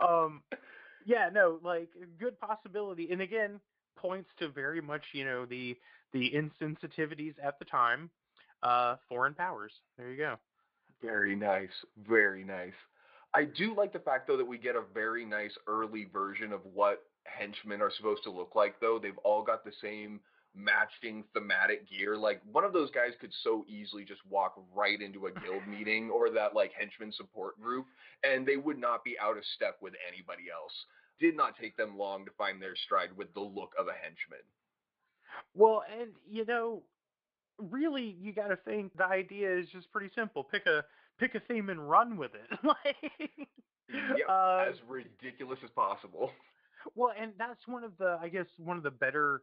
um, 0.08 0.42
yeah, 1.06 1.30
no, 1.32 1.58
like 1.62 1.88
good 2.18 2.38
possibility. 2.40 3.08
And 3.10 3.20
again, 3.20 3.60
points 4.02 4.28
to 4.40 4.48
very 4.48 4.82
much 4.82 5.02
you 5.12 5.24
know 5.24 5.46
the 5.46 5.76
the 6.12 6.32
insensitivities 6.32 7.34
at 7.42 7.58
the 7.58 7.64
time. 7.64 8.10
Uh, 8.62 8.96
foreign 9.08 9.34
powers. 9.34 9.72
There 9.96 10.10
you 10.10 10.16
go. 10.16 10.36
Very 11.00 11.34
nice. 11.34 11.70
Very 12.08 12.44
nice. 12.44 12.74
I 13.34 13.44
do 13.44 13.74
like 13.74 13.92
the 13.92 13.98
fact 13.98 14.28
though 14.28 14.36
that 14.36 14.46
we 14.46 14.58
get 14.58 14.76
a 14.76 14.82
very 14.92 15.24
nice 15.24 15.52
early 15.66 16.06
version 16.12 16.52
of 16.52 16.60
what 16.74 17.02
henchmen 17.24 17.80
are 17.80 17.90
supposed 17.96 18.22
to 18.24 18.30
look 18.30 18.54
like 18.54 18.78
though. 18.80 18.98
They've 19.02 19.18
all 19.24 19.42
got 19.42 19.64
the 19.64 19.72
same 19.82 20.20
matching 20.54 21.24
thematic 21.32 21.88
gear. 21.88 22.16
Like 22.16 22.42
one 22.50 22.64
of 22.64 22.72
those 22.72 22.90
guys 22.90 23.12
could 23.20 23.32
so 23.42 23.64
easily 23.68 24.04
just 24.04 24.20
walk 24.28 24.54
right 24.74 25.00
into 25.00 25.26
a 25.26 25.32
guild 25.32 25.66
meeting 25.68 26.10
or 26.10 26.30
that 26.30 26.54
like 26.54 26.72
henchman 26.78 27.12
support 27.12 27.60
group 27.60 27.86
and 28.22 28.46
they 28.46 28.56
would 28.56 28.78
not 28.78 29.02
be 29.02 29.16
out 29.20 29.36
of 29.36 29.44
step 29.56 29.78
with 29.80 29.94
anybody 30.06 30.44
else. 30.52 30.72
Did 31.20 31.36
not 31.36 31.56
take 31.60 31.76
them 31.76 31.96
long 31.96 32.24
to 32.24 32.30
find 32.36 32.60
their 32.60 32.74
stride 32.74 33.16
with 33.16 33.32
the 33.34 33.40
look 33.40 33.72
of 33.78 33.86
a 33.88 33.92
henchman. 33.92 34.44
Well, 35.54 35.84
and 36.00 36.10
you 36.28 36.44
know, 36.44 36.82
really, 37.58 38.16
you 38.20 38.32
got 38.32 38.48
to 38.48 38.56
think 38.56 38.96
the 38.96 39.06
idea 39.06 39.56
is 39.56 39.68
just 39.68 39.90
pretty 39.92 40.10
simple. 40.14 40.44
Pick 40.44 40.66
a 40.66 40.84
pick 41.18 41.34
a 41.34 41.40
theme 41.40 41.70
and 41.70 41.88
run 41.88 42.16
with 42.16 42.32
it. 42.34 42.58
like, 42.64 43.48
Yep, 43.92 44.28
uh, 44.28 44.64
as 44.68 44.76
ridiculous 44.88 45.58
as 45.62 45.70
possible. 45.70 46.30
Well, 46.94 47.12
and 47.18 47.32
that's 47.38 47.66
one 47.66 47.84
of 47.84 47.92
the, 47.98 48.18
I 48.20 48.28
guess, 48.28 48.46
one 48.58 48.76
of 48.76 48.82
the 48.82 48.90
better, 48.90 49.42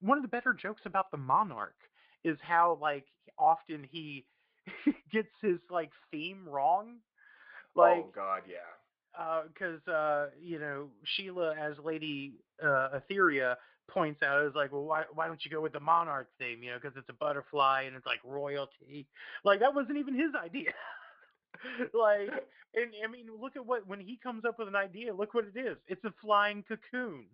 one 0.00 0.18
of 0.18 0.22
the 0.22 0.28
better 0.28 0.52
jokes 0.52 0.82
about 0.84 1.10
the 1.10 1.16
monarch 1.16 1.76
is 2.24 2.36
how 2.42 2.78
like 2.80 3.06
often 3.38 3.86
he 3.90 4.26
gets 5.12 5.30
his 5.40 5.58
like 5.70 5.90
theme 6.10 6.46
wrong, 6.48 6.96
like 7.74 8.04
oh 8.04 8.10
god, 8.14 8.42
yeah. 8.48 8.56
Because 9.48 9.86
uh, 9.88 10.26
you 10.40 10.58
know 10.58 10.88
Sheila 11.04 11.54
as 11.54 11.74
Lady 11.84 12.34
uh, 12.62 12.98
Etheria 12.98 13.56
points 13.88 14.22
out 14.22 14.44
is 14.44 14.54
like, 14.54 14.72
well, 14.72 14.84
why 14.84 15.04
why 15.14 15.26
don't 15.26 15.44
you 15.44 15.50
go 15.50 15.60
with 15.60 15.72
the 15.72 15.80
monarch 15.80 16.28
theme? 16.38 16.62
You 16.62 16.72
know, 16.72 16.78
because 16.80 16.96
it's 16.96 17.08
a 17.08 17.14
butterfly 17.14 17.82
and 17.86 17.96
it's 17.96 18.06
like 18.06 18.20
royalty. 18.24 19.06
Like 19.44 19.60
that 19.60 19.74
wasn't 19.74 19.98
even 19.98 20.14
his 20.14 20.34
idea. 20.34 20.72
like, 21.94 22.28
and 22.74 22.90
I 23.04 23.10
mean, 23.10 23.26
look 23.40 23.56
at 23.56 23.64
what 23.66 23.86
when 23.86 24.00
he 24.00 24.18
comes 24.22 24.44
up 24.44 24.58
with 24.58 24.68
an 24.68 24.76
idea. 24.76 25.14
Look 25.14 25.34
what 25.34 25.44
it 25.54 25.58
is. 25.58 25.76
It's 25.86 26.04
a 26.04 26.12
flying 26.20 26.64
cocoon. 26.66 27.26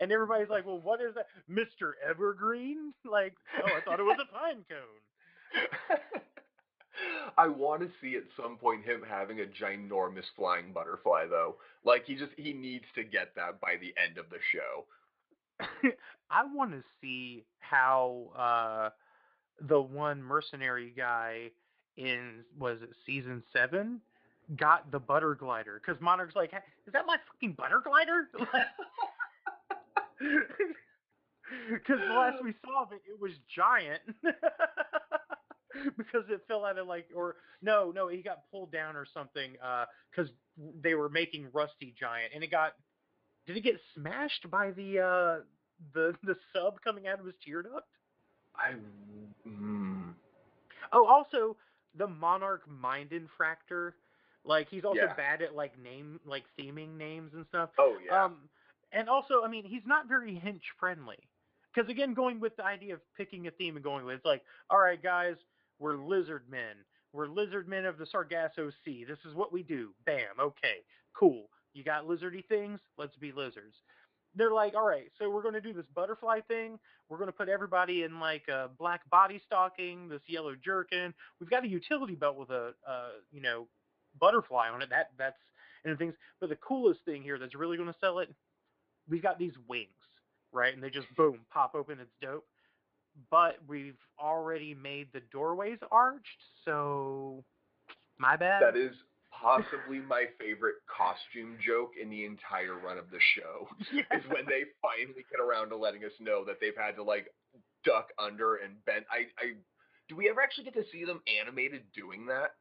And 0.00 0.10
everybody's 0.10 0.48
like, 0.48 0.66
well, 0.66 0.80
what 0.80 1.00
is 1.00 1.14
that, 1.14 1.26
Mr. 1.50 1.92
Evergreen? 2.08 2.92
Like, 3.08 3.34
oh, 3.62 3.70
I 3.76 3.80
thought 3.80 4.00
it 4.00 4.02
was 4.02 4.18
a 4.20 4.32
pine 4.32 4.64
cone. 4.68 6.20
I 7.38 7.48
want 7.48 7.82
to 7.82 7.88
see 8.00 8.16
at 8.16 8.24
some 8.40 8.56
point 8.56 8.84
him 8.84 9.02
having 9.08 9.40
a 9.40 9.44
ginormous 9.44 10.24
flying 10.36 10.72
butterfly 10.72 11.26
though. 11.28 11.56
Like 11.84 12.04
he 12.06 12.14
just 12.14 12.32
he 12.36 12.52
needs 12.52 12.84
to 12.94 13.04
get 13.04 13.34
that 13.36 13.60
by 13.60 13.76
the 13.80 13.94
end 14.02 14.18
of 14.18 14.26
the 14.30 14.38
show. 14.52 14.84
I 16.30 16.44
want 16.52 16.72
to 16.72 16.82
see 17.00 17.44
how 17.58 18.30
uh, 18.36 18.90
the 19.68 19.80
one 19.80 20.22
mercenary 20.22 20.92
guy 20.96 21.50
in 21.96 22.40
was 22.58 22.78
it 22.82 22.90
season 23.06 23.42
seven 23.52 24.00
got 24.56 24.90
the 24.90 24.98
butter 24.98 25.34
glider 25.34 25.80
because 25.84 26.00
Monarch's 26.02 26.36
like, 26.36 26.52
is 26.86 26.92
that 26.92 27.06
my 27.06 27.16
fucking 27.32 27.52
butter 27.52 27.80
glider? 27.84 28.28
Because 31.70 32.00
the 32.08 32.14
last 32.14 32.42
we 32.42 32.54
saw 32.64 32.82
of 32.82 32.92
it, 32.92 33.02
it 33.08 33.20
was 33.20 33.32
giant. 33.54 34.00
because 35.96 36.24
it 36.28 36.42
fell 36.48 36.64
out 36.64 36.78
of 36.78 36.86
like, 36.86 37.06
or 37.14 37.36
no, 37.62 37.90
no, 37.94 38.08
he 38.08 38.22
got 38.22 38.50
pulled 38.50 38.72
down 38.72 38.96
or 38.96 39.06
something. 39.12 39.54
Uh 39.62 39.84
Because 40.10 40.30
they 40.82 40.94
were 40.94 41.08
making 41.08 41.48
Rusty 41.52 41.94
giant, 41.98 42.32
and 42.34 42.42
it 42.44 42.50
got. 42.50 42.74
Did 43.46 43.56
it 43.56 43.60
get 43.62 43.80
smashed 43.94 44.50
by 44.50 44.70
the 44.70 45.00
uh 45.00 45.44
the 45.94 46.14
the 46.22 46.36
sub 46.52 46.80
coming 46.82 47.06
out 47.06 47.20
of 47.20 47.26
his 47.26 47.34
tear 47.44 47.62
duct? 47.62 47.86
I 48.56 48.72
mm, 49.48 50.14
Oh, 50.92 51.06
also 51.06 51.56
the 51.96 52.06
Monarch 52.06 52.68
Mind 52.68 53.10
Infractor. 53.10 53.92
Like 54.44 54.68
he's 54.68 54.84
also 54.84 55.00
Yeah. 55.00 55.14
bad 55.14 55.42
at 55.42 55.54
like 55.54 55.78
name 55.78 56.20
like 56.26 56.44
theming 56.58 56.96
names 56.96 57.32
and 57.34 57.46
stuff. 57.48 57.70
oh 57.78 57.96
yeah. 58.04 58.24
Um, 58.24 58.48
and 58.92 59.08
also, 59.08 59.42
I 59.44 59.48
mean, 59.48 59.64
he's 59.64 59.82
not 59.86 60.06
very 60.08 60.34
hinge 60.36 60.62
friendly. 60.78 61.18
Because 61.74 61.90
again, 61.90 62.14
going 62.14 62.38
with 62.40 62.54
the 62.56 62.64
idea 62.64 62.94
of 62.94 63.00
picking 63.16 63.46
a 63.48 63.50
theme 63.50 63.76
and 63.76 63.82
going 63.82 64.04
with 64.04 64.16
it's 64.16 64.24
like, 64.24 64.42
all 64.70 64.78
right, 64.78 65.02
guys, 65.02 65.34
we're 65.84 65.98
lizard 65.98 66.44
men. 66.50 66.76
We're 67.12 67.28
lizard 67.28 67.68
men 67.68 67.84
of 67.84 67.98
the 67.98 68.06
Sargasso 68.06 68.70
Sea. 68.84 69.04
This 69.06 69.18
is 69.28 69.34
what 69.34 69.52
we 69.52 69.62
do. 69.62 69.90
Bam. 70.06 70.40
Okay. 70.40 70.78
Cool. 71.14 71.44
You 71.74 71.84
got 71.84 72.06
lizardy 72.06 72.42
things. 72.48 72.80
Let's 72.96 73.16
be 73.16 73.32
lizards. 73.32 73.76
They're 74.34 74.50
like, 74.50 74.74
all 74.74 74.86
right, 74.86 75.12
so 75.18 75.30
we're 75.30 75.42
going 75.42 75.54
to 75.54 75.60
do 75.60 75.74
this 75.74 75.84
butterfly 75.94 76.40
thing. 76.48 76.78
We're 77.10 77.18
going 77.18 77.28
to 77.28 77.36
put 77.36 77.50
everybody 77.50 78.02
in 78.02 78.18
like 78.18 78.48
a 78.48 78.70
black 78.78 79.08
body 79.10 79.42
stocking, 79.46 80.08
this 80.08 80.22
yellow 80.26 80.54
jerkin. 80.56 81.14
We've 81.38 81.50
got 81.50 81.64
a 81.64 81.68
utility 81.68 82.16
belt 82.16 82.38
with 82.38 82.50
a, 82.50 82.72
uh, 82.88 83.08
you 83.30 83.42
know, 83.42 83.68
butterfly 84.18 84.70
on 84.70 84.82
it. 84.82 84.90
That 84.90 85.10
that's 85.18 85.36
and 85.84 85.98
things. 85.98 86.14
But 86.40 86.48
the 86.48 86.56
coolest 86.56 87.00
thing 87.04 87.22
here 87.22 87.38
that's 87.38 87.54
really 87.54 87.76
going 87.76 87.92
to 87.92 87.98
sell 88.00 88.20
it 88.20 88.34
we've 89.08 89.22
got 89.22 89.38
these 89.38 89.52
wings, 89.68 89.90
right? 90.52 90.74
And 90.74 90.82
they 90.82 90.90
just 90.90 91.06
boom, 91.16 91.40
pop 91.52 91.74
open, 91.74 91.98
it's 92.00 92.14
dope. 92.22 92.46
But 93.30 93.58
we've 93.68 93.98
already 94.18 94.74
made 94.74 95.08
the 95.12 95.20
doorways 95.30 95.78
arched, 95.90 96.42
so 96.64 97.44
my 98.18 98.36
bad. 98.36 98.62
that 98.62 98.76
is 98.76 98.94
possibly 99.30 99.98
my 99.98 100.24
favorite 100.38 100.76
costume 100.86 101.56
joke 101.64 101.92
in 102.00 102.08
the 102.10 102.24
entire 102.24 102.74
run 102.78 102.98
of 102.98 103.10
the 103.10 103.18
show. 103.34 103.68
Is 103.92 104.24
when 104.28 104.46
they 104.46 104.62
finally 104.80 105.24
get 105.30 105.40
around 105.40 105.70
to 105.70 105.76
letting 105.76 106.04
us 106.04 106.12
know 106.20 106.44
that 106.44 106.56
they've 106.60 106.76
had 106.76 106.96
to 106.96 107.02
like 107.02 107.26
duck 107.84 108.08
under 108.18 108.56
and 108.56 108.84
bend. 108.84 109.04
I, 109.10 109.26
I 109.42 109.54
do 110.08 110.16
we 110.16 110.28
ever 110.28 110.40
actually 110.40 110.64
get 110.64 110.74
to 110.74 110.84
see 110.92 111.04
them 111.04 111.20
animated 111.40 111.82
doing 111.94 112.26
that? 112.26 112.54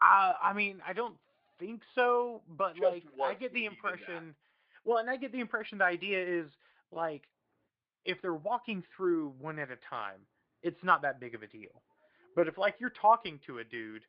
Uh, 0.00 0.32
I 0.42 0.52
mean, 0.52 0.80
I 0.86 0.92
don't 0.92 1.16
think 1.58 1.80
so, 1.94 2.42
but 2.56 2.74
Just 2.76 3.06
like 3.18 3.36
I 3.36 3.38
get 3.38 3.52
the 3.52 3.66
impression. 3.66 4.34
Well, 4.84 4.98
and 4.98 5.10
I 5.10 5.16
get 5.16 5.32
the 5.32 5.40
impression 5.40 5.78
the 5.78 5.84
idea 5.84 6.22
is 6.22 6.46
like 6.92 7.22
if 8.06 8.22
they're 8.22 8.34
walking 8.34 8.82
through 8.96 9.32
one 9.40 9.58
at 9.58 9.70
a 9.70 9.76
time, 9.88 10.20
it's 10.62 10.82
not 10.84 11.02
that 11.02 11.20
big 11.20 11.34
of 11.34 11.42
a 11.42 11.46
deal. 11.46 11.82
But 12.34 12.48
if 12.48 12.58
like 12.58 12.76
you're 12.80 12.90
talking 12.90 13.40
to 13.46 13.58
a 13.58 13.64
dude 13.64 14.02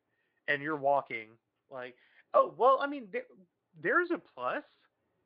and 0.47 0.61
you're 0.61 0.77
walking, 0.77 1.29
like, 1.71 1.95
oh 2.33 2.53
well, 2.57 2.79
I 2.81 2.87
mean, 2.87 3.07
there, 3.11 3.23
there's 3.81 4.11
a 4.11 4.21
plus. 4.35 4.63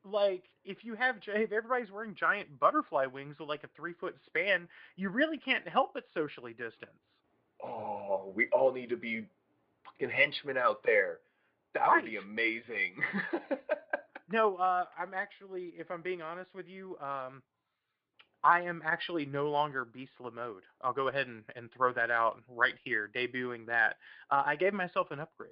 like 0.03 0.43
if 0.65 0.83
you 0.83 0.95
have 0.95 1.17
if 1.27 1.51
everybody's 1.51 1.91
wearing 1.91 2.15
giant 2.15 2.59
butterfly 2.59 3.05
wings 3.05 3.37
with 3.39 3.49
like 3.49 3.63
a 3.63 3.69
three 3.75 3.93
foot 3.93 4.15
span, 4.25 4.67
you 4.95 5.09
really 5.09 5.37
can't 5.37 5.67
help 5.67 5.93
but 5.93 6.05
socially 6.13 6.53
distance. 6.53 6.91
Oh, 7.63 8.31
we 8.35 8.47
all 8.51 8.71
need 8.71 8.89
to 8.89 8.97
be 8.97 9.25
fucking 9.85 10.09
henchmen 10.09 10.57
out 10.57 10.81
there. 10.83 11.19
That 11.73 11.87
would 11.91 12.05
be 12.05 12.17
amazing. 12.17 12.95
No, 14.31 14.55
uh, 14.55 14.85
I'm 14.97 15.13
actually, 15.13 15.73
if 15.77 15.91
I'm 15.91 16.01
being 16.01 16.21
honest 16.21 16.55
with 16.55 16.67
you, 16.67 16.97
um, 17.01 17.43
I 18.43 18.61
am 18.61 18.81
actually 18.85 19.25
no 19.25 19.49
longer 19.49 19.85
Beastla 19.85 20.33
mode. 20.33 20.63
I'll 20.81 20.93
go 20.93 21.07
ahead 21.07 21.27
and, 21.27 21.43
and 21.55 21.69
throw 21.71 21.93
that 21.93 22.09
out 22.09 22.41
right 22.47 22.75
here, 22.83 23.09
debuting 23.15 23.67
that. 23.67 23.97
Uh, 24.29 24.43
I 24.45 24.55
gave 24.55 24.73
myself 24.73 25.11
an 25.11 25.19
upgrade. 25.19 25.51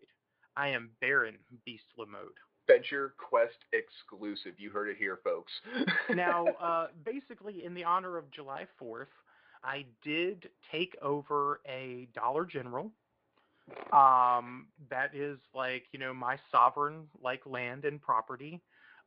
I 0.56 0.70
am 0.70 0.90
Baron 1.00 1.38
Beastla 1.68 2.08
mode. 2.08 2.34
Venture 2.68 3.14
Quest 3.18 3.58
exclusive. 3.74 4.54
You 4.60 4.70
heard 4.70 4.90
it 4.90 4.98
here, 4.98 5.20
folks. 5.24 5.52
Now, 6.14 6.48
uh, 6.62 6.88
basically, 7.04 7.64
in 7.66 7.74
the 7.74 7.84
honor 7.84 8.18
of 8.18 8.30
July 8.32 8.68
4th, 8.82 9.08
I 9.64 9.86
did 10.04 10.50
take 10.72 10.96
over 11.02 11.62
a 11.68 12.08
Dollar 12.14 12.46
General. 12.46 12.92
Um, 13.94 14.68
that 14.90 15.16
is 15.16 15.38
like, 15.54 15.84
you 15.92 16.00
know, 16.00 16.14
my 16.14 16.38
sovereign 16.52 17.08
like 17.22 17.42
land 17.46 17.86
and 17.86 18.02
property, 18.02 18.62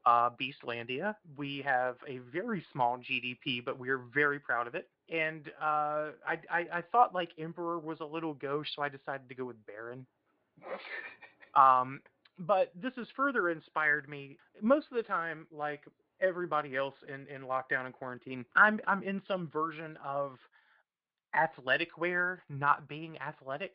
uh, 0.07 0.31
Beastlandia. 0.31 1.15
We 1.37 1.63
have 1.63 1.97
a 2.09 2.19
very 2.33 2.65
small 2.73 2.99
GDP, 2.99 3.65
but 3.65 3.79
we're 3.79 4.03
very 4.13 4.39
proud 4.39 4.67
of 4.67 4.75
it. 4.75 4.89
And 5.09 5.49
uh, 5.61 6.11
I, 6.27 6.39
I, 6.51 6.67
I 6.73 6.83
thought 6.93 7.15
like 7.15 7.31
Emperor 7.39 7.79
was 7.79 8.01
a 8.01 8.05
little 8.05 8.35
gauche, 8.35 8.69
so 8.75 8.83
I 8.83 8.89
decided 8.89 9.29
to 9.29 9.35
go 9.35 9.45
with 9.45 9.57
Baron. 9.67 10.07
Um, 11.55 12.01
but 12.39 12.73
this 12.81 12.93
has 12.97 13.07
further 13.15 13.51
inspired 13.51 14.09
me. 14.09 14.39
Most 14.61 14.87
of 14.91 14.97
the 14.97 15.03
time, 15.03 15.47
like 15.53 15.83
everybody 16.21 16.77
else 16.77 16.95
in, 17.09 17.27
in 17.35 17.43
lockdown 17.43 17.85
and 17.85 17.93
quarantine, 17.95 18.45
I'm 18.57 18.81
I'm 18.87 19.03
in 19.03 19.21
some 19.29 19.49
version 19.53 19.99
of 20.05 20.39
athletic 21.35 21.99
wear, 21.99 22.43
not 22.49 22.89
being 22.89 23.19
athletic. 23.19 23.73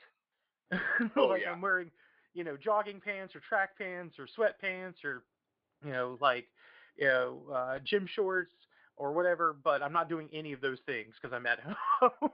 Oh, 1.15 1.27
like 1.27 1.43
yeah. 1.43 1.51
I'm 1.51 1.61
wearing, 1.61 1.89
you 2.33 2.43
know, 2.43 2.57
jogging 2.57 2.99
pants 2.99 3.33
or 3.35 3.39
track 3.39 3.77
pants 3.77 4.15
or 4.19 4.27
sweatpants 4.27 5.05
or, 5.05 5.23
you 5.85 5.91
know, 5.91 6.17
like, 6.21 6.47
you 6.97 7.07
know, 7.07 7.41
uh, 7.53 7.79
gym 7.83 8.07
shorts 8.07 8.53
or 8.95 9.13
whatever. 9.13 9.55
But 9.63 9.81
I'm 9.81 9.93
not 9.93 10.09
doing 10.09 10.29
any 10.33 10.53
of 10.53 10.61
those 10.61 10.79
things 10.85 11.15
because 11.21 11.35
I'm 11.35 11.45
at 11.45 11.59
home. 11.99 12.31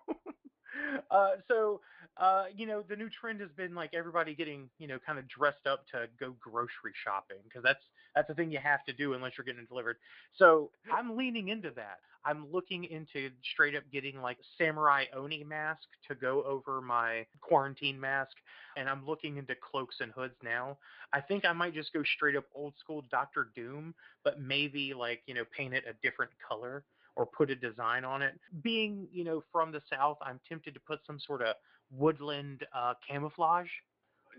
uh, 1.12 1.32
so 1.48 1.82
uh, 2.18 2.46
you 2.56 2.68
know, 2.68 2.84
the 2.88 2.96
new 2.96 3.10
trend 3.10 3.42
has 3.42 3.50
been 3.58 3.74
like 3.74 3.94
everybody 3.94 4.36
getting, 4.36 4.70
you 4.78 4.88
know, 4.88 5.00
kind 5.06 5.18
of 5.18 5.28
dressed 5.28 5.66
up 5.66 5.88
to 5.88 6.08
go 6.20 6.36
grocery 6.40 6.94
shopping 7.04 7.38
because 7.44 7.64
that's 7.64 7.84
that's 8.16 8.28
the 8.28 8.36
thing 8.36 8.52
you 8.52 8.60
have 8.60 8.84
to 8.86 8.94
do 8.94 9.14
unless 9.14 9.34
you're 9.38 9.46
getting 9.46 9.62
it 9.62 9.70
delivered. 9.70 9.98
So 10.34 10.70
I'm 10.92 11.18
leaning 11.18 11.50
into 11.50 11.72
that. 11.72 11.98
I'm 12.26 12.46
looking 12.52 12.86
into 12.86 13.30
straight 13.54 13.76
up 13.76 13.84
getting 13.92 14.22
like 14.22 14.38
samurai 14.58 15.06
oni 15.16 15.44
mask 15.44 15.84
to 16.08 16.16
go 16.16 16.44
over 16.44 16.82
my 16.82 17.26
quarantine 17.42 18.00
mask, 18.00 18.32
and 18.78 18.90
I'm 18.90 19.06
looking 19.06 19.38
into 19.38 19.56
cloaks 19.56 19.98
and 20.00 20.12
hoods 20.12 20.36
now. 20.44 20.78
I 21.12 21.22
think 21.22 21.46
I 21.46 21.54
might 21.54 21.74
just 21.74 21.94
go 21.94 22.04
straight 22.16 22.36
up 22.36 22.46
old 22.56 22.74
school 22.80 23.04
Doctor 23.12 23.50
Doom, 23.56 23.94
but 24.24 24.40
maybe 24.40 24.94
like 24.94 25.22
you 25.26 25.34
know 25.34 25.44
paint 25.56 25.74
it 25.74 25.84
a 25.90 25.94
different 26.02 26.32
color 26.48 26.84
or 27.16 27.26
put 27.26 27.50
a 27.50 27.56
design 27.56 28.06
on 28.06 28.22
it. 28.22 28.34
Being, 28.64 29.08
you 29.12 29.24
know, 29.24 29.44
from 29.52 29.72
the 29.72 29.82
south, 29.90 30.18
I'm 30.22 30.40
tempted 30.48 30.74
to 30.74 30.80
put 30.80 31.00
some 31.06 31.20
sort 31.20 31.42
of 31.42 31.56
woodland 31.92 32.66
uh, 32.76 32.94
camouflage. 33.08 33.68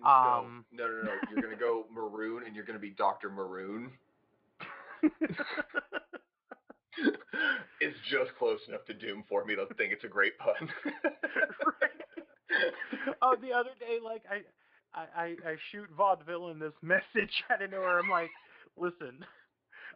Um, 0.04 0.64
no, 0.72 0.88
no, 0.88 0.96
no, 0.96 1.02
no. 1.02 1.12
You're 1.30 1.42
gonna 1.42 1.56
go 1.56 1.84
maroon, 1.92 2.44
and 2.46 2.56
you're 2.56 2.64
gonna 2.64 2.78
be 2.80 2.90
Doctor 2.90 3.30
Maroon. 3.30 3.92
it's 7.80 7.96
just 8.10 8.34
close 8.38 8.60
enough 8.68 8.84
to 8.86 8.94
Doom 8.94 9.24
for 9.28 9.44
me 9.44 9.56
to 9.56 9.66
think 9.74 9.92
it's 9.92 10.04
a 10.04 10.08
great 10.08 10.38
pun. 10.38 10.68
oh, 13.22 13.36
the 13.40 13.52
other 13.52 13.70
day, 13.78 13.98
like 14.02 14.22
I, 14.30 14.98
I, 14.98 15.36
I, 15.46 15.56
shoot 15.70 15.88
vaudevillain 15.96 16.60
this 16.60 16.72
message 16.82 17.44
out 17.50 17.62
of 17.62 17.70
nowhere. 17.70 17.98
I'm 17.98 18.08
like, 18.08 18.30
listen, 18.76 19.24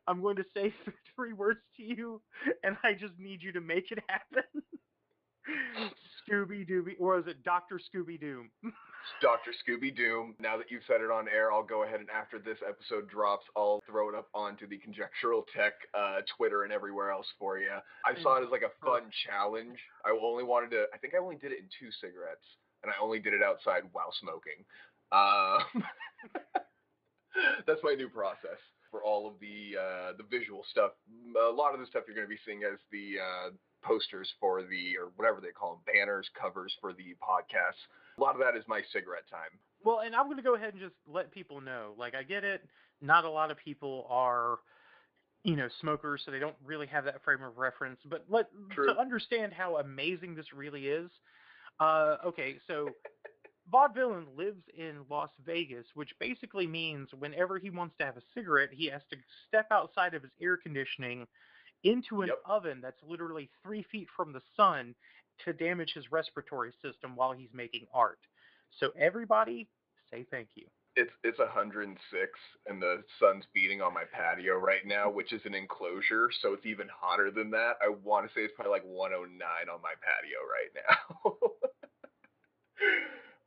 I'm 0.06 0.22
going 0.22 0.36
to 0.36 0.44
say 0.54 0.72
three 1.16 1.32
words 1.32 1.60
to 1.76 1.82
you, 1.82 2.20
and 2.62 2.76
I 2.82 2.94
just 2.94 3.18
need 3.18 3.42
you 3.42 3.52
to 3.52 3.60
make 3.60 3.90
it 3.90 3.98
happen. 4.08 4.62
Scooby 6.28 6.68
Dooby, 6.68 6.94
or 6.98 7.18
is 7.18 7.26
it 7.26 7.42
Doctor 7.44 7.78
Scooby 7.78 8.20
Doom? 8.20 8.50
Dr. 9.22 9.52
Scooby 9.56 9.94
Doom. 9.94 10.34
Now 10.38 10.56
that 10.56 10.70
you've 10.70 10.82
said 10.86 11.00
it 11.00 11.10
on 11.10 11.26
air, 11.28 11.50
I'll 11.50 11.64
go 11.64 11.84
ahead 11.84 12.00
and 12.00 12.10
after 12.10 12.38
this 12.38 12.58
episode 12.66 13.08
drops, 13.08 13.44
I'll 13.56 13.82
throw 13.86 14.08
it 14.08 14.14
up 14.14 14.28
onto 14.34 14.68
the 14.68 14.78
Conjectural 14.78 15.44
Tech 15.56 15.72
uh, 15.94 16.20
Twitter 16.36 16.64
and 16.64 16.72
everywhere 16.72 17.10
else 17.10 17.26
for 17.38 17.58
you. 17.58 17.70
I 18.04 18.20
saw 18.22 18.36
it 18.36 18.44
as 18.44 18.50
like 18.50 18.62
a 18.62 18.84
fun 18.84 19.02
challenge. 19.26 19.78
I 20.04 20.10
only 20.10 20.44
wanted 20.44 20.70
to. 20.72 20.84
I 20.94 20.98
think 20.98 21.14
I 21.14 21.18
only 21.18 21.36
did 21.36 21.52
it 21.52 21.58
in 21.58 21.68
two 21.80 21.90
cigarettes, 22.00 22.44
and 22.82 22.92
I 22.92 23.02
only 23.02 23.18
did 23.18 23.32
it 23.32 23.42
outside 23.42 23.82
while 23.92 24.12
smoking. 24.20 24.64
Um, 25.10 25.82
that's 27.66 27.80
my 27.82 27.94
new 27.94 28.08
process 28.08 28.60
for 28.90 29.02
all 29.02 29.26
of 29.26 29.34
the 29.40 29.76
uh, 29.78 30.12
the 30.16 30.24
visual 30.30 30.64
stuff. 30.70 30.92
A 31.36 31.52
lot 31.52 31.74
of 31.74 31.80
the 31.80 31.86
stuff 31.86 32.04
you're 32.06 32.16
going 32.16 32.28
to 32.28 32.32
be 32.32 32.40
seeing 32.44 32.62
as 32.64 32.78
the 32.92 33.16
uh, 33.20 33.50
posters 33.82 34.28
for 34.40 34.62
the 34.62 34.96
or 34.98 35.10
whatever 35.16 35.40
they 35.40 35.50
call 35.50 35.74
them, 35.74 35.94
banners, 35.94 36.28
covers 36.40 36.72
for 36.80 36.92
the 36.92 37.14
podcasts. 37.22 37.82
A 38.18 38.20
lot 38.20 38.34
of 38.34 38.40
that 38.40 38.56
is 38.56 38.64
my 38.66 38.80
cigarette 38.92 39.28
time. 39.30 39.58
Well, 39.84 40.00
and 40.00 40.14
I'm 40.14 40.24
going 40.26 40.36
to 40.36 40.42
go 40.42 40.54
ahead 40.54 40.74
and 40.74 40.82
just 40.82 40.94
let 41.06 41.30
people 41.30 41.60
know. 41.60 41.92
Like, 41.96 42.14
I 42.14 42.22
get 42.22 42.44
it. 42.44 42.64
Not 43.00 43.24
a 43.24 43.30
lot 43.30 43.50
of 43.50 43.56
people 43.58 44.06
are, 44.10 44.58
you 45.44 45.54
know, 45.54 45.68
smokers, 45.80 46.22
so 46.24 46.30
they 46.32 46.40
don't 46.40 46.56
really 46.64 46.88
have 46.88 47.04
that 47.04 47.22
frame 47.22 47.42
of 47.42 47.58
reference. 47.58 48.00
But 48.04 48.24
let 48.28 48.46
True. 48.72 48.86
to 48.86 48.98
understand 48.98 49.52
how 49.52 49.76
amazing 49.76 50.34
this 50.34 50.52
really 50.52 50.88
is. 50.88 51.10
Uh, 51.78 52.16
okay, 52.26 52.56
so 52.66 52.88
Vaudevillain 53.72 54.24
lives 54.36 54.62
in 54.76 55.04
Las 55.10 55.30
Vegas, 55.44 55.86
which 55.94 56.10
basically 56.18 56.66
means 56.66 57.08
whenever 57.18 57.58
he 57.58 57.70
wants 57.70 57.94
to 57.98 58.04
have 58.04 58.16
a 58.16 58.22
cigarette, 58.34 58.70
he 58.72 58.86
has 58.86 59.02
to 59.10 59.16
step 59.46 59.66
outside 59.70 60.14
of 60.14 60.22
his 60.22 60.32
air 60.40 60.56
conditioning 60.56 61.26
into 61.84 62.22
an 62.22 62.28
Yep. 62.28 62.38
oven 62.44 62.80
that's 62.80 63.02
literally 63.02 63.50
three 63.62 63.82
feet 63.90 64.08
from 64.16 64.32
the 64.32 64.42
sun 64.56 64.94
to 65.44 65.52
damage 65.52 65.92
his 65.94 66.10
respiratory 66.10 66.72
system 66.82 67.14
while 67.14 67.32
he's 67.32 67.52
making 67.52 67.86
art. 67.92 68.18
So 68.80 68.90
everybody, 68.98 69.68
say 70.10 70.24
thank 70.30 70.48
you. 70.54 70.66
It's 70.96 71.12
it's 71.22 71.38
106 71.38 72.40
and 72.66 72.82
the 72.82 73.04
sun's 73.20 73.44
beating 73.54 73.80
on 73.80 73.94
my 73.94 74.02
patio 74.10 74.56
right 74.56 74.84
now, 74.84 75.08
which 75.08 75.32
is 75.32 75.40
an 75.44 75.54
enclosure, 75.54 76.28
so 76.42 76.52
it's 76.54 76.66
even 76.66 76.88
hotter 76.92 77.30
than 77.30 77.50
that. 77.52 77.74
I 77.80 77.88
want 77.88 78.26
to 78.26 78.34
say 78.34 78.40
it's 78.42 78.54
probably 78.56 78.72
like 78.72 78.84
109 78.84 79.40
on 79.72 79.80
my 79.80 79.94
patio 80.02 80.38
right 80.42 80.72
now. 80.74 81.32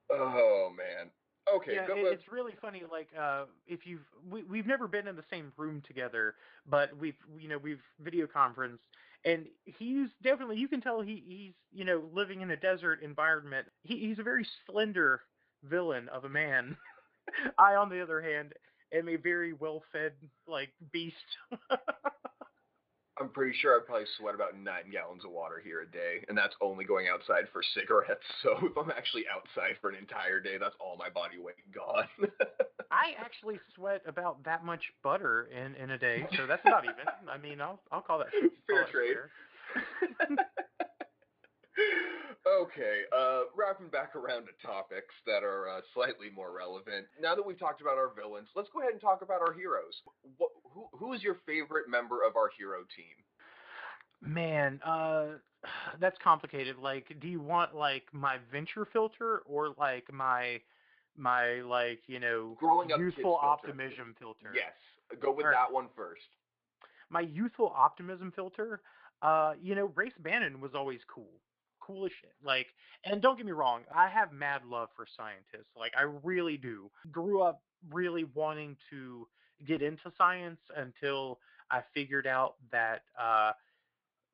oh 0.11 0.69
man. 0.75 1.11
Okay, 1.49 1.75
yeah, 1.75 1.85
it- 1.85 2.13
it's 2.13 2.27
really 2.31 2.55
funny. 2.61 2.83
Like, 2.89 3.09
uh, 3.17 3.45
if 3.67 3.85
you've 3.85 4.05
we, 4.29 4.43
we've 4.43 4.67
never 4.67 4.87
been 4.87 5.07
in 5.07 5.15
the 5.15 5.23
same 5.29 5.51
room 5.57 5.81
together, 5.81 6.35
but 6.65 6.95
we've 6.97 7.17
you 7.37 7.47
know 7.47 7.57
we've 7.57 7.81
video 7.99 8.27
conference, 8.27 8.81
and 9.25 9.47
he's 9.65 10.09
definitely 10.21 10.57
you 10.57 10.67
can 10.67 10.81
tell 10.81 11.01
he 11.01 11.23
he's 11.25 11.53
you 11.71 11.85
know 11.85 12.09
living 12.13 12.41
in 12.41 12.51
a 12.51 12.57
desert 12.57 13.01
environment. 13.01 13.67
He, 13.83 13.97
he's 13.99 14.19
a 14.19 14.23
very 14.23 14.47
slender 14.65 15.21
villain 15.63 16.09
of 16.09 16.25
a 16.25 16.29
man. 16.29 16.77
I, 17.57 17.75
on 17.75 17.89
the 17.89 18.01
other 18.01 18.21
hand, 18.21 18.53
am 18.93 19.09
a 19.09 19.15
very 19.15 19.53
well 19.53 19.83
fed 19.91 20.13
like 20.47 20.71
beast. 20.91 21.15
I'm 23.21 23.29
pretty 23.29 23.55
sure 23.61 23.77
I 23.79 23.85
probably 23.85 24.05
sweat 24.17 24.33
about 24.35 24.57
nine 24.57 24.89
gallons 24.91 25.23
of 25.23 25.31
water 25.31 25.61
here 25.63 25.81
a 25.81 25.85
day, 25.85 26.25
and 26.27 26.37
that's 26.37 26.55
only 26.61 26.83
going 26.85 27.07
outside 27.07 27.45
for 27.53 27.61
cigarettes. 27.73 28.25
So 28.43 28.57
if 28.63 28.75
I'm 28.77 28.89
actually 28.91 29.25
outside 29.31 29.75
for 29.79 29.89
an 29.89 29.95
entire 29.95 30.39
day, 30.39 30.57
that's 30.59 30.75
all 30.79 30.97
my 30.97 31.09
body 31.09 31.37
weight 31.37 31.55
gone. 31.73 32.07
I 32.91 33.13
actually 33.19 33.59
sweat 33.75 34.01
about 34.07 34.43
that 34.45 34.65
much 34.65 34.81
butter 35.03 35.47
in 35.55 35.75
in 35.75 35.91
a 35.91 35.97
day, 35.97 36.25
so 36.35 36.47
that's 36.47 36.65
not 36.65 36.83
even. 36.85 37.05
I 37.31 37.37
mean, 37.37 37.61
I'll 37.61 37.79
I'll 37.91 38.01
call 38.01 38.17
that 38.19 38.27
Fair 38.67 38.83
call 38.83 38.91
trade. 38.91 39.15
fair. 39.15 40.37
okay, 42.47 43.01
uh, 43.15 43.41
wrapping 43.55 43.89
back 43.89 44.15
around 44.15 44.45
to 44.47 44.53
topics 44.65 45.13
that 45.25 45.43
are 45.43 45.69
uh, 45.69 45.81
slightly 45.93 46.29
more 46.33 46.55
relevant. 46.55 47.05
Now 47.21 47.35
that 47.35 47.45
we've 47.45 47.59
talked 47.59 47.81
about 47.81 47.97
our 47.97 48.11
villains, 48.13 48.49
let's 48.55 48.69
go 48.73 48.79
ahead 48.81 48.93
and 48.93 49.01
talk 49.01 49.21
about 49.21 49.41
our 49.41 49.53
heroes. 49.53 49.93
What, 50.37 50.49
who, 50.73 50.87
who 50.93 51.13
is 51.13 51.23
your 51.23 51.37
favorite 51.45 51.89
member 51.89 52.23
of 52.25 52.35
our 52.35 52.49
hero 52.57 52.79
team? 52.95 53.15
Man, 54.21 54.79
uh, 54.85 55.25
that's 55.99 56.17
complicated. 56.23 56.77
Like, 56.77 57.15
do 57.19 57.27
you 57.27 57.41
want 57.41 57.75
like 57.75 58.03
my 58.11 58.37
venture 58.51 58.85
filter 58.91 59.39
or 59.45 59.73
like 59.77 60.11
my 60.11 60.61
my 61.17 61.61
like 61.61 61.99
you 62.07 62.19
know 62.19 62.55
Growing 62.59 62.89
youthful 62.89 63.37
filter. 63.41 63.45
optimism 63.45 64.15
filter? 64.19 64.51
Yes, 64.55 64.73
go 65.21 65.31
with 65.31 65.45
Alright. 65.45 65.57
that 65.57 65.73
one 65.73 65.87
first. 65.95 66.21
My 67.09 67.21
youthful 67.21 67.73
optimism 67.75 68.31
filter. 68.35 68.81
Uh, 69.21 69.53
you 69.61 69.75
know, 69.75 69.91
Race 69.95 70.13
Bannon 70.23 70.59
was 70.61 70.71
always 70.73 70.99
cool, 71.07 71.29
cool 71.81 72.05
as 72.05 72.11
shit. 72.21 72.33
Like, 72.43 72.67
and 73.05 73.21
don't 73.21 73.37
get 73.37 73.45
me 73.45 73.51
wrong, 73.51 73.81
I 73.93 74.09
have 74.09 74.31
mad 74.31 74.61
love 74.65 74.89
for 74.95 75.05
scientists. 75.17 75.71
Like, 75.77 75.93
I 75.97 76.03
really 76.23 76.57
do. 76.57 76.89
Grew 77.11 77.41
up 77.41 77.61
really 77.91 78.25
wanting 78.33 78.77
to 78.89 79.27
get 79.65 79.81
into 79.81 80.11
science 80.17 80.59
until 80.75 81.39
I 81.69 81.81
figured 81.93 82.27
out 82.27 82.55
that 82.71 83.01
uh, 83.19 83.51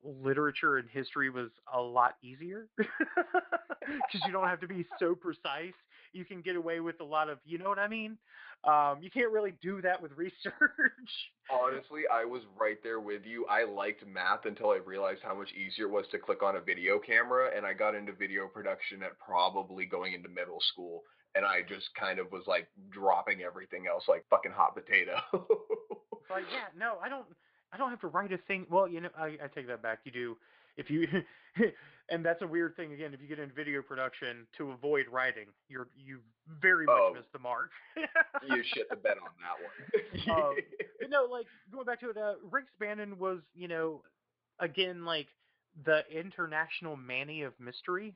literature 0.02 0.76
and 0.76 0.88
history 0.88 1.30
was 1.30 1.50
a 1.72 1.80
lot 1.80 2.16
easier 2.22 2.68
because 2.76 4.22
you 4.26 4.32
don't 4.32 4.48
have 4.48 4.60
to 4.60 4.68
be 4.68 4.86
so 4.98 5.14
precise. 5.14 5.74
You 6.12 6.24
can 6.24 6.40
get 6.40 6.56
away 6.56 6.80
with 6.80 7.00
a 7.00 7.04
lot 7.04 7.28
of, 7.28 7.38
you 7.44 7.58
know 7.58 7.68
what 7.68 7.78
I 7.78 7.88
mean? 7.88 8.16
Um, 8.64 8.98
you 9.00 9.10
can't 9.10 9.30
really 9.30 9.54
do 9.62 9.80
that 9.82 10.02
with 10.02 10.12
research. 10.16 10.52
Honestly, 11.50 12.02
I 12.12 12.24
was 12.24 12.42
right 12.58 12.76
there 12.82 13.00
with 13.00 13.22
you. 13.24 13.46
I 13.46 13.64
liked 13.64 14.04
math 14.06 14.44
until 14.44 14.70
I 14.70 14.78
realized 14.84 15.20
how 15.22 15.34
much 15.34 15.52
easier 15.52 15.86
it 15.86 15.90
was 15.90 16.06
to 16.10 16.18
click 16.18 16.42
on 16.42 16.56
a 16.56 16.60
video 16.60 16.98
camera, 16.98 17.50
and 17.56 17.64
I 17.64 17.72
got 17.72 17.94
into 17.94 18.12
video 18.12 18.48
production 18.48 19.02
at 19.02 19.18
probably 19.18 19.86
going 19.86 20.12
into 20.12 20.28
middle 20.28 20.60
school, 20.72 21.02
and 21.34 21.44
I 21.44 21.62
just 21.62 21.88
kind 21.98 22.18
of 22.18 22.32
was 22.32 22.42
like 22.46 22.68
dropping 22.90 23.42
everything 23.42 23.86
else 23.86 24.04
like 24.08 24.24
fucking 24.28 24.52
hot 24.52 24.74
potato. 24.74 25.16
Like, 26.30 26.44
yeah, 26.52 26.68
no, 26.78 26.98
I 27.02 27.08
don't. 27.08 27.24
I 27.72 27.76
don't 27.76 27.90
have 27.90 28.00
to 28.00 28.06
write 28.06 28.32
a 28.32 28.38
thing. 28.38 28.66
Well, 28.70 28.88
you 28.88 29.00
know, 29.00 29.10
I, 29.16 29.36
I 29.42 29.48
take 29.54 29.66
that 29.68 29.82
back. 29.82 30.00
You 30.04 30.12
do 30.12 30.36
if 30.78 30.88
you, 30.88 31.06
and 32.08 32.24
that's 32.24 32.40
a 32.40 32.46
weird 32.46 32.74
thing 32.76 32.92
again. 32.94 33.12
If 33.12 33.20
you 33.20 33.28
get 33.28 33.38
in 33.38 33.50
video 33.50 33.82
production 33.82 34.46
to 34.56 34.70
avoid 34.70 35.06
writing, 35.12 35.46
you're 35.68 35.88
you 35.94 36.20
very 36.60 36.86
much 36.86 36.96
Oh. 36.98 37.12
missed 37.14 37.32
the 37.34 37.38
mark. 37.38 37.70
you 38.48 38.62
shit 38.74 38.88
the 38.88 38.96
bed 38.96 39.18
on 39.22 39.28
that 39.42 40.32
one. 40.32 40.38
um, 40.38 40.56
but 41.00 41.10
no, 41.10 41.24
like 41.30 41.46
going 41.70 41.84
back 41.84 42.00
to 42.00 42.10
it, 42.10 42.16
uh, 42.16 42.34
Rick 42.50 42.66
Bannon 42.80 43.18
was, 43.18 43.40
you 43.54 43.68
know, 43.68 44.02
again 44.60 45.04
like 45.04 45.26
the 45.84 46.00
international 46.10 46.96
Manny 46.96 47.42
of 47.42 47.52
mystery. 47.60 48.14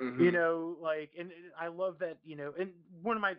Mhm. 0.00 0.20
You 0.20 0.30
know, 0.30 0.76
like, 0.80 1.10
and 1.18 1.32
and 1.32 1.50
I 1.60 1.66
love 1.68 1.96
that. 1.98 2.18
You 2.24 2.36
know, 2.36 2.54
and 2.58 2.70
one 3.02 3.16
of 3.16 3.20
my 3.20 3.34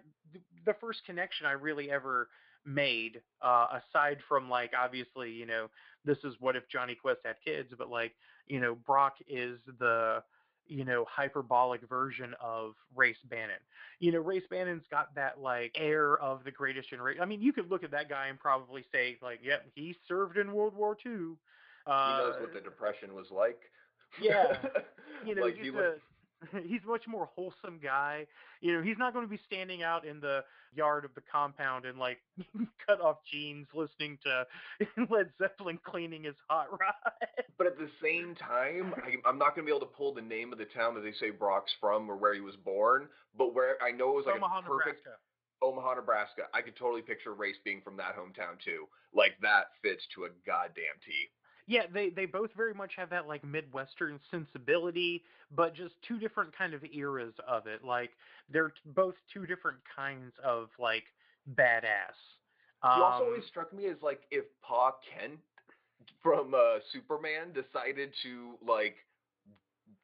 the 0.65 0.73
first 0.81 0.99
connection 1.05 1.45
I 1.47 1.53
really 1.53 1.89
ever 1.89 2.27
made, 2.65 3.21
uh, 3.41 3.79
aside 3.89 4.19
from 4.27 4.49
like 4.49 4.71
obviously, 4.77 5.31
you 5.31 5.45
know, 5.45 5.69
this 6.05 6.17
is 6.23 6.35
what 6.39 6.55
if 6.55 6.67
Jonny 6.69 6.95
Quest 6.95 7.19
had 7.25 7.35
kids, 7.43 7.73
but 7.77 7.89
like, 7.89 8.15
you 8.47 8.59
know, 8.59 8.75
Brock 8.75 9.15
is 9.27 9.59
the 9.79 10.23
you 10.65 10.85
know 10.85 11.03
hyperbolic 11.09 11.81
version 11.89 12.35
of 12.39 12.75
Race 12.95 13.17
Bannon. 13.29 13.57
You 13.99 14.11
know, 14.11 14.19
Race 14.19 14.43
Bannon's 14.49 14.83
got 14.91 15.15
that 15.15 15.39
like 15.39 15.71
air 15.75 16.17
of 16.17 16.43
the 16.43 16.51
greatest 16.51 16.89
generation. 16.89 17.21
I 17.21 17.25
mean, 17.25 17.41
you 17.41 17.53
could 17.53 17.69
look 17.69 17.83
at 17.83 17.91
that 17.91 18.07
guy 18.09 18.27
and 18.27 18.39
probably 18.39 18.85
say 18.91 19.17
like, 19.21 19.39
yep, 19.43 19.65
he 19.73 19.95
served 20.07 20.37
in 20.37 20.51
World 20.53 20.75
War 20.75 20.95
II. 21.05 21.11
he 21.11 21.91
Uh, 21.91 22.17
knows 22.17 22.35
what 22.41 22.53
the 22.53 22.61
depression 22.61 23.13
was 23.15 23.27
like. 23.31 23.59
yeah, 24.21 24.57
you 25.25 25.35
know, 25.35 25.43
like 25.43 25.55
he 25.57 25.69
a, 25.69 25.71
was, 25.71 25.99
he's 26.67 26.81
a 26.85 26.87
much 26.87 27.07
more 27.07 27.29
wholesome 27.35 27.79
guy. 27.81 28.25
You 28.61 28.73
know, 28.73 28.83
he's 28.83 28.97
not 28.97 29.13
going 29.13 29.25
to 29.25 29.29
be 29.29 29.39
standing 29.45 29.83
out 29.83 30.05
in 30.05 30.19
the 30.19 30.43
yard 30.73 31.05
of 31.05 31.11
the 31.15 31.21
compound 31.31 31.85
in 31.85 31.97
like 31.97 32.19
cut 32.87 33.01
off 33.01 33.17
jeans, 33.29 33.67
listening 33.73 34.17
to 34.23 34.45
Led 35.09 35.29
Zeppelin 35.37 35.79
cleaning 35.83 36.23
his 36.23 36.35
hot 36.47 36.71
rod. 36.71 37.15
but 37.57 37.67
at 37.67 37.77
the 37.77 37.89
same 38.01 38.35
time, 38.35 38.93
I, 38.97 39.27
I'm 39.27 39.37
not 39.37 39.55
gonna 39.55 39.65
be 39.65 39.71
able 39.71 39.81
to 39.81 39.93
pull 39.97 40.13
the 40.13 40.21
name 40.21 40.51
of 40.51 40.59
the 40.59 40.65
town 40.65 40.95
that 40.95 41.01
they 41.01 41.13
say 41.19 41.31
Brock's 41.31 41.71
from 41.79 42.09
or 42.09 42.15
where 42.15 42.33
he 42.33 42.41
was 42.41 42.55
born. 42.55 43.07
But 43.37 43.53
where 43.53 43.81
I 43.81 43.91
know 43.91 44.11
it 44.11 44.15
was 44.15 44.25
like 44.25 44.35
Omaha, 44.37 44.59
a 44.59 44.63
perfect 44.63 45.05
Nebraska. 45.05 45.19
Omaha, 45.61 45.93
Nebraska. 45.95 46.43
I 46.53 46.61
could 46.61 46.75
totally 46.75 47.01
picture 47.01 47.33
Race 47.33 47.59
being 47.63 47.81
from 47.81 47.97
that 47.97 48.15
hometown 48.15 48.59
too. 48.63 48.87
Like 49.13 49.35
that 49.41 49.75
fits 49.81 50.03
to 50.15 50.25
a 50.25 50.29
goddamn 50.45 50.97
T. 51.05 51.29
Yeah, 51.69 51.83
they 51.93 52.09
they 52.09 52.25
both 52.25 52.51
very 52.57 52.73
much 52.73 52.93
have 52.97 53.11
that 53.11 53.27
like 53.27 53.45
midwestern 53.45 54.19
sensibility, 54.31 55.23
but 55.55 55.75
just 55.75 55.95
two 56.07 56.19
different 56.19 56.57
kind 56.57 56.73
of 56.73 56.83
eras 56.93 57.35
of 57.47 57.67
it. 57.67 57.85
Like 57.85 58.11
they're 58.51 58.69
t- 58.69 58.75
both 58.95 59.15
two 59.33 59.47
different 59.47 59.79
kinds 59.95 60.33
of 60.43 60.69
like 60.79 61.05
badass. 61.55 62.17
He 62.83 63.01
also 63.01 63.23
Um, 63.23 63.29
always 63.29 63.45
struck 63.47 63.73
me 63.73 63.87
as 63.87 63.97
like 64.01 64.21
if 64.31 64.45
Pa 64.61 64.93
Kent 65.03 65.39
from 66.21 66.53
uh, 66.55 66.79
Superman 66.91 67.53
decided 67.53 68.13
to 68.23 68.57
like 68.67 68.97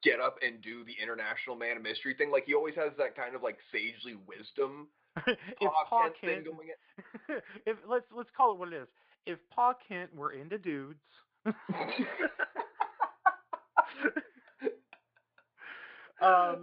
get 0.04 0.20
up 0.22 0.38
and 0.44 0.62
do 0.62 0.84
the 0.86 0.96
International 1.02 1.56
Man 1.56 1.78
of 1.78 1.84
Mystery 1.84 2.14
thing. 2.16 2.32
Like 2.32 2.46
he 2.46 2.54
always 2.54 2.76
has 2.76 2.92
that 2.98 3.16
kind 3.16 3.36
of 3.36 3.44
like 3.44 3.58
sagely 3.72 4.16
wisdom 4.28 4.90
if 5.60 5.72
Pa 5.72 5.86
Pa 5.90 6.10
Kent 6.10 6.16
thing 6.22 6.44
Kent, 6.46 7.42
if 7.66 7.78
let's 7.88 8.06
let's 8.16 8.30
call 8.36 8.54
it 8.54 8.60
what 8.60 8.74
it 8.74 8.76
is. 8.76 8.88
If 9.26 9.40
Pa 9.50 9.74
Kent 9.88 10.16
were 10.16 10.34
into 10.34 10.58
dudes, 10.58 11.02
um, 11.46 11.54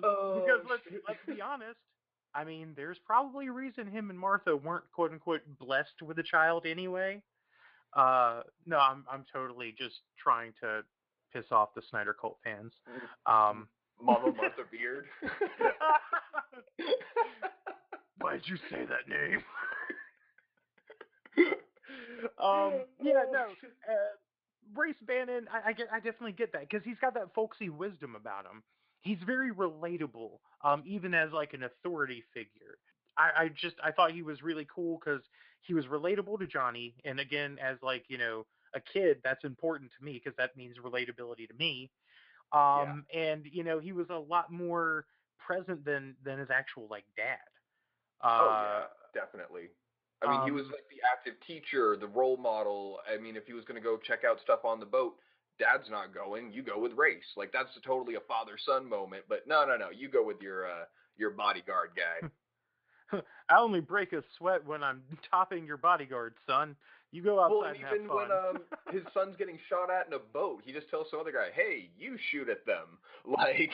Oh, 0.05 0.43
because 0.45 0.67
let's 0.69 0.83
shit. 0.89 1.03
let's 1.09 1.21
be 1.27 1.41
honest. 1.41 1.79
I 2.35 2.45
mean, 2.45 2.73
there's 2.77 2.99
probably 3.05 3.49
a 3.49 3.53
reason 3.53 3.87
him 3.87 4.11
and 4.11 4.19
Martha 4.19 4.57
weren't 4.57 4.91
quote 4.93 5.13
unquote 5.13 5.43
blessed 5.59 6.03
with 6.03 6.19
a 6.19 6.23
child 6.23 6.67
anyway. 6.67 7.23
Uh, 7.95 8.43
no, 8.67 8.79
I'm 8.79 9.05
I'm 9.11 9.25
totally 9.33 9.75
just 9.77 9.97
trying 10.19 10.53
to 10.63 10.83
piss 11.33 11.45
off 11.51 11.75
the 11.75 11.83
Snyder 11.91 12.15
Cult 12.19 12.39
fans. 12.43 12.73
Um, 13.27 13.69
Mama 14.03 14.33
Martha 14.37 14.63
Beard. 14.71 15.07
why'd 18.21 18.41
you 18.47 18.57
say 18.71 18.85
that 18.87 19.09
name? 19.09 19.43
um, 22.43 22.85
yeah, 23.01 23.25
no. 23.31 23.45
Uh, 23.89 23.95
Race 24.75 24.97
Bannon, 25.07 25.47
I, 25.53 25.71
I 25.71 25.73
get, 25.73 25.89
I 25.93 25.97
definitely 25.97 26.33
get 26.33 26.53
that 26.53 26.69
because 26.69 26.85
he's 26.85 26.99
got 27.01 27.15
that 27.15 27.35
folksy 27.35 27.69
wisdom 27.69 28.15
about 28.15 28.45
him. 28.45 28.63
He's 29.01 29.19
very 29.27 29.53
relatable, 29.53 30.39
um, 30.65 30.83
even 30.87 31.15
as 31.15 31.33
like 31.33 31.55
an 31.55 31.65
authority 31.65 32.23
figure. 32.33 32.79
I, 33.19 33.45
I 33.45 33.49
just, 33.49 33.77
I 33.83 33.91
thought 33.91 34.13
he 34.13 34.23
was 34.23 34.43
really 34.43 34.67
cool 34.75 34.99
because 34.99 35.23
he 35.61 35.75
was 35.75 35.87
relatable 35.87 36.39
to 36.39 36.47
Jonny, 36.47 36.95
and 37.05 37.21
again, 37.21 37.59
as 37.63 37.79
like 37.83 38.05
you 38.09 38.19
know 38.19 38.47
a 38.75 38.81
kid, 38.81 39.19
that's 39.23 39.45
important 39.45 39.91
to 39.99 40.05
me 40.05 40.15
because 40.15 40.37
that 40.39 40.57
means 40.57 40.77
relatability 40.79 41.49
to 41.49 41.55
me. 41.59 41.91
Um, 42.53 43.05
and 43.15 43.47
you 43.51 43.65
know 43.65 43.79
he 43.79 43.93
was 43.93 44.07
a 44.11 44.19
lot 44.19 44.53
more 44.53 45.07
present 45.39 45.85
than 45.85 46.17
than 46.25 46.39
his 46.39 46.51
actual 46.51 46.87
like 46.91 47.05
dad. 47.17 47.39
Uh, 48.23 48.39
oh 48.41 48.63
yeah, 48.63 49.21
definitely. 49.21 49.69
I 50.25 50.31
mean, 50.31 50.45
he 50.45 50.51
was 50.51 50.67
um, 50.67 50.73
like 50.73 50.89
the 50.91 51.03
active 51.11 51.35
teacher, 51.47 51.97
the 51.99 52.07
role 52.07 52.37
model. 52.37 52.99
I 53.13 53.21
mean, 53.21 53.37
if 53.37 53.47
he 53.47 53.53
was 53.53 53.65
going 53.65 53.81
to 53.81 53.85
go 53.85 53.97
check 53.97 54.21
out 54.29 54.39
stuff 54.43 54.65
on 54.65 54.81
the 54.81 54.87
boat, 54.87 55.17
dad's 55.59 55.91
not 55.91 56.15
going. 56.15 56.53
You 56.53 56.63
go 56.63 56.79
with 56.79 56.93
Race. 56.93 57.25
Like 57.37 57.53
that's 57.53 57.71
totally 57.85 58.15
a 58.15 58.21
father 58.21 58.59
son 58.65 58.89
moment. 58.89 59.25
But 59.29 59.47
no, 59.47 59.65
no, 59.65 59.77
no. 59.77 59.91
You 59.91 60.09
go 60.09 60.25
with 60.25 60.41
your 60.41 60.67
uh, 60.67 60.85
your 61.17 61.31
bodyguard 61.31 61.91
guy. 61.97 62.29
I 63.49 63.59
only 63.59 63.81
break 63.81 64.13
a 64.13 64.23
sweat 64.39 64.67
when 64.67 64.83
I'm 64.83 65.03
topping 65.31 65.67
your 65.67 65.77
bodyguard, 65.77 66.35
son. 66.47 66.77
You 67.11 67.23
go 67.23 67.43
outside 67.43 67.55
well, 67.55 67.65
and 67.65 67.77
and 67.77 67.85
have 67.85 67.95
even 67.95 68.09
fun. 68.09 68.17
when 68.17 68.31
um 68.31 68.59
his 68.91 69.03
son's 69.15 69.37
getting 69.37 69.59
shot 69.69 69.91
at 69.91 70.07
in 70.07 70.15
a 70.15 70.19
boat, 70.19 70.63
he 70.65 70.73
just 70.73 70.89
tells 70.89 71.11
some 71.11 71.21
other 71.21 71.33
guy, 71.33 71.49
"Hey, 71.55 71.91
you 71.99 72.17
shoot 72.31 72.49
at 72.49 72.65
them." 72.67 72.99
Like. 73.25 73.71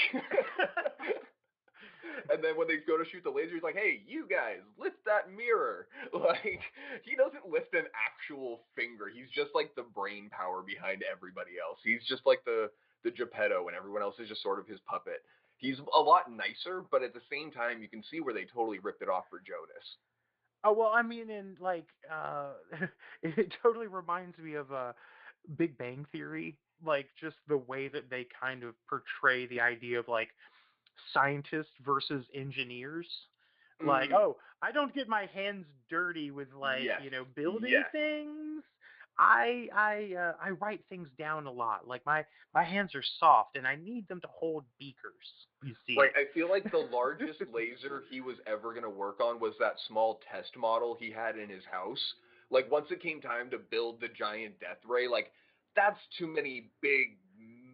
And 2.30 2.42
then 2.42 2.56
when 2.56 2.68
they 2.68 2.78
go 2.86 2.98
to 2.98 3.04
shoot 3.08 3.22
the 3.24 3.30
laser, 3.30 3.54
he's 3.54 3.62
like, 3.62 3.76
"Hey, 3.76 4.02
you 4.06 4.26
guys, 4.28 4.60
lift 4.78 5.04
that 5.06 5.30
mirror!" 5.32 5.88
Like 6.12 6.60
he 7.04 7.14
doesn't 7.16 7.48
lift 7.48 7.74
an 7.74 7.86
actual 7.94 8.62
finger. 8.74 9.08
He's 9.08 9.30
just 9.34 9.50
like 9.54 9.74
the 9.74 9.86
brain 9.94 10.30
power 10.30 10.62
behind 10.62 11.02
everybody 11.06 11.52
else. 11.62 11.78
He's 11.84 12.04
just 12.08 12.26
like 12.26 12.44
the 12.44 12.70
the 13.04 13.10
Geppetto, 13.10 13.68
and 13.68 13.76
everyone 13.76 14.02
else 14.02 14.16
is 14.18 14.28
just 14.28 14.42
sort 14.42 14.58
of 14.58 14.66
his 14.66 14.80
puppet. 14.88 15.22
He's 15.58 15.78
a 15.96 16.00
lot 16.00 16.30
nicer, 16.30 16.84
but 16.90 17.02
at 17.02 17.14
the 17.14 17.20
same 17.30 17.50
time, 17.50 17.82
you 17.82 17.88
can 17.88 18.02
see 18.10 18.20
where 18.20 18.34
they 18.34 18.44
totally 18.44 18.78
ripped 18.78 19.02
it 19.02 19.08
off 19.08 19.24
for 19.30 19.38
Jonas. 19.40 19.86
oh 20.64 20.72
well, 20.72 20.92
I 20.94 21.02
mean, 21.02 21.30
in 21.30 21.56
like, 21.60 21.86
uh, 22.10 22.52
it 23.22 23.52
totally 23.62 23.86
reminds 23.86 24.38
me 24.38 24.54
of 24.54 24.72
uh, 24.72 24.92
Big 25.56 25.76
Bang 25.78 26.06
Theory. 26.12 26.56
Like 26.84 27.08
just 27.20 27.36
the 27.48 27.56
way 27.58 27.88
that 27.88 28.08
they 28.08 28.26
kind 28.40 28.62
of 28.62 28.74
portray 28.88 29.46
the 29.46 29.60
idea 29.60 29.98
of 29.98 30.06
like 30.08 30.28
scientists 31.12 31.72
versus 31.84 32.24
engineers. 32.34 33.06
Like, 33.84 34.10
Mm. 34.10 34.14
oh, 34.14 34.36
I 34.60 34.72
don't 34.72 34.92
get 34.94 35.08
my 35.08 35.26
hands 35.26 35.66
dirty 35.88 36.30
with 36.30 36.52
like 36.52 36.82
Yes, 36.82 37.00
you 37.04 37.10
know 37.10 37.24
building 37.36 37.70
yes. 37.70 37.90
things. 37.92 38.64
I 39.18 39.68
I 39.74 40.14
uh, 40.14 40.32
I 40.40 40.50
write 40.50 40.84
things 40.88 41.08
down 41.18 41.46
a 41.46 41.50
lot. 41.52 41.86
Like 41.86 42.04
my 42.06 42.24
my 42.54 42.64
hands 42.64 42.94
are 42.94 43.02
soft 43.18 43.56
and 43.56 43.66
I 43.66 43.76
need 43.76 44.06
them 44.08 44.20
to 44.20 44.28
hold 44.28 44.64
beakers. 44.78 45.46
You 45.62 45.74
see, 45.86 45.96
Like 45.96 46.14
I 46.16 46.32
feel 46.32 46.48
like 46.48 46.70
the 46.70 46.88
largest 46.92 47.40
laser 47.52 48.04
he 48.10 48.20
was 48.20 48.36
ever 48.46 48.72
gonna 48.74 48.90
work 48.90 49.20
on 49.20 49.40
was 49.40 49.54
that 49.60 49.74
small 49.88 50.20
test 50.30 50.56
model 50.56 50.96
he 50.98 51.10
had 51.10 51.36
in 51.36 51.48
his 51.48 51.64
house. 51.70 52.14
Like 52.50 52.70
once 52.70 52.86
it 52.90 53.02
came 53.02 53.20
time 53.20 53.50
to 53.50 53.58
build 53.58 54.00
the 54.00 54.08
giant 54.08 54.58
death 54.60 54.78
ray, 54.88 55.08
like 55.08 55.32
that's 55.76 55.98
too 56.18 56.26
many 56.26 56.70
big 56.80 57.16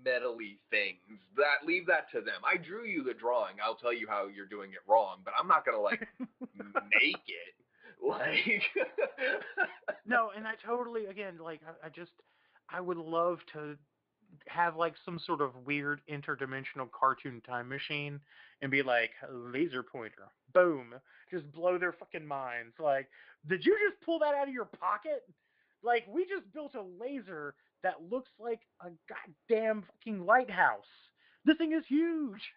metally 0.06 0.58
things. 0.70 1.20
That 1.36 1.66
leave 1.66 1.86
that 1.86 2.10
to 2.12 2.20
them. 2.20 2.40
I 2.44 2.56
drew 2.56 2.84
you 2.84 3.02
the 3.02 3.14
drawing. 3.14 3.56
I'll 3.62 3.76
tell 3.76 3.92
you 3.92 4.06
how 4.08 4.26
you're 4.34 4.46
doing 4.46 4.70
it 4.72 4.80
wrong, 4.86 5.18
but 5.24 5.34
I'm 5.38 5.48
not 5.48 5.64
gonna 5.64 5.80
like 5.80 6.06
make 6.38 7.22
it. 7.26 7.54
Like 8.02 8.62
no, 10.06 10.30
and 10.36 10.46
I 10.46 10.52
totally 10.64 11.06
again 11.06 11.38
like 11.42 11.60
I, 11.66 11.86
I 11.86 11.90
just 11.90 12.12
I 12.70 12.80
would 12.80 12.98
love 12.98 13.38
to 13.54 13.76
have 14.48 14.76
like 14.76 14.94
some 15.04 15.18
sort 15.18 15.40
of 15.40 15.52
weird 15.64 16.00
interdimensional 16.10 16.90
cartoon 16.92 17.40
time 17.46 17.68
machine 17.68 18.20
and 18.62 18.70
be 18.70 18.82
like 18.82 19.10
laser 19.30 19.82
pointer, 19.82 20.30
boom, 20.52 20.94
just 21.30 21.50
blow 21.52 21.78
their 21.78 21.92
fucking 21.92 22.26
minds. 22.26 22.74
Like, 22.78 23.08
did 23.48 23.64
you 23.64 23.76
just 23.88 24.00
pull 24.04 24.18
that 24.20 24.34
out 24.34 24.48
of 24.48 24.54
your 24.54 24.64
pocket? 24.64 25.22
Like, 25.82 26.04
we 26.08 26.24
just 26.24 26.50
built 26.52 26.74
a 26.74 26.82
laser 26.82 27.54
that 27.84 28.02
looks 28.10 28.30
like 28.40 28.60
a 28.80 28.90
goddamn 29.06 29.84
fucking 29.86 30.26
lighthouse. 30.26 30.90
This 31.44 31.56
thing 31.58 31.72
is 31.72 31.84
huge. 31.88 32.40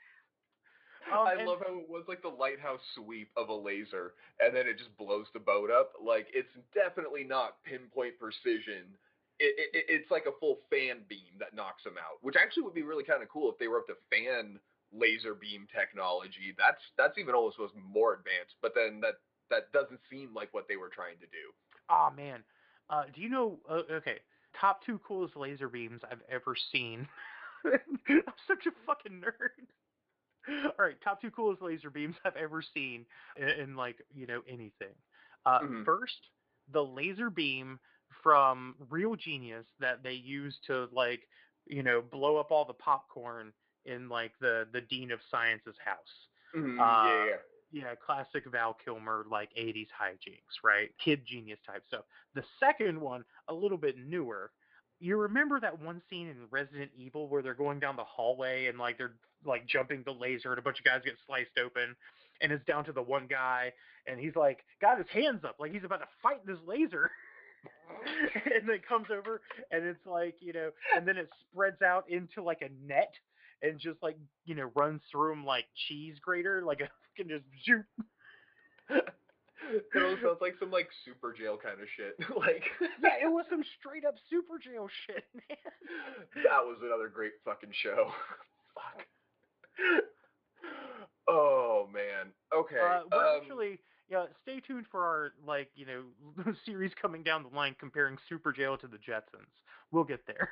Um, 1.08 1.24
I 1.26 1.40
and- 1.40 1.48
love 1.48 1.60
how 1.66 1.72
it 1.80 1.88
was 1.88 2.04
like 2.10 2.22
the 2.22 2.28
lighthouse 2.28 2.82
sweep 2.94 3.32
of 3.38 3.48
a 3.48 3.54
laser, 3.56 4.12
and 4.42 4.54
then 4.54 4.68
it 4.68 4.78
just 4.78 4.92
blows 4.98 5.28
the 5.32 5.40
boat 5.40 5.72
up. 5.72 5.94
Like 6.04 6.28
it's 6.36 6.52
definitely 6.76 7.24
not 7.24 7.64
pinpoint 7.64 8.20
precision. 8.20 8.92
It, 9.40 9.56
it, 9.72 9.86
it's 9.88 10.12
like 10.12 10.26
a 10.28 10.36
full 10.42 10.60
fan 10.70 11.08
beam 11.08 11.40
that 11.40 11.56
knocks 11.56 11.86
them 11.86 11.96
out, 11.96 12.20
which 12.28 12.36
actually 12.36 12.64
would 12.64 12.74
be 12.76 12.82
really 12.84 13.06
kind 13.06 13.24
of 13.24 13.30
cool 13.30 13.50
if 13.50 13.58
they 13.58 13.70
were 13.70 13.80
up 13.80 13.88
to 13.88 13.96
fan 14.12 14.60
laser 14.92 15.34
beam 15.34 15.64
technology. 15.72 16.52
That's 16.58 16.84
that's 16.98 17.18
even 17.18 17.36
almost 17.36 17.58
was 17.58 17.72
more 17.80 18.12
advanced, 18.20 18.60
but 18.62 18.76
then 18.76 19.00
that 19.00 19.24
that 19.50 19.72
doesn't 19.72 20.04
seem 20.12 20.34
like 20.36 20.54
what 20.54 20.68
they 20.68 20.76
were 20.76 20.90
trying 20.92 21.16
to 21.24 21.30
do. 21.32 21.56
Oh 21.90 22.12
man, 22.12 22.44
uh, 22.90 23.04
do 23.16 23.22
you 23.22 23.30
know? 23.30 23.60
Uh, 23.70 23.88
okay, 24.04 24.20
top 24.60 24.84
two 24.86 25.00
coolest 25.00 25.36
laser 25.36 25.70
beams 25.70 26.02
I've 26.10 26.22
ever 26.30 26.56
seen. 26.72 27.08
I'm 27.66 28.24
such 28.48 28.66
a 28.68 28.72
fucking 28.86 29.22
nerd. 29.22 29.68
All 30.66 30.86
right, 30.86 30.96
top 31.04 31.22
two 31.22 31.32
coolest 31.32 31.62
laser 31.62 31.90
beams 31.90 32.16
I've 32.24 32.36
ever 32.38 32.62
seen 32.74 33.06
in, 33.36 33.50
in 33.50 33.76
like 33.76 33.98
you 34.14 34.26
know 34.28 34.42
anything. 34.48 34.96
Uh, 35.46 35.60
Mhm. 35.60 35.86
First, 35.86 36.30
the 36.72 36.84
laser 36.84 37.30
beam 37.30 37.80
from 38.24 38.76
Real 38.90 39.16
Genius 39.16 39.66
that 39.80 40.04
they 40.04 40.14
use 40.14 40.58
to 40.68 40.88
like 40.94 41.28
you 41.66 41.84
know 41.84 42.02
blow 42.02 42.38
up 42.38 42.52
all 42.52 42.66
the 42.66 42.74
popcorn 42.74 43.52
in 43.86 44.08
like 44.10 44.32
the 44.40 44.68
the 44.72 44.82
dean 44.82 45.12
of 45.12 45.20
science's 45.30 45.76
house. 45.84 46.28
Mhm, 46.56 46.80
Uh, 46.80 47.08
yeah, 47.08 47.26
yeah. 47.26 47.38
Yeah, 47.72 47.96
classic 48.06 48.46
Val 48.50 48.78
Kilmer, 48.84 49.26
like 49.30 49.50
80s 49.58 49.88
hijinks, 50.02 50.64
right? 50.64 50.90
Kid 51.04 51.22
genius 51.26 51.60
type 51.66 51.84
stuff. 51.88 52.06
The 52.34 52.44
second 52.60 53.00
one, 53.00 53.26
a 53.50 53.54
little 53.54 53.78
bit 53.78 53.96
newer. 53.98 54.52
You 55.00 55.18
remember 55.18 55.60
that 55.60 55.82
one 55.82 56.02
scene 56.10 56.28
in 56.28 56.38
Resident 56.50 56.92
Evil 56.98 57.28
where 57.28 57.42
they're 57.42 57.54
going 57.54 57.80
down 57.80 57.98
the 57.98 58.04
hallway 58.04 58.68
and 58.68 58.80
like 58.80 58.98
they're 58.98 59.16
like 59.46 59.68
jumping 59.68 60.04
the 60.06 60.12
laser 60.12 60.52
and 60.52 60.60
a 60.60 60.62
bunch 60.62 60.80
of 60.80 60.86
guys 60.86 61.02
get 61.06 61.16
sliced 61.28 61.58
open 61.64 61.96
and 62.42 62.52
it's 62.52 62.66
down 62.66 62.86
to 62.86 62.92
the 62.92 63.02
one 63.02 63.28
guy 63.30 63.72
and 64.08 64.20
he's 64.20 64.36
like 64.36 64.60
got 64.82 64.98
his 64.98 65.08
hands 65.14 65.44
up 65.44 65.58
like 65.60 65.72
he's 65.72 65.84
about 65.84 66.00
to 66.00 66.08
fight 66.24 66.46
this 66.48 66.58
laser. 66.66 67.12
and 68.56 68.68
then 68.68 68.80
comes 68.88 69.08
over 69.12 69.42
and 69.72 69.86
it's 69.86 70.06
like, 70.06 70.36
you 70.40 70.54
know, 70.54 70.70
and 70.96 71.08
then 71.08 71.18
it 71.18 71.30
spreads 71.52 71.82
out 71.82 72.10
into 72.10 72.42
like 72.42 72.62
a 72.62 72.70
net 72.88 73.14
and 73.62 73.80
just 73.80 74.02
like, 74.02 74.18
you 74.46 74.56
know, 74.56 74.72
runs 74.76 75.02
through 75.12 75.34
him 75.34 75.46
like 75.46 75.66
cheese 75.88 76.16
grater, 76.22 76.64
like 76.66 76.82
a 76.82 76.90
fucking 77.18 77.30
just 77.30 77.46
zoop. 77.66 77.86
It 79.70 79.84
almost 79.96 80.22
sounds 80.22 80.38
like 80.40 80.56
some 80.60 80.72
like 80.72 80.88
super 81.04 81.34
jail 81.34 81.58
kind 81.62 81.82
of 81.82 81.88
shit. 81.98 82.16
like 82.38 82.64
yeah, 83.04 83.28
it 83.28 83.32
was 83.32 83.46
some 83.50 83.64
straight 83.80 84.06
up 84.06 84.16
super 84.30 84.60
jail 84.60 84.88
shit, 85.06 85.26
man. 85.34 85.58
that 86.44 86.64
was 86.64 86.78
another 86.82 87.10
great 87.10 87.34
fucking 87.44 87.72
show. 87.84 88.12
Fuck. 88.76 89.04
Oh 91.28 91.90
man. 91.94 92.32
Okay. 92.56 92.80
Uh, 92.80 93.02
we're 93.12 93.36
um, 93.36 93.42
actually, 93.42 93.80
yeah. 94.10 94.26
Stay 94.44 94.62
tuned 94.62 94.86
for 94.90 95.04
our 95.04 95.34
like, 95.46 95.70
you 95.76 95.86
know, 95.86 96.04
series 96.66 96.92
coming 97.02 97.24
down 97.24 97.44
the 97.44 97.56
line 97.56 97.76
comparing 97.80 98.18
Super 98.30 98.54
Jail 98.54 98.78
to 98.78 98.88
the 98.88 98.98
Jetsons. 98.98 99.52
We'll 99.92 100.06
get 100.06 100.26
there. 100.28 100.50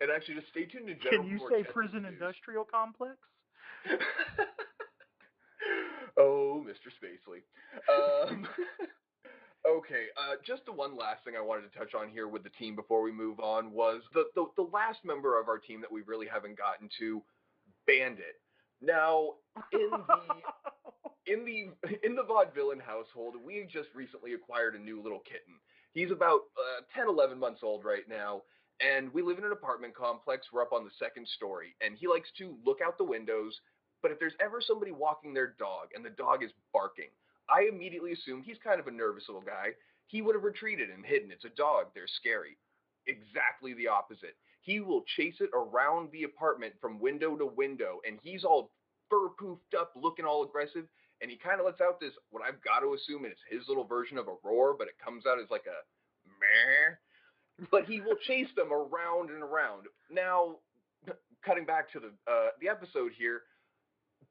and 0.00 0.10
actually, 0.14 0.36
just 0.36 0.48
stay 0.48 0.64
tuned 0.64 0.86
to 0.86 0.94
general. 0.94 1.24
Can 1.24 1.30
you 1.30 1.38
say 1.50 1.62
Jetsons 1.62 1.72
prison 1.72 2.02
news. 2.04 2.12
industrial 2.14 2.64
complex? 2.64 3.18
oh, 6.18 6.64
Mr. 6.66 6.90
Spacely. 6.90 7.42
Um, 7.88 8.46
okay, 9.68 10.06
uh, 10.16 10.34
just 10.46 10.64
the 10.66 10.72
one 10.72 10.96
last 10.96 11.24
thing 11.24 11.34
I 11.36 11.44
wanted 11.44 11.70
to 11.70 11.78
touch 11.78 11.94
on 11.94 12.08
here 12.08 12.28
with 12.28 12.42
the 12.42 12.50
team 12.50 12.76
before 12.76 13.02
we 13.02 13.12
move 13.12 13.40
on 13.40 13.72
was 13.72 14.02
the, 14.14 14.24
the, 14.34 14.46
the 14.56 14.68
last 14.72 15.04
member 15.04 15.40
of 15.40 15.48
our 15.48 15.58
team 15.58 15.80
that 15.80 15.92
we 15.92 16.02
really 16.02 16.26
haven't 16.26 16.58
gotten 16.58 16.88
to, 16.98 17.22
Bandit. 17.86 18.40
Now, 18.80 19.34
in 19.72 19.90
the 19.90 20.20
in 21.32 21.44
the 21.44 22.06
in 22.06 22.14
the 22.14 22.22
vaudevillain 22.22 22.80
household, 22.80 23.34
we 23.44 23.66
just 23.70 23.88
recently 23.94 24.34
acquired 24.34 24.74
a 24.74 24.78
new 24.78 25.02
little 25.02 25.20
kitten. 25.20 25.54
He's 25.92 26.10
about 26.10 26.40
uh, 26.56 26.82
10, 26.94 27.08
11 27.08 27.38
months 27.38 27.60
old 27.62 27.84
right 27.84 28.08
now, 28.08 28.42
and 28.80 29.12
we 29.12 29.22
live 29.22 29.38
in 29.38 29.44
an 29.44 29.52
apartment 29.52 29.94
complex. 29.94 30.46
We're 30.52 30.62
up 30.62 30.72
on 30.72 30.84
the 30.84 30.90
second 30.98 31.26
story, 31.28 31.74
and 31.80 31.96
he 31.96 32.06
likes 32.06 32.28
to 32.38 32.56
look 32.64 32.78
out 32.84 32.98
the 32.98 33.04
windows. 33.04 33.54
But 34.02 34.12
if 34.12 34.20
there's 34.20 34.36
ever 34.40 34.60
somebody 34.60 34.92
walking 34.92 35.34
their 35.34 35.54
dog 35.58 35.88
and 35.94 36.04
the 36.04 36.10
dog 36.10 36.44
is 36.44 36.52
barking, 36.72 37.10
I 37.50 37.68
immediately 37.68 38.12
assume 38.12 38.42
he's 38.42 38.58
kind 38.62 38.78
of 38.78 38.86
a 38.86 38.92
nervous 38.92 39.24
little 39.28 39.42
guy. 39.42 39.70
He 40.06 40.22
would 40.22 40.34
have 40.34 40.44
retreated 40.44 40.90
and 40.90 41.04
hidden. 41.04 41.32
It's 41.32 41.44
a 41.44 41.56
dog. 41.56 41.86
They're 41.94 42.06
scary. 42.20 42.56
Exactly 43.06 43.74
the 43.74 43.88
opposite. 43.88 44.36
He 44.60 44.80
will 44.80 45.02
chase 45.16 45.36
it 45.40 45.50
around 45.54 46.10
the 46.12 46.24
apartment 46.24 46.74
from 46.80 47.00
window 47.00 47.36
to 47.36 47.46
window, 47.46 48.00
and 48.06 48.18
he's 48.22 48.44
all 48.44 48.70
fur 49.10 49.30
poofed 49.40 49.74
up, 49.78 49.92
looking 49.96 50.24
all 50.24 50.44
aggressive. 50.44 50.84
And 51.20 51.30
he 51.30 51.36
kind 51.36 51.58
of 51.58 51.66
lets 51.66 51.80
out 51.80 51.98
this, 51.98 52.12
what 52.30 52.44
I've 52.44 52.62
got 52.62 52.80
to 52.80 52.94
assume 52.94 53.24
is 53.24 53.34
his 53.50 53.66
little 53.66 53.84
version 53.84 54.18
of 54.18 54.28
a 54.28 54.38
roar, 54.44 54.76
but 54.78 54.86
it 54.86 54.94
comes 55.02 55.26
out 55.26 55.40
as 55.42 55.50
like 55.50 55.66
a 55.66 55.82
meh. 56.28 56.94
But 57.70 57.86
he 57.86 58.00
will 58.00 58.16
chase 58.26 58.48
them 58.56 58.72
around 58.72 59.30
and 59.30 59.42
around. 59.42 59.86
Now, 60.10 60.56
cutting 61.44 61.64
back 61.64 61.90
to 61.92 62.00
the 62.00 62.12
uh, 62.30 62.50
the 62.60 62.68
episode 62.68 63.12
here, 63.18 63.42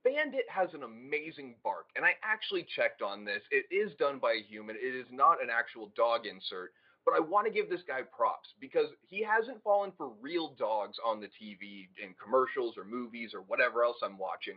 Bandit 0.03 0.45
has 0.49 0.73
an 0.73 0.83
amazing 0.83 1.55
bark, 1.63 1.87
and 1.95 2.05
I 2.05 2.13
actually 2.23 2.65
checked 2.75 3.01
on 3.01 3.25
this. 3.25 3.41
It 3.51 3.65
is 3.73 3.91
done 3.99 4.19
by 4.19 4.33
a 4.33 4.41
human. 4.41 4.75
It 4.75 4.95
is 4.95 5.07
not 5.11 5.41
an 5.43 5.49
actual 5.51 5.91
dog 5.95 6.25
insert, 6.25 6.71
but 7.05 7.15
I 7.15 7.19
want 7.19 7.47
to 7.47 7.53
give 7.53 7.69
this 7.69 7.83
guy 7.87 8.01
props 8.15 8.49
because 8.59 8.87
he 9.07 9.23
hasn't 9.23 9.63
fallen 9.63 9.91
for 9.97 10.11
real 10.21 10.55
dogs 10.57 10.97
on 11.05 11.19
the 11.19 11.27
TV 11.27 11.87
in 12.01 12.15
commercials 12.21 12.77
or 12.77 12.85
movies 12.85 13.31
or 13.33 13.41
whatever 13.41 13.83
else 13.83 13.97
I'm 14.03 14.17
watching. 14.17 14.55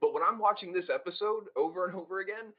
But 0.00 0.14
when 0.14 0.22
I'm 0.22 0.38
watching 0.38 0.72
this 0.72 0.88
episode 0.92 1.44
over 1.56 1.86
and 1.86 1.94
over 1.94 2.20
again, 2.20 2.52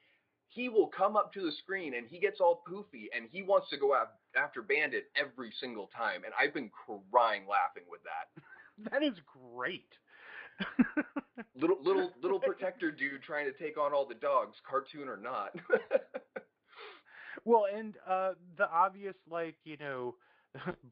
he 0.52 0.68
will 0.68 0.88
come 0.88 1.16
up 1.16 1.34
to 1.34 1.41
the 1.41 1.52
screen 1.64 1.95
and 1.95 2.06
he 2.10 2.20
gets 2.20 2.41
all 2.41 2.62
poofy 2.70 3.06
and 3.16 3.28
he 3.32 3.41
wants 3.41 3.70
to 3.70 3.78
go 3.78 3.93
af- 3.93 4.10
after 4.36 4.62
Bandit 4.62 5.06
every 5.16 5.52
single 5.60 5.89
time. 5.95 6.24
And 6.26 6.34
I've 6.39 6.54
been 6.54 6.70
crying 6.86 7.43
laughing 7.47 7.84
with 7.89 8.02
that. 8.04 8.91
that 8.91 9.04
is 9.04 9.18
great. 9.56 9.88
Little 11.60 11.78
little 11.84 12.12
little 12.22 12.39
protector 12.39 12.91
dude 12.91 13.24
trying 13.24 13.45
to 13.45 13.52
take 13.52 13.78
on 13.78 13.93
all 13.93 14.06
the 14.06 14.16
dogs, 14.16 14.58
cartoon 14.70 15.08
or 15.08 15.18
not. 15.18 15.56
well, 17.45 17.66
and 17.76 17.95
uh, 18.08 18.34
the 18.58 18.70
obvious, 18.70 19.16
like 19.30 19.56
you 19.64 19.78
know, 19.78 20.16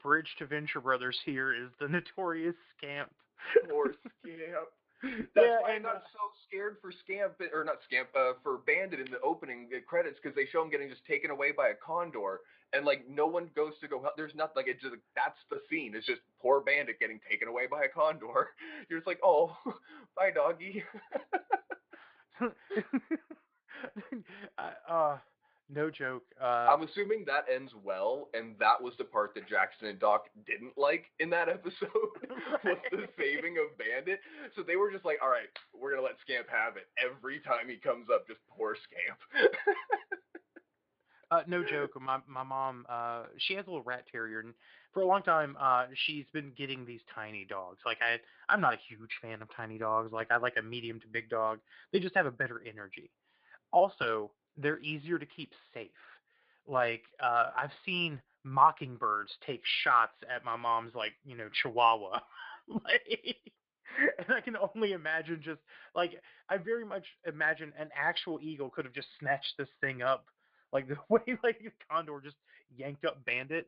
bridge 0.01 0.27
to 0.39 0.47
Venture 0.47 0.81
Brothers 0.81 1.17
here 1.23 1.53
is 1.53 1.69
the 1.79 1.87
notorious 1.87 2.55
scamp. 2.77 3.11
Poor 3.69 3.93
Scamp. 4.23 4.69
That's 5.35 5.35
Yeah, 5.35 5.59
why 5.61 5.75
and, 5.75 5.85
I 5.87 5.91
uh, 5.95 5.99
so 6.11 6.19
scared 6.47 6.77
for 6.81 6.91
Scamp, 6.91 7.39
or 7.53 7.63
not 7.63 7.77
Scamp, 7.85 8.09
uh, 8.15 8.33
for 8.43 8.59
Bandit 8.67 8.99
in 8.99 9.11
the 9.11 9.19
opening 9.21 9.69
credits 9.87 10.19
because 10.21 10.35
they 10.35 10.45
show 10.45 10.61
him 10.61 10.69
getting 10.69 10.89
just 10.89 11.05
taken 11.05 11.31
away 11.31 11.51
by 11.55 11.69
a 11.69 11.75
condor, 11.75 12.41
and 12.73 12.85
like 12.85 13.07
no 13.07 13.27
one 13.27 13.49
goes 13.55 13.73
to 13.81 13.87
go 13.87 14.01
help. 14.01 14.15
There's 14.17 14.35
nothing 14.35 14.53
like 14.57 14.67
it. 14.67 14.81
just 14.81 14.95
that's 15.15 15.39
the 15.49 15.59
scene. 15.69 15.93
It's 15.95 16.05
just 16.05 16.21
poor 16.41 16.61
Bandit 16.61 16.99
getting 16.99 17.19
taken 17.29 17.47
away 17.47 17.67
by 17.69 17.83
a 17.85 17.89
condor. 17.89 18.49
You're 18.89 18.99
just 18.99 19.07
like, 19.07 19.19
oh, 19.23 19.55
bye 20.17 20.31
doggy. 20.33 20.83
I- 24.57 24.73
uh, 24.87 25.17
no 25.69 25.89
joke. 25.89 26.23
Uh, 26.41 26.67
I'm 26.69 26.81
assuming 26.83 27.23
that 27.27 27.45
ends 27.53 27.71
well, 27.83 28.29
and 28.33 28.55
that 28.59 28.81
was 28.81 28.93
the 28.97 29.03
part 29.05 29.33
that 29.35 29.47
Jackson 29.47 29.87
and 29.87 29.99
Doc 29.99 30.25
didn't 30.45 30.77
like 30.77 31.05
in 31.19 31.29
that 31.29 31.49
episode 31.57 31.89
was 32.63 32.77
the 32.91 33.07
saving 33.17 33.57
of 33.57 33.77
Bandit. 33.77 34.19
So 34.55 34.63
they 34.63 34.75
were 34.75 34.91
just 34.91 35.05
like, 35.05 35.17
all 35.21 35.29
right, 35.29 35.49
we're 35.73 35.91
gonna 35.91 36.03
let 36.03 36.19
Scamp 36.21 36.47
have 36.49 36.77
it 36.77 36.87
every 36.97 37.39
time 37.39 37.69
he 37.69 37.77
comes 37.77 38.07
up. 38.13 38.27
Just 38.27 38.39
poor 38.49 38.75
Scamp. 38.75 39.19
Uh, 41.31 41.43
no 41.45 41.63
joke. 41.63 41.91
My 42.01 42.17
my 42.27 42.43
mom, 42.43 42.85
uh, 42.89 43.23
she 43.37 43.53
has 43.53 43.67
a 43.67 43.69
little 43.69 43.83
rat 43.83 44.05
terrier, 44.11 44.39
and 44.39 44.53
for 44.93 45.01
a 45.01 45.05
long 45.05 45.21
time, 45.21 45.55
uh, 45.59 45.85
she's 45.93 46.25
been 46.33 46.51
getting 46.57 46.85
these 46.85 47.01
tiny 47.13 47.45
dogs. 47.47 47.77
Like 47.85 47.99
I, 48.01 48.17
I'm 48.51 48.61
not 48.61 48.73
a 48.73 48.77
huge 48.89 49.11
fan 49.21 49.41
of 49.43 49.47
tiny 49.55 49.77
dogs. 49.77 50.11
Like 50.11 50.31
I 50.31 50.37
like 50.37 50.55
a 50.57 50.63
medium 50.63 50.99
to 51.01 51.07
big 51.07 51.29
dog. 51.29 51.59
They 51.93 51.99
just 51.99 52.15
have 52.15 52.25
a 52.25 52.31
better 52.31 52.61
energy. 52.67 53.11
Also, 53.71 54.31
they're 54.57 54.79
easier 54.79 55.17
to 55.17 55.25
keep 55.25 55.51
safe. 55.73 55.89
Like 56.67 57.03
uh, 57.21 57.51
I've 57.57 57.71
seen 57.85 58.21
mockingbirds 58.43 59.31
take 59.45 59.61
shots 59.83 60.13
at 60.33 60.45
my 60.45 60.55
mom's 60.55 60.95
like 60.95 61.13
you 61.25 61.35
know 61.35 61.49
Chihuahua. 61.61 62.19
like, 62.67 63.35
and 64.17 64.35
I 64.35 64.41
can 64.41 64.55
only 64.75 64.93
imagine 64.93 65.41
just 65.43 65.61
like 65.95 66.11
I 66.49 66.57
very 66.57 66.85
much 66.85 67.05
imagine 67.27 67.73
an 67.77 67.89
actual 67.95 68.39
eagle 68.41 68.69
could 68.69 68.85
have 68.85 68.93
just 68.93 69.07
snatched 69.19 69.53
this 69.57 69.69
thing 69.81 70.01
up 70.01 70.25
like 70.71 70.87
the 70.89 70.97
way 71.09 71.21
like 71.43 71.59
the 71.59 71.71
condor 71.89 72.21
just 72.23 72.37
yanked 72.77 73.05
up 73.05 73.23
bandit 73.25 73.67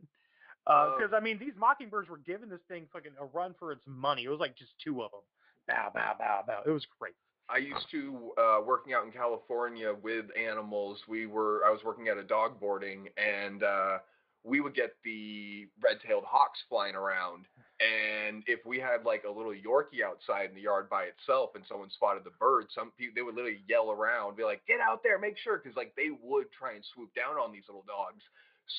Because 0.65 1.11
I 1.13 1.19
mean, 1.19 1.39
these 1.39 1.53
mockingbirds 1.57 2.09
were 2.09 2.19
giving 2.19 2.49
this 2.49 2.59
thing 2.67 2.87
fucking 2.93 3.13
a 3.19 3.25
run 3.25 3.55
for 3.57 3.71
its 3.71 3.81
money. 3.87 4.25
It 4.25 4.29
was 4.29 4.39
like 4.39 4.55
just 4.55 4.71
two 4.83 5.01
of 5.01 5.11
them. 5.11 5.21
Bow, 5.67 5.91
bow, 5.93 6.15
bow, 6.17 6.43
bow. 6.45 6.61
It 6.65 6.71
was 6.71 6.85
great. 6.99 7.15
I 7.49 7.57
used 7.57 7.89
to 7.91 8.31
uh, 8.37 8.61
working 8.65 8.93
out 8.93 9.05
in 9.05 9.11
California 9.11 9.93
with 10.01 10.25
animals. 10.37 10.99
We 11.07 11.25
were 11.25 11.63
I 11.65 11.71
was 11.71 11.81
working 11.83 12.07
at 12.07 12.17
a 12.17 12.23
dog 12.23 12.59
boarding, 12.59 13.09
and 13.17 13.63
uh, 13.63 13.97
we 14.43 14.61
would 14.61 14.73
get 14.73 14.95
the 15.03 15.67
red-tailed 15.83 16.23
hawks 16.25 16.59
flying 16.69 16.95
around. 16.95 17.45
And 17.81 18.43
if 18.47 18.65
we 18.65 18.79
had 18.79 19.05
like 19.05 19.23
a 19.27 19.31
little 19.31 19.53
Yorkie 19.53 20.05
outside 20.05 20.49
in 20.49 20.55
the 20.55 20.61
yard 20.61 20.89
by 20.89 21.03
itself, 21.05 21.51
and 21.55 21.63
someone 21.67 21.89
spotted 21.89 22.23
the 22.23 22.37
bird, 22.39 22.67
some 22.73 22.91
people 22.97 23.13
they 23.15 23.21
would 23.21 23.35
literally 23.35 23.63
yell 23.67 23.91
around, 23.91 24.37
be 24.37 24.43
like, 24.43 24.65
"Get 24.67 24.79
out 24.79 25.03
there, 25.03 25.19
make 25.19 25.37
sure," 25.37 25.57
because 25.57 25.75
like 25.75 25.93
they 25.95 26.11
would 26.21 26.51
try 26.51 26.73
and 26.73 26.85
swoop 26.93 27.13
down 27.15 27.35
on 27.35 27.51
these 27.51 27.67
little 27.67 27.85
dogs. 27.87 28.23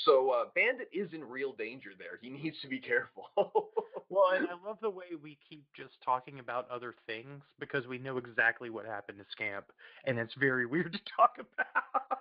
So 0.04 0.30
uh, 0.30 0.44
Bandit 0.54 0.88
is 0.92 1.08
in 1.12 1.22
real 1.24 1.52
danger 1.52 1.90
there. 1.98 2.18
He 2.20 2.28
needs 2.30 2.56
to 2.62 2.68
be 2.68 2.78
careful. 2.80 3.28
Well, 4.12 4.32
and 4.36 4.46
I 4.46 4.52
love 4.68 4.76
the 4.82 4.90
way 4.90 5.06
we 5.22 5.38
keep 5.48 5.64
just 5.74 5.92
talking 6.04 6.38
about 6.38 6.70
other 6.70 6.94
things 7.06 7.40
because 7.58 7.86
we 7.86 7.96
know 7.96 8.18
exactly 8.18 8.68
what 8.68 8.84
happened 8.84 9.16
to 9.16 9.24
Scamp, 9.32 9.64
and 10.04 10.18
it's 10.18 10.34
very 10.34 10.66
weird 10.66 10.92
to 10.92 10.98
talk 11.16 11.36
about. 11.38 12.20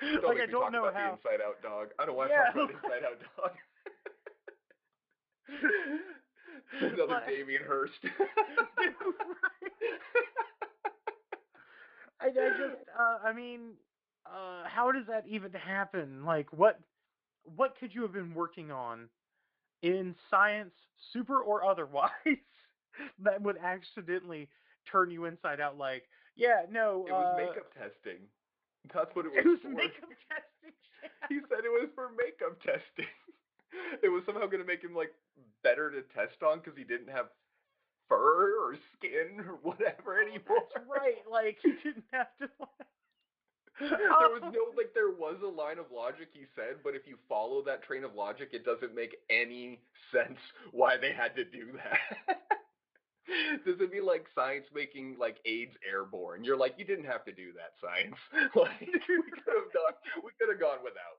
Don't 0.22 0.22
like 0.24 0.38
I 0.40 0.46
don't 0.46 0.70
know 0.72 0.84
about 0.84 0.94
how. 0.94 1.18
the 1.24 1.28
Inside 1.30 1.44
Out 1.44 1.60
dog. 1.62 1.88
I 1.98 2.06
don't 2.06 2.14
want 2.16 2.30
Yeah. 2.30 2.52
to 2.52 2.58
talk 2.60 2.70
about 2.70 2.84
Inside 2.84 3.04
Out 3.10 3.18
dog. 3.36 3.50
Another 6.94 7.22
Damien 7.28 7.62
Hirst. 7.66 7.94
I, 12.20 12.26
I 12.26 12.30
just, 12.30 12.88
uh, 12.98 13.18
I 13.26 13.32
mean, 13.32 13.72
uh, 14.26 14.64
how 14.68 14.92
does 14.92 15.06
that 15.08 15.24
even 15.28 15.52
happen? 15.52 16.24
Like, 16.24 16.52
what, 16.52 16.78
what 17.54 17.76
could 17.78 17.94
you 17.94 18.02
have 18.02 18.12
been 18.12 18.34
working 18.34 18.70
on 18.70 19.08
in 19.82 20.14
science, 20.30 20.74
super 21.12 21.40
or 21.40 21.64
otherwise, 21.70 22.10
that 23.22 23.40
would 23.42 23.58
accidentally 23.58 24.48
turn 24.90 25.10
you 25.10 25.24
inside 25.26 25.60
out? 25.60 25.78
Like, 25.78 26.04
yeah, 26.36 26.62
no, 26.70 27.04
it 27.08 27.12
was 27.12 27.34
uh, 27.34 27.36
makeup 27.46 27.72
testing. 27.74 28.20
That's 28.94 29.14
what 29.14 29.26
it 29.26 29.32
was, 29.32 29.44
It 29.44 29.48
was 29.48 29.58
for. 29.62 29.68
makeup 29.70 30.10
testing. 30.28 30.72
He 31.28 31.36
said 31.48 31.64
it 31.64 31.70
was 31.70 31.88
for 31.94 32.10
makeup 32.18 32.60
testing. 32.62 33.06
It 34.02 34.08
was 34.08 34.22
somehow 34.26 34.46
going 34.46 34.62
to 34.62 34.66
make 34.66 34.82
him 34.82 34.94
like 34.94 35.12
better 35.62 35.90
to 35.90 36.02
test 36.14 36.42
on 36.42 36.58
because 36.58 36.76
he 36.76 36.84
didn't 36.84 37.08
have 37.10 37.26
fur 38.08 38.54
or 38.62 38.76
skin 38.94 39.40
or 39.40 39.58
whatever 39.62 40.20
anymore. 40.20 40.66
That's 40.74 40.86
right. 40.88 41.22
Like, 41.30 41.58
he 41.62 41.72
didn't 41.82 42.04
have 42.12 42.28
to. 42.40 42.48
there 43.80 44.32
was 44.32 44.42
no 44.54 44.72
like 44.76 44.94
there 44.94 45.10
was 45.10 45.36
a 45.44 45.48
line 45.48 45.78
of 45.78 45.86
logic 45.94 46.28
he 46.32 46.44
said, 46.54 46.76
but 46.82 46.94
if 46.94 47.06
you 47.06 47.16
follow 47.28 47.62
that 47.64 47.82
train 47.82 48.04
of 48.04 48.14
logic, 48.14 48.50
it 48.52 48.64
doesn't 48.64 48.94
make 48.94 49.16
any 49.30 49.80
sense 50.12 50.38
why 50.72 50.96
they 50.96 51.12
had 51.12 51.34
to 51.36 51.44
do 51.44 51.72
that. 51.76 52.38
Does 53.66 53.74
it 53.80 53.90
be 53.90 54.00
like 54.00 54.26
science 54.34 54.66
making 54.72 55.16
like 55.18 55.38
AIDS 55.44 55.74
airborne? 55.84 56.44
You're 56.44 56.56
like, 56.56 56.74
you 56.78 56.84
didn't 56.84 57.06
have 57.06 57.24
to 57.24 57.32
do 57.32 57.50
that, 57.54 57.74
science. 57.82 58.16
like 58.54 58.80
we 58.80 58.86
could 58.86 59.50
have 59.50 59.72
done 59.74 59.94
we 60.24 60.30
could 60.38 60.48
have 60.48 60.60
gone 60.60 60.78
without. 60.82 61.18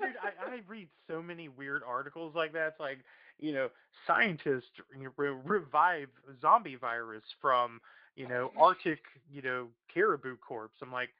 Dude, 0.00 0.16
I, 0.20 0.56
I 0.56 0.60
read 0.66 0.88
so 1.08 1.22
many 1.22 1.48
weird 1.48 1.82
articles 1.86 2.34
like 2.34 2.52
that. 2.54 2.68
It's 2.68 2.80
like, 2.80 2.98
you 3.38 3.52
know, 3.52 3.68
scientists 4.06 4.70
re- 5.16 5.36
revive 5.44 6.08
zombie 6.42 6.76
virus 6.76 7.22
from, 7.40 7.80
you 8.16 8.26
know, 8.26 8.50
Arctic, 8.58 9.00
you 9.32 9.42
know, 9.42 9.68
caribou 9.94 10.36
corpse. 10.36 10.76
I'm 10.82 10.92
like, 10.92 11.10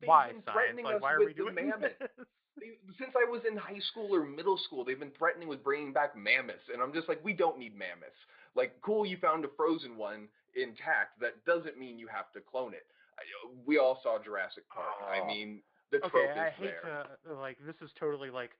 They've 0.00 0.08
why 0.08 0.32
been 0.32 0.42
threatening 0.52 0.84
Like, 0.84 0.96
us 0.96 1.02
why 1.02 1.12
are 1.14 1.18
with 1.18 1.28
we 1.28 1.32
the 1.34 1.38
doing 1.50 1.54
mammoth. 1.54 1.92
They- 2.58 2.74
since 2.98 3.12
I 3.14 3.22
was 3.30 3.42
in 3.48 3.56
high 3.56 3.78
school 3.78 4.12
or 4.12 4.24
middle 4.24 4.58
school, 4.58 4.84
they've 4.84 4.98
been 4.98 5.12
threatening 5.16 5.46
with 5.46 5.62
bringing 5.62 5.92
back 5.92 6.16
mammoths, 6.16 6.66
and 6.72 6.82
I'm 6.82 6.92
just 6.92 7.08
like, 7.08 7.22
we 7.24 7.32
don't 7.32 7.56
need 7.56 7.76
mammoths. 7.78 8.18
Like, 8.56 8.74
cool, 8.82 9.06
you 9.06 9.16
found 9.18 9.44
a 9.44 9.48
frozen 9.56 9.96
one 9.96 10.26
intact. 10.56 11.20
That 11.20 11.44
doesn't 11.46 11.78
mean 11.78 12.00
you 12.00 12.08
have 12.08 12.32
to 12.32 12.40
clone 12.40 12.74
it. 12.74 12.86
I- 13.16 13.22
We 13.64 13.78
all 13.78 14.00
saw 14.02 14.18
Jurassic 14.18 14.64
Park. 14.70 14.88
I 15.06 15.20
Oh. 15.20 15.26
mean, 15.26 15.62
the 15.92 15.98
trope 16.00 16.14
okay, 16.16 16.30
is 16.32 16.36
I 16.38 16.50
hate 16.50 16.74
there. 16.82 17.06
to 17.28 17.34
like 17.34 17.58
this 17.64 17.76
is 17.80 17.90
totally 17.98 18.30
like 18.30 18.50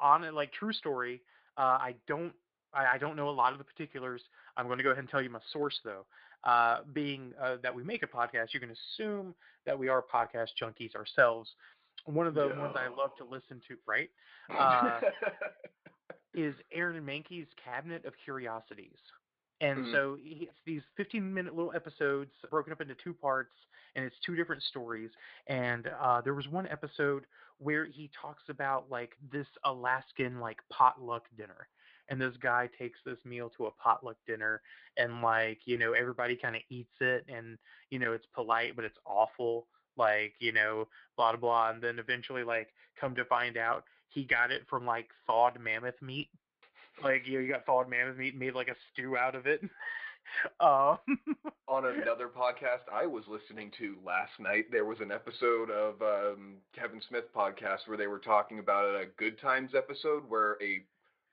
on 0.00 0.22
it 0.24 0.34
like 0.34 0.52
true 0.52 0.72
story. 0.72 1.22
Uh, 1.56 1.78
I 1.80 1.94
don't 2.06 2.32
I, 2.72 2.86
I 2.94 2.98
don't 2.98 3.16
know 3.16 3.28
a 3.28 3.32
lot 3.32 3.52
of 3.52 3.58
the 3.58 3.64
particulars. 3.64 4.22
I'm 4.56 4.66
going 4.66 4.78
to 4.78 4.84
go 4.84 4.90
ahead 4.90 5.00
and 5.00 5.08
tell 5.08 5.20
you 5.22 5.30
my 5.30 5.40
source 5.52 5.80
though. 5.84 6.04
Uh, 6.44 6.78
being 6.94 7.32
uh, 7.42 7.56
that 7.62 7.74
we 7.74 7.82
make 7.82 8.02
a 8.02 8.06
podcast, 8.06 8.54
you 8.54 8.60
can 8.60 8.70
assume 8.70 9.34
that 9.66 9.78
we 9.78 9.88
are 9.88 10.02
podcast 10.02 10.48
junkies 10.60 10.94
ourselves. 10.94 11.50
One 12.06 12.26
of 12.26 12.34
the 12.34 12.48
ones 12.48 12.74
I 12.76 12.88
love 12.88 13.10
to 13.18 13.24
listen 13.24 13.60
to, 13.68 13.76
right, 13.86 14.10
uh, 14.58 15.00
is 16.34 16.54
Aaron 16.72 17.04
Mahnke's 17.04 17.48
Cabinet 17.62 18.04
of 18.04 18.14
Curiosities. 18.24 18.98
And 19.60 19.84
Mhm. 19.84 19.92
so 19.92 20.18
it's 20.20 20.56
these 20.64 20.82
15 20.96 21.32
minute 21.34 21.54
little 21.54 21.72
episodes 21.74 22.32
broken 22.50 22.72
up 22.72 22.80
into 22.80 22.94
two 22.94 23.12
parts, 23.12 23.54
and 23.94 24.04
it's 24.04 24.18
two 24.20 24.34
different 24.34 24.62
stories. 24.62 25.10
And 25.46 25.86
uh, 25.88 26.22
there 26.22 26.34
was 26.34 26.48
one 26.48 26.66
episode 26.68 27.26
where 27.58 27.84
he 27.84 28.08
talks 28.18 28.42
about 28.48 28.88
like 28.90 29.16
this 29.30 29.46
Alaskan 29.64 30.40
like 30.40 30.58
potluck 30.70 31.24
dinner. 31.36 31.68
And 32.10 32.20
this 32.20 32.34
guy 32.42 32.68
takes 32.78 32.98
this 33.06 33.18
meal 33.24 33.50
to 33.56 33.66
a 33.66 33.70
potluck 33.70 34.16
dinner, 34.26 34.60
and 34.96 35.22
like, 35.22 35.60
you 35.64 35.78
know, 35.78 35.92
everybody 35.92 36.36
kind 36.36 36.56
of 36.56 36.62
eats 36.68 36.94
it, 37.00 37.24
and, 37.28 37.56
you 37.90 37.98
know, 37.98 38.12
it's 38.12 38.26
polite, 38.34 38.76
but 38.76 38.84
it's 38.84 38.98
awful. 39.06 39.66
Like, 39.96 40.34
you 40.40 40.52
know, 40.52 40.88
blah, 41.16 41.32
blah, 41.32 41.40
blah. 41.40 41.70
And 41.70 41.82
then 41.82 41.98
eventually, 41.98 42.42
like, 42.42 42.68
come 43.00 43.14
to 43.14 43.24
find 43.24 43.56
out 43.56 43.84
he 44.10 44.24
got 44.24 44.50
it 44.50 44.62
from 44.68 44.84
like 44.84 45.08
thawed 45.26 45.58
mammoth 45.60 46.00
meat. 46.02 46.28
Like 47.02 47.26
you, 47.26 47.38
know, 47.38 47.44
you 47.44 47.52
got 47.52 47.64
thawed 47.64 47.88
mammoth 47.88 48.18
meat, 48.18 48.34
and 48.34 48.40
made 48.40 48.54
like 48.54 48.68
a 48.68 48.76
stew 48.92 49.16
out 49.16 49.34
of 49.34 49.46
it. 49.46 49.62
um, 50.60 50.98
On 51.68 51.86
another 51.86 52.28
podcast 52.28 52.92
I 52.92 53.06
was 53.06 53.24
listening 53.26 53.70
to 53.78 53.96
last 54.04 54.32
night, 54.38 54.66
there 54.70 54.84
was 54.84 54.98
an 55.00 55.10
episode 55.10 55.70
of 55.70 56.02
um, 56.02 56.56
Kevin 56.74 57.00
Smith 57.08 57.32
podcast 57.34 57.86
where 57.86 57.96
they 57.96 58.06
were 58.06 58.18
talking 58.18 58.58
about 58.58 58.84
a 58.84 59.06
Good 59.16 59.40
Times 59.40 59.70
episode 59.76 60.24
where 60.28 60.56
a 60.62 60.82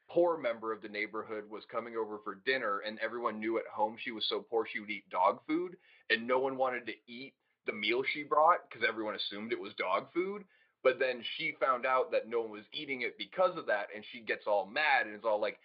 poor 0.09 0.37
member 0.37 0.71
of 0.71 0.81
the 0.81 0.89
neighborhood 0.89 1.49
was 1.49 1.63
coming 1.71 1.95
over 1.95 2.19
for 2.23 2.35
dinner, 2.45 2.79
and 2.85 2.99
everyone 2.99 3.39
knew 3.39 3.57
at 3.57 3.67
home 3.67 3.97
she 3.99 4.11
was 4.11 4.25
so 4.29 4.41
poor 4.41 4.65
she 4.65 4.79
would 4.79 4.89
eat 4.89 5.09
dog 5.09 5.39
food, 5.47 5.77
and 6.09 6.27
no 6.27 6.39
one 6.39 6.57
wanted 6.57 6.85
to 6.85 6.93
eat 7.07 7.33
the 7.65 7.73
meal 7.73 8.03
she 8.13 8.23
brought 8.23 8.69
because 8.69 8.85
everyone 8.87 9.15
assumed 9.15 9.51
it 9.51 9.59
was 9.59 9.73
dog 9.77 10.07
food. 10.13 10.43
But 10.83 10.99
then 10.99 11.21
she 11.35 11.55
found 11.59 11.85
out 11.85 12.11
that 12.11 12.29
no 12.29 12.41
one 12.41 12.51
was 12.51 12.63
eating 12.71 13.01
it 13.01 13.17
because 13.17 13.57
of 13.57 13.65
that, 13.67 13.87
and 13.93 14.03
she 14.11 14.21
gets 14.21 14.47
all 14.47 14.65
mad 14.65 15.05
and 15.05 15.15
is 15.15 15.25
all 15.25 15.41
like, 15.41 15.59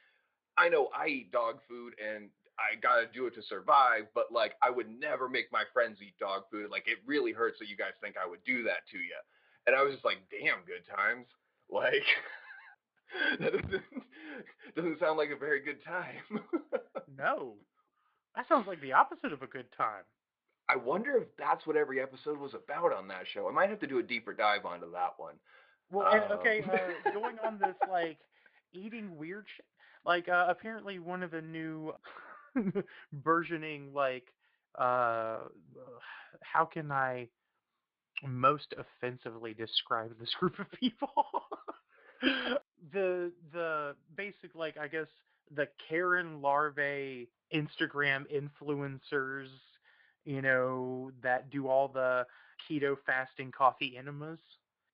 I 0.57 0.68
know 0.68 0.88
I 0.95 1.07
eat 1.09 1.32
dog 1.32 1.61
food 1.68 1.95
and 1.99 2.28
I 2.59 2.76
gotta 2.80 3.07
do 3.12 3.26
it 3.26 3.34
to 3.34 3.43
survive, 3.43 4.07
but 4.14 4.32
like 4.32 4.55
I 4.62 4.70
would 4.70 4.88
never 4.88 5.28
make 5.28 5.51
my 5.53 5.64
friends 5.72 5.99
eat 6.03 6.18
dog 6.18 6.45
food. 6.51 6.70
Like 6.70 6.84
it 6.86 6.99
really 7.07 7.32
hurts 7.32 7.59
that 7.59 7.68
you 7.68 7.76
guys 7.76 7.97
think 8.01 8.16
I 8.16 8.28
would 8.28 8.45
do 8.45 8.62
that 8.64 8.86
to 8.93 8.99
you. 8.99 9.16
And 9.66 9.76
I 9.76 9.82
was 9.82 9.93
just 9.95 10.05
like, 10.05 10.18
damn, 10.30 10.64
good 10.66 10.84
times. 10.90 11.26
Like 11.70 12.05
that 13.40 13.53
doesn't 13.53 13.82
doesn't 14.76 14.99
sound 14.99 15.18
like 15.18 15.30
a 15.30 15.37
very 15.37 15.61
good 15.61 15.83
time. 15.85 16.41
no, 17.18 17.55
that 18.37 18.49
sounds 18.49 18.66
like 18.66 18.80
the 18.80 18.93
opposite 18.93 19.33
of 19.33 19.43
a 19.43 19.47
good 19.47 19.66
time. 19.76 20.05
I 20.68 20.76
wonder 20.76 21.16
if 21.16 21.28
that's 21.39 21.66
what 21.66 21.76
every 21.76 22.01
episode 22.01 22.39
was 22.39 22.55
about 22.55 22.93
on 22.93 23.09
that 23.09 23.24
show. 23.33 23.49
I 23.49 23.53
might 23.53 23.68
have 23.70 23.80
to 23.80 23.87
do 23.87 23.99
a 23.99 24.03
deeper 24.03 24.33
dive 24.33 24.64
onto 24.64 24.91
that 24.93 25.14
one. 25.16 25.35
Well, 25.91 26.07
and, 26.11 26.24
Um. 26.24 26.39
okay, 26.39 26.62
uh, 26.62 27.11
going 27.12 27.37
on 27.45 27.59
this 27.59 27.76
like 27.91 28.18
eating 28.72 29.16
weird 29.16 29.45
shit. 29.57 29.66
Like 30.05 30.28
uh, 30.28 30.47
apparently 30.49 30.99
one 30.99 31.22
of 31.22 31.30
the 31.30 31.43
new 31.43 31.93
versioning 33.24 33.93
like 33.95 34.33
uh 34.78 35.39
how 36.41 36.64
can 36.64 36.91
I 36.91 37.28
most 38.26 38.74
offensively 38.78 39.53
describe 39.55 40.18
this 40.18 40.33
group 40.39 40.59
of 40.59 40.70
people? 40.72 41.12
The 42.93 43.30
the 43.53 43.95
basic 44.16 44.55
like 44.55 44.76
I 44.78 44.89
guess 44.89 45.07
the 45.55 45.68
Karen 45.89 46.41
larvae 46.41 47.28
Instagram 47.55 48.24
influencers, 48.33 49.49
you 50.24 50.43
know, 50.43 51.11
that 51.22 51.51
do 51.51 51.68
all 51.68 51.89
the 51.89 52.26
keto 52.68 52.97
fasting 53.07 53.53
coffee 53.57 53.97
enemas. 53.97 54.39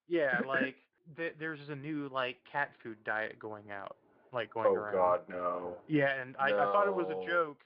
Yeah, 0.08 0.40
like 0.46 0.76
th- 1.16 1.34
there's 1.38 1.68
a 1.68 1.76
new 1.76 2.08
like 2.12 2.36
cat 2.50 2.70
food 2.82 2.96
diet 3.04 3.38
going 3.38 3.70
out, 3.70 3.96
like 4.32 4.52
going 4.52 4.66
oh 4.68 4.74
around. 4.74 4.94
God, 4.94 5.20
no. 5.28 5.76
Yeah, 5.86 6.20
and 6.20 6.36
I, 6.38 6.46
I 6.46 6.72
thought 6.72 6.88
it 6.88 6.94
was 6.94 7.06
a 7.10 7.26
joke, 7.26 7.58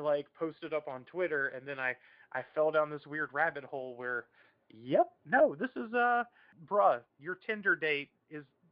like 0.00 0.26
posted 0.38 0.72
up 0.72 0.88
on 0.88 1.04
Twitter, 1.04 1.48
and 1.48 1.66
then 1.66 1.78
I 1.78 1.94
I 2.32 2.42
fell 2.54 2.70
down 2.70 2.90
this 2.90 3.06
weird 3.06 3.30
rabbit 3.32 3.64
hole 3.64 3.94
where, 3.96 4.26
yep, 4.68 5.10
no, 5.26 5.54
this 5.54 5.70
is 5.76 5.92
uh, 5.92 6.24
bruh, 6.68 7.00
your 7.18 7.38
Tinder 7.46 7.76
date 7.76 8.10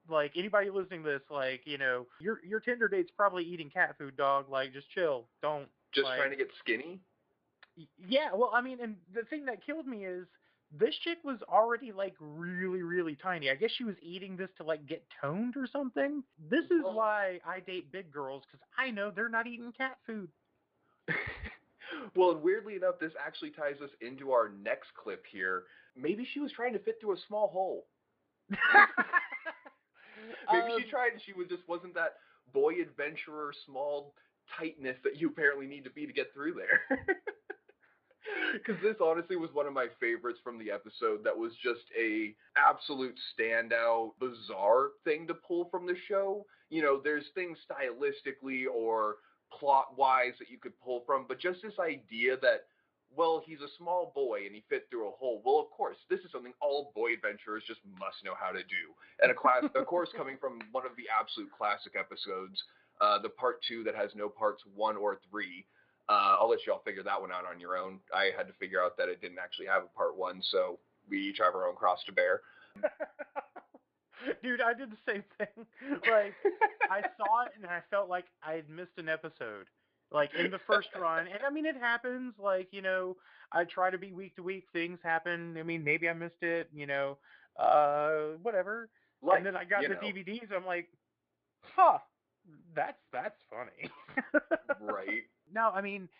like 0.09 0.32
anybody 0.36 0.70
listening 0.70 1.02
to 1.04 1.11
this, 1.11 1.22
like 1.30 1.62
you 1.64 1.78
know, 1.78 2.06
your 2.20 2.40
your 2.44 2.61
Tinder 2.61 2.88
date's 2.88 3.11
probably 3.16 3.44
eating 3.44 3.70
cat 3.70 3.96
food, 3.98 4.16
dog. 4.16 4.46
Like 4.48 4.72
just 4.72 4.90
chill, 4.90 5.26
don't. 5.42 5.68
Just 5.94 6.04
like, 6.04 6.18
trying 6.18 6.30
to 6.30 6.36
get 6.36 6.48
skinny? 6.59 7.00
Yeah, 8.09 8.30
well, 8.34 8.50
I 8.52 8.61
mean, 8.61 8.78
and 8.82 8.96
the 9.14 9.22
thing 9.22 9.44
that 9.46 9.64
killed 9.64 9.86
me 9.86 10.04
is 10.04 10.26
this 10.76 10.94
chick 11.02 11.18
was 11.24 11.38
already 11.48 11.92
like 11.92 12.14
really, 12.20 12.82
really 12.82 13.16
tiny. 13.16 13.50
I 13.50 13.54
guess 13.54 13.70
she 13.76 13.84
was 13.84 13.94
eating 14.02 14.36
this 14.36 14.50
to 14.59 14.64
like 14.64 14.86
get 14.86 15.02
toned 15.20 15.56
or 15.56 15.66
something. 15.66 16.22
This 16.50 16.64
is 16.64 16.82
why 16.82 17.40
I 17.46 17.61
date 17.61 17.90
big 17.92 18.12
girls 18.12 18.42
because 18.46 18.64
I 18.76 18.90
know 18.90 19.11
they're 19.14 19.28
not 19.28 19.46
eating 19.46 19.72
cat 19.76 19.96
food. 20.06 20.28
well, 22.16 22.32
and 22.32 22.42
weirdly 22.42 22.76
enough, 22.76 22.96
this 23.00 23.12
actually 23.24 23.50
ties 23.50 23.76
us 23.82 23.90
into 24.00 24.32
our 24.32 24.50
next 24.62 24.88
clip 25.02 25.24
here. 25.30 25.64
Maybe 25.96 26.26
she 26.32 26.40
was 26.40 26.52
trying 26.52 26.74
to 26.74 26.78
fit 26.78 26.96
through 27.00 27.14
a 27.14 27.20
small 27.26 27.48
hole. 27.48 27.86
Maybe 30.53 30.72
Um, 30.72 30.80
she 30.82 30.88
tried 30.90 31.12
and 31.12 31.22
she 31.22 31.32
was 31.32 31.49
just 31.49 31.66
wasn't 31.68 31.94
that 31.94 32.14
boy 32.53 32.80
adventurer 32.80 33.53
small 33.66 34.14
tightness 34.59 34.96
that 35.05 35.16
you 35.20 35.28
apparently 35.28 35.66
need 35.66 35.84
to 35.84 35.90
be 35.90 36.07
to 36.07 36.12
get 36.12 36.32
through 36.32 36.55
there. 36.55 36.80
Because 38.53 38.80
this 38.82 38.96
honestly 39.01 39.36
was 39.36 39.51
one 39.53 39.66
of 39.66 39.72
my 39.72 39.86
favorites 40.01 40.38
from 40.42 40.59
the 40.59 40.70
episode. 40.70 41.22
That 41.24 41.36
was 41.36 41.53
just 41.62 41.84
a 41.99 42.34
absolute 42.57 43.14
standout, 43.38 44.12
bizarre 44.18 44.90
thing 45.05 45.26
to 45.28 45.34
pull 45.34 45.68
from 45.70 45.86
the 45.86 45.94
show. 46.09 46.44
You 46.70 46.82
know, 46.82 47.01
there's 47.03 47.24
things 47.34 47.59
stylistically 47.70 48.64
or 48.72 49.16
plot 49.53 49.96
wise 49.96 50.32
that 50.38 50.51
you 50.51 50.59
could 50.59 50.78
pull 50.80 51.03
from, 51.07 51.26
but 51.28 51.38
just 51.38 51.62
this 51.62 51.78
idea 51.78 52.36
that 52.42 52.64
well, 53.14 53.42
he's 53.44 53.61
a 53.61 53.68
small 53.76 54.12
boy 54.14 54.46
and 54.46 54.54
he 54.54 54.62
fit 54.68 54.86
through 54.90 55.09
a 55.09 55.12
hole. 55.12 55.42
Well, 55.44 55.59
of 55.59 55.70
course, 55.70 55.96
this 56.11 56.20
is 56.20 56.32
something 56.32 56.52
all 56.61 56.92
boy 56.94 57.14
adventurers 57.14 57.64
just 57.66 57.80
must 57.98 58.24
know 58.24 58.34
how 58.38 58.52
to 58.52 58.62
do. 58.62 58.94
And 59.22 59.30
a 59.30 59.34
class, 59.34 59.64
of 59.74 59.86
course, 59.86 60.11
coming 60.16 60.36
from 60.40 60.61
one 60.72 60.86
of 60.86 60.92
the 60.96 61.04
absolute 61.09 61.50
classic 61.56 61.94
episodes, 61.98 62.62
uh, 63.00 63.18
the 63.20 63.30
part 63.30 63.61
two 63.66 63.82
that 63.84 63.94
has 63.94 64.11
no 64.14 64.28
parts 64.28 64.62
one 64.74 64.96
or 64.96 65.18
three. 65.30 65.64
Uh, 66.09 66.36
I'll 66.40 66.48
let 66.48 66.66
y'all 66.66 66.82
figure 66.84 67.02
that 67.02 67.20
one 67.20 67.32
out 67.32 67.44
on 67.44 67.61
your 67.61 67.76
own. 67.76 68.00
I 68.14 68.30
had 68.36 68.46
to 68.46 68.54
figure 68.54 68.82
out 68.82 68.96
that 68.96 69.09
it 69.09 69.20
didn't 69.20 69.38
actually 69.38 69.66
have 69.66 69.82
a 69.82 69.96
part 69.96 70.16
one, 70.16 70.40
so 70.42 70.78
we 71.09 71.20
each 71.20 71.38
have 71.38 71.54
our 71.54 71.68
own 71.68 71.76
cross 71.76 72.00
to 72.06 72.12
bear. 72.12 72.40
Dude, 74.42 74.61
I 74.61 74.74
did 74.74 74.90
the 74.90 74.96
same 75.06 75.24
thing. 75.38 75.66
Like, 76.11 76.34
I 76.90 77.02
saw 77.16 77.44
it 77.44 77.52
and 77.56 77.66
I 77.66 77.82
felt 77.90 78.09
like 78.09 78.24
I 78.42 78.54
had 78.54 78.68
missed 78.68 78.96
an 78.96 79.09
episode. 79.09 79.66
Like 80.11 80.34
in 80.34 80.50
the 80.50 80.61
first 80.66 80.88
run, 81.00 81.26
and 81.28 81.40
I 81.46 81.50
mean 81.50 81.66
it 81.66 81.76
happens. 81.76 82.34
Like 82.42 82.68
you 82.70 82.82
know, 82.82 83.16
I 83.52 83.64
try 83.64 83.90
to 83.90 83.98
be 83.98 84.12
week 84.12 84.36
to 84.36 84.42
week. 84.42 84.64
Things 84.72 84.98
happen. 85.02 85.56
I 85.59 85.62
mean, 85.62 85.84
maybe 85.84 86.09
I 86.09 86.14
missed 86.14 86.42
it. 86.42 86.68
You 86.74 86.86
know, 86.86 87.18
uh, 87.59 88.36
whatever. 88.42 88.88
Like, 89.22 89.38
and 89.38 89.46
then 89.46 89.56
I 89.56 89.64
got 89.64 89.82
the 89.82 89.88
know, 89.88 89.96
DVDs. 89.96 90.52
I'm 90.54 90.64
like, 90.64 90.88
huh, 91.62 91.98
that's 92.74 93.00
that's 93.12 93.40
funny. 93.50 93.90
right. 94.80 95.22
No, 95.50 95.70
I 95.70 95.80
mean, 95.80 96.11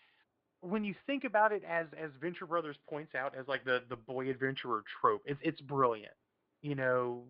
when 0.63 0.85
you 0.85 0.95
think 1.07 1.25
about 1.25 1.53
it, 1.53 1.63
as 1.69 1.87
as 2.03 2.11
Venture 2.19 2.47
Brothers 2.47 2.77
points 2.89 3.15
out, 3.15 3.35
as 3.39 3.47
like 3.47 3.63
the 3.63 3.83
the 3.91 3.97
boy 3.97 4.31
adventurer 4.31 4.83
trope, 5.01 5.21
it's 5.27 5.39
it's 5.43 5.61
brilliant. 5.61 6.15
You 6.63 6.75
know, 6.75 7.25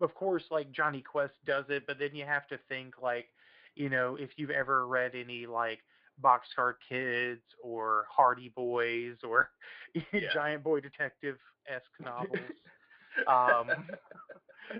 of 0.00 0.14
course, 0.14 0.44
like 0.50 0.70
Jonny 0.72 1.00
Quest 1.00 1.32
does 1.46 1.64
it, 1.70 1.86
but 1.86 1.98
then 1.98 2.10
you 2.14 2.24
have 2.26 2.46
to 2.48 2.58
think 2.68 2.94
like, 3.02 3.28
you 3.74 3.88
know, 3.88 4.16
if 4.16 4.30
you've 4.36 4.50
ever 4.50 4.86
read 4.86 5.14
any 5.14 5.46
like 5.46 5.80
Boxcar 6.20 6.74
Kids 6.88 7.42
or 7.62 8.06
Hardy 8.10 8.48
Boys 8.48 9.16
or 9.22 9.50
Giant 10.26 10.62
Boy 10.62 10.80
Detective 10.80 11.38
esque 11.68 12.00
novels. 12.00 12.54
um, 13.26 13.88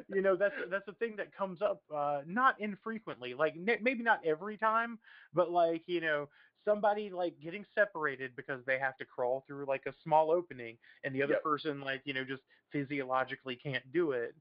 you 0.09 0.21
know 0.23 0.37
that's 0.37 0.57
that's 0.71 0.87
a 0.89 0.93
thing 0.95 1.17
that 1.17 1.35
comes 1.35 1.63
up 1.63 1.83
uh, 1.95 2.23
not 2.27 2.61
infrequently 2.61 3.35
like 3.35 3.55
n- 3.55 3.79
maybe 3.83 4.03
not 4.03 4.25
every 4.25 4.57
time 4.57 4.99
but 5.33 5.51
like 5.51 5.83
you 5.87 6.01
know 6.01 6.29
somebody 6.65 7.11
like 7.11 7.39
getting 7.41 7.65
separated 7.75 8.35
because 8.37 8.65
they 8.67 8.79
have 8.79 8.97
to 8.99 9.05
crawl 9.05 9.45
through 9.47 9.65
like 9.67 9.87
a 9.87 9.95
small 10.03 10.31
opening 10.31 10.79
and 11.05 11.15
the 11.15 11.23
other 11.23 11.35
Yep. 11.35 11.43
person 11.43 11.81
like 11.81 12.03
you 12.05 12.13
know 12.15 12.25
just 12.25 12.43
physiologically 12.73 13.57
can't 13.57 13.91
do 13.93 14.13
it 14.13 14.35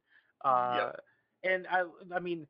uh 0.43 0.91
and 1.43 1.67
i 1.67 1.83
i 2.13 2.19
mean 2.19 2.47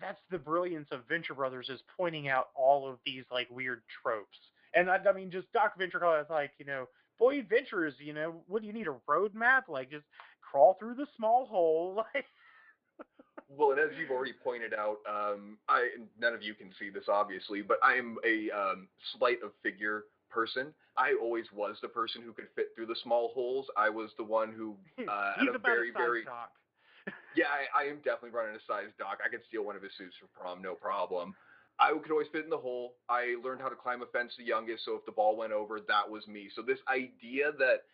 that's 0.00 0.20
the 0.30 0.38
brilliance 0.38 0.88
of 0.92 1.00
venture 1.08 1.34
brothers 1.34 1.68
is 1.68 1.80
pointing 1.96 2.28
out 2.28 2.48
all 2.54 2.88
of 2.88 2.98
these 3.04 3.24
like 3.30 3.48
weird 3.50 3.82
tropes 4.02 4.38
and 4.74 4.90
i, 4.90 4.96
I 4.96 5.12
mean 5.12 5.30
just 5.30 5.50
doc 5.52 5.78
venture 5.78 6.20
is 6.20 6.26
like 6.30 6.52
you 6.58 6.66
know 6.66 6.86
boy 7.18 7.38
adventures 7.38 7.94
you 7.98 8.12
know 8.12 8.42
what 8.46 8.62
do 8.62 8.68
you 8.68 8.74
need 8.74 8.88
a 8.88 8.96
roadmap 9.08 9.68
like 9.68 9.90
just 9.90 10.04
crawl 10.40 10.76
through 10.78 10.94
the 10.94 11.06
small 11.16 11.46
hole 11.46 11.94
like 12.14 12.24
Well, 13.48 13.70
and 13.70 13.80
as 13.80 13.90
you've 13.98 14.10
already 14.10 14.32
pointed 14.32 14.74
out, 14.74 14.98
um, 15.08 15.58
I 15.68 15.88
none 16.18 16.34
of 16.34 16.42
you 16.42 16.54
can 16.54 16.70
see 16.78 16.90
this 16.90 17.04
obviously, 17.08 17.62
but 17.62 17.78
I 17.82 17.94
am 17.94 18.16
a 18.24 18.50
um, 18.50 18.88
slight 19.16 19.38
of 19.42 19.52
figure 19.62 20.04
person. 20.30 20.74
I 20.96 21.14
always 21.20 21.46
was 21.54 21.76
the 21.80 21.88
person 21.88 22.22
who 22.22 22.32
could 22.32 22.48
fit 22.54 22.68
through 22.74 22.86
the 22.86 22.96
small 23.02 23.30
holes. 23.34 23.66
I 23.76 23.88
was 23.88 24.10
the 24.18 24.24
one 24.24 24.52
who, 24.52 24.76
uh, 25.08 25.32
he's 25.38 25.48
at 25.48 25.54
a 25.54 25.58
very, 25.58 25.90
very 25.90 26.24
doc. 26.24 26.50
Yeah, 27.36 27.52
I, 27.52 27.84
I 27.84 27.90
am 27.90 27.96
definitely 27.96 28.30
running 28.30 28.56
a 28.56 28.64
size 28.66 28.90
doc. 28.98 29.20
I 29.24 29.28
could 29.28 29.44
steal 29.46 29.64
one 29.64 29.76
of 29.76 29.82
his 29.82 29.92
suits 29.96 30.16
for 30.18 30.26
prom, 30.32 30.62
no 30.62 30.74
problem. 30.74 31.34
I 31.78 31.92
could 31.92 32.10
always 32.10 32.28
fit 32.32 32.44
in 32.44 32.50
the 32.50 32.56
hole. 32.56 32.94
I 33.08 33.36
learned 33.44 33.60
how 33.60 33.68
to 33.68 33.76
climb 33.76 34.00
a 34.00 34.06
fence 34.06 34.32
the 34.38 34.44
youngest, 34.44 34.84
so 34.84 34.96
if 34.96 35.04
the 35.04 35.12
ball 35.12 35.36
went 35.36 35.52
over, 35.52 35.78
that 35.80 36.08
was 36.08 36.26
me. 36.26 36.48
So 36.56 36.62
this 36.62 36.78
idea 36.88 37.52
that 37.58 37.84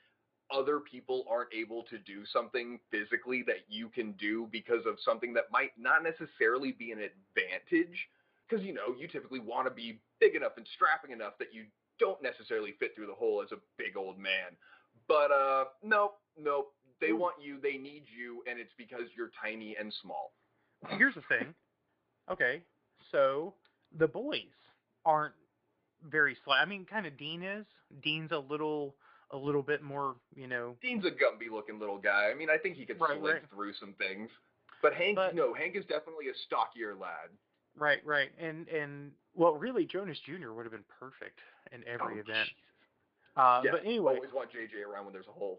other 0.53 0.79
people 0.81 1.25
aren't 1.29 1.53
able 1.53 1.83
to 1.85 1.99
do 1.99 2.25
something 2.33 2.79
physically 2.91 3.43
that 3.47 3.67
you 3.69 3.89
can 3.89 4.13
do 4.13 4.49
because 4.53 4.87
of 4.87 4.99
something 5.05 5.33
that 5.35 5.51
might 5.51 5.73
not 5.79 6.03
necessarily 6.05 6.73
be 6.73 6.93
an 6.93 6.99
advantage, 6.99 8.09
because 8.49 8.65
you 8.65 8.73
know 8.73 8.95
you 8.99 9.09
typically 9.09 9.41
want 9.41 9.67
to 9.67 9.75
be 9.75 9.99
big 10.21 10.35
enough 10.37 10.53
and 10.57 10.67
strapping 10.75 11.11
enough 11.11 11.35
that 11.39 11.53
you 11.53 11.65
don't 11.99 12.23
necessarily 12.23 12.75
fit 12.79 12.95
through 12.95 13.07
the 13.07 13.15
hole 13.15 13.43
as 13.43 13.51
a 13.53 13.59
big 13.79 13.97
old 13.97 14.19
man. 14.19 14.55
But 15.09 15.31
uh, 15.33 15.65
nope, 15.83 16.19
nope. 16.39 16.73
They 17.03 17.13
want 17.13 17.35
you, 17.43 17.59
they 17.61 17.77
need 17.77 18.05
you, 18.17 18.43
and 18.49 18.59
it's 18.59 18.73
because 18.79 19.03
you're 19.17 19.31
tiny 19.43 19.77
and 19.79 19.93
small. 20.01 20.33
Here's 20.97 21.15
the 21.15 21.23
thing. 21.29 21.53
Okay, 22.31 22.63
so 23.11 23.53
the 23.99 24.07
boys 24.07 24.55
aren't 25.05 25.35
very 26.09 26.37
slight. 26.45 26.61
I 26.63 26.65
mean, 26.65 26.87
kind 26.89 27.05
of 27.07 27.19
Dean 27.19 27.43
is. 27.43 27.67
Dean's 28.03 28.31
a 28.31 28.39
little, 28.39 28.95
a 29.33 29.37
little 29.37 29.63
bit 29.63 29.83
more, 29.83 30.15
you 30.37 30.47
know. 30.47 30.77
Dean's 30.81 31.05
a 31.05 31.11
Gumby 31.11 31.51
looking 31.53 31.79
little 31.81 31.99
guy. 31.99 32.31
I 32.33 32.35
mean, 32.35 32.49
I 32.49 32.57
think 32.59 32.77
he 32.77 32.87
could 32.87 33.01
Right, 33.01 33.19
slink 33.19 33.25
right. 33.35 33.43
through 33.51 33.73
some 33.75 33.95
things. 33.99 34.31
But 34.81 34.95
Hank, 34.95 35.17
But- 35.17 35.35
no, 35.35 35.53
Hank 35.55 35.75
is 35.77 35.85
definitely 35.87 36.29
a 36.29 36.35
stockier 36.47 36.95
lad. 36.95 37.29
Right, 37.77 38.05
right, 38.05 38.31
and 38.39 38.69
and 38.69 39.13
well, 39.35 39.55
really, 39.57 39.85
Jonas 39.87 40.19
Jr. 40.27 40.53
would 40.53 40.65
have 40.67 40.73
been 40.73 40.85
perfect 41.01 41.41
in 41.73 41.83
every 41.89 42.19
Oh, 42.19 42.21
event. 42.21 42.27
Jesus. 42.49 42.53
Uh, 43.35 43.63
yeah, 43.65 43.71
but 43.73 43.81
anyway, 43.85 44.15
always 44.17 44.33
want 44.33 44.51
JJ 44.53 44.85
around 44.87 45.07
when 45.07 45.13
there's 45.15 45.27
a 45.27 45.33
hole. 45.33 45.59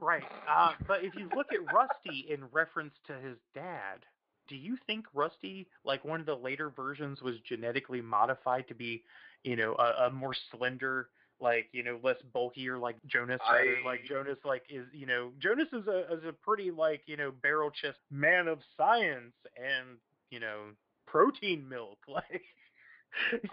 Right. 0.00 0.22
Uh, 0.48 0.72
but 0.86 1.04
if 1.04 1.14
you 1.14 1.28
look 1.34 1.46
at 1.52 1.72
Rusty 1.72 2.26
in 2.30 2.44
reference 2.52 2.94
to 3.06 3.14
his 3.14 3.36
dad, 3.54 4.04
do 4.48 4.56
you 4.56 4.76
think 4.86 5.06
Rusty, 5.14 5.68
like 5.84 6.04
one 6.04 6.20
of 6.20 6.26
the 6.26 6.34
later 6.34 6.70
versions, 6.70 7.22
was 7.22 7.36
genetically 7.48 8.00
modified 8.00 8.68
to 8.68 8.74
be, 8.74 9.02
you 9.42 9.56
know, 9.56 9.74
a, 9.74 10.06
a 10.06 10.10
more 10.10 10.34
slender, 10.50 11.08
like 11.40 11.68
you 11.72 11.82
know, 11.82 11.98
less 12.02 12.16
bulkier, 12.32 12.78
like 12.78 12.96
Jonas? 13.06 13.40
rather, 13.50 13.78
Like 13.84 14.04
Jonas, 14.04 14.38
like 14.44 14.62
is 14.68 14.86
you 14.92 15.06
know, 15.06 15.32
Jonas 15.38 15.68
is 15.72 15.86
a 15.86 16.12
is 16.12 16.24
a 16.28 16.32
pretty 16.32 16.70
like 16.70 17.02
you 17.06 17.16
know 17.16 17.32
barrel 17.42 17.70
chest 17.70 17.98
man 18.10 18.48
of 18.48 18.58
science 18.76 19.34
and 19.56 19.98
you 20.30 20.40
know 20.40 20.60
protein 21.06 21.68
milk, 21.68 21.98
like. 22.08 22.42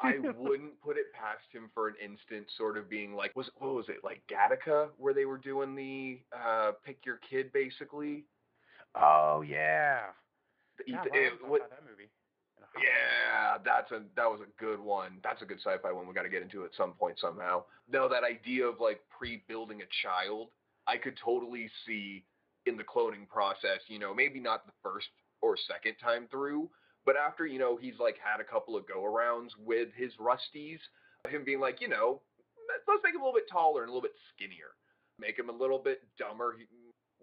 I 0.02 0.18
wouldn't 0.38 0.80
put 0.82 0.98
it 0.98 1.12
past 1.14 1.46
him 1.52 1.70
for 1.74 1.88
an 1.88 1.96
instant, 2.04 2.48
sort 2.58 2.78
of 2.78 2.90
being 2.90 3.14
like, 3.16 3.36
was 3.36 3.50
what 3.58 3.74
was 3.76 3.86
it 3.90 4.04
like 4.04 4.22
Gattaca, 4.30 4.90
where 4.98 5.14
they 5.14 5.26
were 5.26 5.38
doing 5.38 5.76
the 5.76 6.20
uh, 6.38 6.72
pick 6.86 7.06
your 7.06 7.20
kid, 7.30 7.52
basically. 7.54 8.26
Oh 8.96 9.42
yeah. 9.48 10.02
God, 10.78 10.86
it- 10.88 10.94
wow, 10.94 11.04
it- 11.14 11.24
haven't 11.32 11.50
what- 11.50 11.70
that 11.70 11.84
movie. 11.90 12.10
in 12.58 12.64
a 12.64 12.66
hot 12.66 12.76
minute. 12.76 12.90
Yeah, 12.90 13.58
that's 13.64 13.92
a 13.92 14.02
that 14.16 14.30
was 14.30 14.42
a 14.42 14.62
good 14.62 14.80
one. 14.80 15.20
That's 15.24 15.42
a 15.42 15.46
good 15.46 15.60
sci-fi 15.64 15.92
one. 15.92 16.08
We 16.08 16.14
got 16.14 16.24
to 16.24 16.30
get 16.30 16.42
into 16.42 16.64
at 16.66 16.72
some 16.78 16.94
point 16.94 17.18
somehow. 17.20 17.64
No, 17.92 18.08
that 18.10 18.24
idea 18.24 18.66
of 18.66 18.80
like 18.80 19.02
pre-building 19.18 19.82
a 19.82 19.86
child, 20.04 20.50
I 20.88 20.98
could 20.98 21.18
totally 21.24 21.70
see 21.86 22.26
in 22.66 22.78
the 22.78 22.84
cloning 22.84 23.28
process. 23.30 23.80
You 23.88 24.00
know, 24.00 24.14
maybe 24.14 24.40
not 24.40 24.66
the 24.66 24.74
first 24.84 25.08
or 25.42 25.58
second 25.58 25.96
time 26.02 26.28
through, 26.32 26.70
but 27.06 27.16
after 27.18 27.46
you 27.46 27.60
know 27.60 27.76
he's 27.78 28.00
like 28.00 28.18
had 28.24 28.40
a 28.40 28.44
couple 28.44 28.76
of 28.76 28.88
go-arounds 28.88 29.50
with 29.58 29.90
his 29.96 30.12
Rusties, 30.20 30.80
him 31.30 31.44
being 31.44 31.60
like, 31.60 31.82
you 31.82 31.88
know, 31.88 32.22
let's- 32.70 32.84
let's 32.88 33.04
make 33.04 33.14
him 33.16 33.22
a 33.22 33.26
little 33.26 33.40
bit 33.40 33.48
taller 33.50 33.82
and 33.82 33.90
a 33.90 33.94
little 33.94 34.08
bit 34.08 34.16
skinnier, 34.36 34.76
make 35.20 35.38
him 35.38 35.50
a 35.50 35.54
little 35.54 35.80
bit 35.80 36.02
dumber. 36.18 36.56
He, 36.58 36.66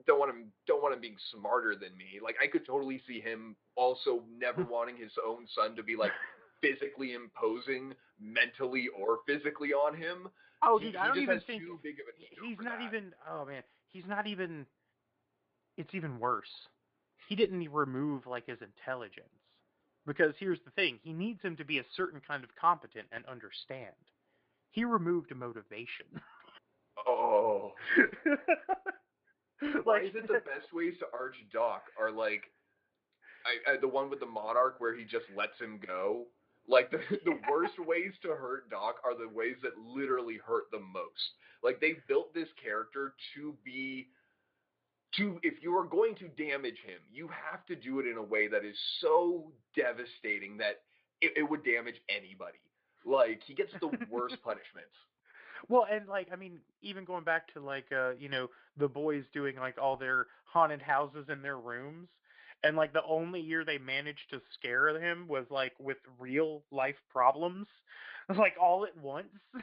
don't 0.06 0.18
want 0.18 0.30
him 0.30 0.50
don't 0.66 0.82
want 0.82 0.94
him 0.94 1.00
being 1.00 1.18
smarter 1.30 1.74
than 1.74 1.94
me. 1.96 2.20
Like 2.22 2.36
I 2.42 2.46
could 2.46 2.64
totally 2.64 3.02
see 3.06 3.20
him 3.20 3.54
also 3.76 4.22
never 4.38 4.64
wanting 4.70 4.96
his 4.96 5.12
own 5.26 5.46
son 5.54 5.76
to 5.76 5.82
be 5.82 5.94
like 5.96 6.12
physically 6.62 7.12
imposing 7.12 7.94
mentally 8.18 8.88
or 8.88 9.18
physically 9.26 9.72
on 9.74 9.94
him. 9.96 10.28
Oh, 10.62 10.78
dude, 10.78 10.92
he 10.92 10.96
I 10.98 11.06
don't 11.08 11.18
even 11.18 11.40
think 11.40 11.62
too 11.62 11.78
big 11.82 11.94
of 12.00 12.06
an 12.08 12.14
ego 12.20 12.42
he's 12.46 12.58
not 12.64 12.78
that. 12.78 12.84
even. 12.84 13.12
Oh 13.28 13.44
man, 13.44 13.62
he's 13.88 14.04
not 14.06 14.26
even. 14.26 14.66
It's 15.76 15.94
even 15.94 16.18
worse. 16.18 16.50
He 17.28 17.36
didn't 17.36 17.68
remove 17.70 18.26
like 18.26 18.46
his 18.46 18.58
intelligence, 18.60 19.28
because 20.06 20.34
here's 20.38 20.60
the 20.64 20.70
thing: 20.72 20.98
he 21.02 21.12
needs 21.12 21.40
him 21.42 21.56
to 21.56 21.64
be 21.64 21.78
a 21.78 21.84
certain 21.96 22.20
kind 22.26 22.44
of 22.44 22.50
competent 22.60 23.06
and 23.12 23.24
understand. 23.26 23.94
He 24.70 24.84
removed 24.84 25.32
a 25.32 25.34
motivation. 25.34 26.06
Oh, 27.06 27.72
Why 29.84 29.94
like 29.94 30.02
is 30.04 30.14
it 30.14 30.22
the 30.28 30.42
best 30.44 30.72
ways 30.72 30.94
to 31.00 31.06
arch 31.12 31.36
Doc 31.52 31.82
are 31.98 32.10
like 32.10 32.44
I, 33.44 33.72
I, 33.72 33.76
the 33.80 33.88
one 33.88 34.10
with 34.10 34.20
the 34.20 34.26
monarch 34.26 34.76
where 34.78 34.94
he 34.94 35.04
just 35.04 35.26
lets 35.36 35.58
him 35.58 35.80
go? 35.86 36.26
Like 36.68 36.90
the 36.90 36.98
the 37.24 37.38
worst 37.50 37.74
ways 37.78 38.12
to 38.22 38.28
hurt 38.28 38.70
Doc 38.70 38.96
are 39.04 39.16
the 39.16 39.28
ways 39.28 39.56
that 39.62 39.78
literally 39.78 40.38
hurt 40.44 40.64
the 40.70 40.80
most. 40.80 41.34
Like 41.62 41.80
they 41.80 41.96
built 42.08 42.32
this 42.34 42.48
character 42.62 43.14
to 43.34 43.54
be 43.64 44.08
to 45.16 45.38
if 45.42 45.62
you 45.62 45.76
are 45.76 45.84
going 45.84 46.14
to 46.16 46.28
damage 46.28 46.78
him, 46.84 46.98
you 47.12 47.28
have 47.28 47.64
to 47.66 47.76
do 47.76 48.00
it 48.00 48.06
in 48.06 48.16
a 48.16 48.22
way 48.22 48.48
that 48.48 48.64
is 48.64 48.76
so 49.00 49.52
devastating 49.76 50.56
that 50.58 50.82
it, 51.20 51.32
it 51.36 51.42
would 51.42 51.64
damage 51.64 51.96
anybody. 52.08 52.58
Like 53.04 53.40
he 53.46 53.54
gets 53.54 53.72
the 53.80 53.88
worst 54.10 54.36
punishments. 54.44 54.94
Well, 55.68 55.86
and 55.90 56.08
like 56.08 56.28
I 56.32 56.36
mean, 56.36 56.58
even 56.82 57.04
going 57.04 57.24
back 57.24 57.52
to 57.54 57.60
like 57.60 57.86
uh, 57.92 58.12
you 58.18 58.28
know, 58.28 58.48
the 58.78 58.88
boys 58.88 59.24
doing 59.32 59.56
like 59.56 59.76
all 59.80 59.96
their 59.96 60.26
haunted 60.44 60.82
houses 60.82 61.26
in 61.28 61.42
their 61.42 61.58
rooms, 61.58 62.08
and 62.62 62.76
like 62.76 62.92
the 62.92 63.04
only 63.04 63.40
year 63.40 63.64
they 63.64 63.78
managed 63.78 64.30
to 64.30 64.40
scare 64.54 64.88
him 65.00 65.26
was 65.28 65.46
like 65.50 65.72
with 65.78 65.98
real 66.18 66.62
life 66.70 66.96
problems, 67.10 67.66
like 68.36 68.54
all 68.60 68.84
at 68.84 68.96
once. 68.96 69.28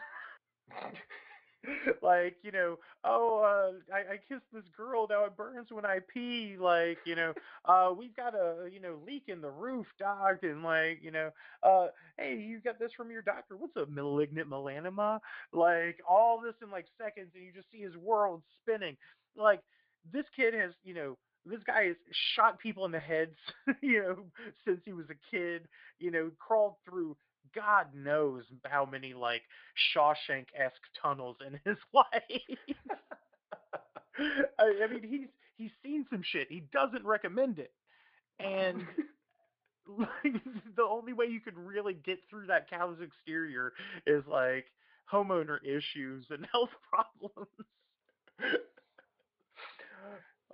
like 2.02 2.36
you 2.44 2.52
know, 2.52 2.78
oh, 3.04 3.40
uh, 3.40 3.94
I, 3.94 4.14
I 4.14 4.18
kissed 4.28 4.46
this 4.54 4.64
girl. 4.76 5.08
Now 5.10 5.26
it 5.26 5.36
burns 5.36 5.68
when 5.72 5.86
I 5.86 6.00
pee. 6.14 6.56
Like 6.60 6.98
you 7.06 7.16
know, 7.16 7.34
uh, 7.66 7.92
we've 7.98 8.16
got 8.16 8.34
a 8.36 8.70
you 8.72 8.80
know 8.80 8.98
leak 9.06 9.24
in 9.28 9.42
the 9.42 9.50
roof, 9.50 9.86
doc, 10.00 10.40
and 10.44 10.64
like 10.64 11.00
you 11.02 11.12
know, 11.12 11.30
uh, 11.64 11.88
hey, 12.18 12.36
you 12.38 12.60
got 12.62 12.80
this 12.80 12.92
from 12.96 13.12
your 13.12 13.22
doctor. 13.22 13.56
What's 13.58 13.76
a 13.76 13.86
malignant 13.86 14.50
melanoma? 14.50 15.20
Like 15.54 16.00
all 16.08 16.42
this 16.42 16.56
in 16.62 16.72
like 16.72 16.86
seconds, 17.02 17.32
and 17.36 17.44
you 17.44 17.52
just 17.54 17.72
see 17.72 17.82
his 17.82 17.96
world 17.98 18.42
spinning. 18.62 18.98
Like 19.36 19.62
this 20.12 20.26
kid 20.36 20.54
has, 20.54 20.72
you 20.84 20.94
know, 20.94 21.18
this 21.46 21.62
guy 21.66 21.86
has 21.86 21.96
shot 22.36 22.60
people 22.60 22.86
in 22.86 22.92
the 22.92 23.00
heads, 23.00 23.36
you 23.82 24.02
know, 24.02 24.18
since 24.66 24.80
he 24.86 24.94
was 24.94 25.06
a 25.10 25.36
kid. 25.36 25.64
You 26.00 26.12
know, 26.12 26.32
crawled 26.40 26.76
through 26.88 27.18
God 27.56 27.88
knows 27.96 28.44
how 28.64 28.86
many 28.86 29.14
like 29.14 29.42
Shawshank 29.96 30.48
esque 30.56 30.76
tunnels 31.02 31.38
in 31.46 31.54
his 31.66 31.78
life. 31.94 32.58
I, 34.60 34.84
I 34.84 34.88
mean, 34.92 35.04
he's 35.04 35.28
he's 35.58 35.72
seen 35.84 36.06
some 36.10 36.24
shit. 36.24 36.48
He 36.50 36.64
doesn't 36.72 37.06
recommend 37.06 37.60
it, 37.60 37.72
and 38.40 38.86
like 39.98 40.44
the 40.76 40.84
only 40.84 41.14
way 41.14 41.26
you 41.26 41.40
could 41.40 41.58
really 41.58 41.94
get 41.94 42.20
through 42.30 42.48
that 42.48 42.70
cow's 42.70 42.98
exterior 43.02 43.74
is 44.06 44.24
like 44.28 44.66
homeowner 45.12 45.58
issues 45.64 46.26
and 46.30 46.46
health 46.52 46.70
problems. 46.90 47.48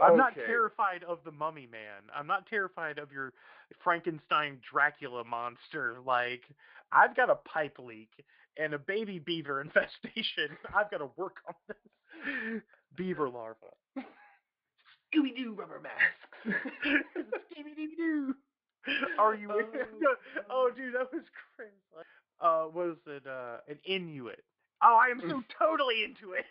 I'm 0.01 0.17
not 0.17 0.35
terrified 0.35 1.03
of 1.03 1.19
the 1.23 1.31
mummy 1.31 1.67
man. 1.71 2.09
I'm 2.15 2.27
not 2.27 2.47
terrified 2.47 2.97
of 2.97 3.11
your 3.11 3.33
Frankenstein 3.83 4.59
Dracula 4.71 5.23
monster. 5.23 5.97
Like, 6.05 6.41
I've 6.91 7.15
got 7.15 7.29
a 7.29 7.35
pipe 7.35 7.77
leak 7.79 8.09
and 8.57 8.73
a 8.73 8.79
baby 8.79 9.19
beaver 9.19 9.61
infestation. 9.65 10.57
I've 10.75 10.89
got 10.91 10.97
to 10.97 11.09
work 11.17 11.37
on 11.47 11.55
this. 11.67 12.61
Beaver 12.95 13.29
larva. 13.29 13.57
Scooby 15.13 15.35
Doo 15.35 15.53
rubber 15.53 15.81
masks. 15.81 16.55
Scooby-Doo. 17.51 18.35
Are 19.17 19.35
you? 19.35 19.49
Oh, 20.05 20.15
oh, 20.49 20.71
dude, 20.75 20.93
that 20.93 21.11
was 21.13 21.23
crazy. 21.55 21.71
Uh, 22.41 22.65
was 22.73 22.97
it 23.07 23.23
uh, 23.25 23.57
an 23.67 23.79
Inuit? 23.85 24.43
Oh, 24.83 24.99
I 25.01 25.09
am 25.09 25.21
so 25.21 25.41
totally 25.57 26.03
into 26.03 26.33
it. 26.33 26.45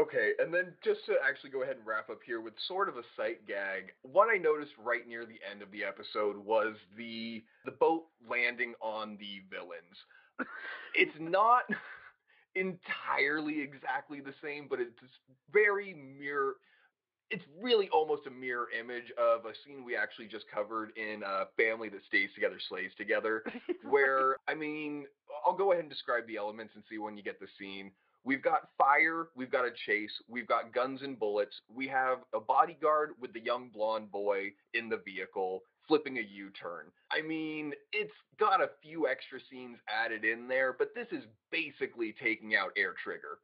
Okay, 0.00 0.32
and 0.38 0.52
then 0.54 0.72
just 0.82 1.04
to 1.06 1.14
actually 1.26 1.50
go 1.50 1.62
ahead 1.62 1.76
and 1.76 1.86
wrap 1.86 2.08
up 2.08 2.20
here 2.24 2.40
with 2.40 2.54
sort 2.66 2.88
of 2.88 2.96
a 2.96 3.02
sight 3.16 3.46
gag, 3.46 3.92
what 4.02 4.28
I 4.32 4.38
noticed 4.38 4.72
right 4.82 5.06
near 5.06 5.26
the 5.26 5.40
end 5.50 5.60
of 5.60 5.70
the 5.70 5.84
episode 5.84 6.36
was 6.36 6.76
the 6.96 7.42
the 7.64 7.72
boat 7.72 8.04
landing 8.28 8.74
on 8.80 9.18
the 9.18 9.42
villains. 9.50 10.48
It's 10.94 11.16
not 11.18 11.64
entirely 12.54 13.60
exactly 13.60 14.20
the 14.20 14.34
same, 14.42 14.66
but 14.68 14.80
it's 14.80 14.92
very 15.52 15.94
mirror. 15.94 16.54
It's 17.30 17.44
really 17.60 17.88
almost 17.90 18.26
a 18.26 18.30
mirror 18.30 18.68
image 18.78 19.10
of 19.18 19.46
a 19.46 19.52
scene 19.64 19.84
we 19.84 19.96
actually 19.96 20.26
just 20.28 20.44
covered 20.52 20.92
in 20.96 21.22
uh, 21.22 21.44
Family 21.56 21.88
That 21.88 22.00
Stays 22.08 22.28
Together 22.34 22.58
Slays 22.68 22.90
Together, 22.96 23.42
where 23.88 24.36
I 24.48 24.54
mean, 24.54 25.06
I'll 25.44 25.56
go 25.56 25.72
ahead 25.72 25.84
and 25.84 25.90
describe 25.90 26.26
the 26.26 26.36
elements 26.36 26.74
and 26.74 26.84
see 26.88 26.98
when 26.98 27.16
you 27.16 27.22
get 27.22 27.40
the 27.40 27.48
scene. 27.58 27.90
We've 28.24 28.42
got 28.42 28.68
fire, 28.78 29.28
we've 29.34 29.50
got 29.50 29.64
a 29.64 29.72
chase, 29.86 30.12
we've 30.28 30.46
got 30.46 30.72
guns 30.72 31.02
and 31.02 31.18
bullets, 31.18 31.60
we 31.68 31.88
have 31.88 32.18
a 32.32 32.40
bodyguard 32.40 33.10
with 33.20 33.32
the 33.32 33.40
young 33.40 33.68
blonde 33.68 34.12
boy 34.12 34.52
in 34.74 34.88
the 34.88 34.98
vehicle 35.04 35.62
flipping 35.88 36.18
a 36.18 36.22
U-turn. 36.22 36.86
I 37.10 37.20
mean, 37.20 37.72
it's 37.92 38.12
got 38.38 38.60
a 38.60 38.70
few 38.80 39.08
extra 39.08 39.40
scenes 39.50 39.78
added 39.88 40.24
in 40.24 40.46
there, 40.46 40.74
but 40.78 40.94
this 40.94 41.08
is 41.10 41.24
basically 41.50 42.14
taking 42.22 42.54
out 42.54 42.70
Air 42.76 42.94
Trigger. 43.02 43.38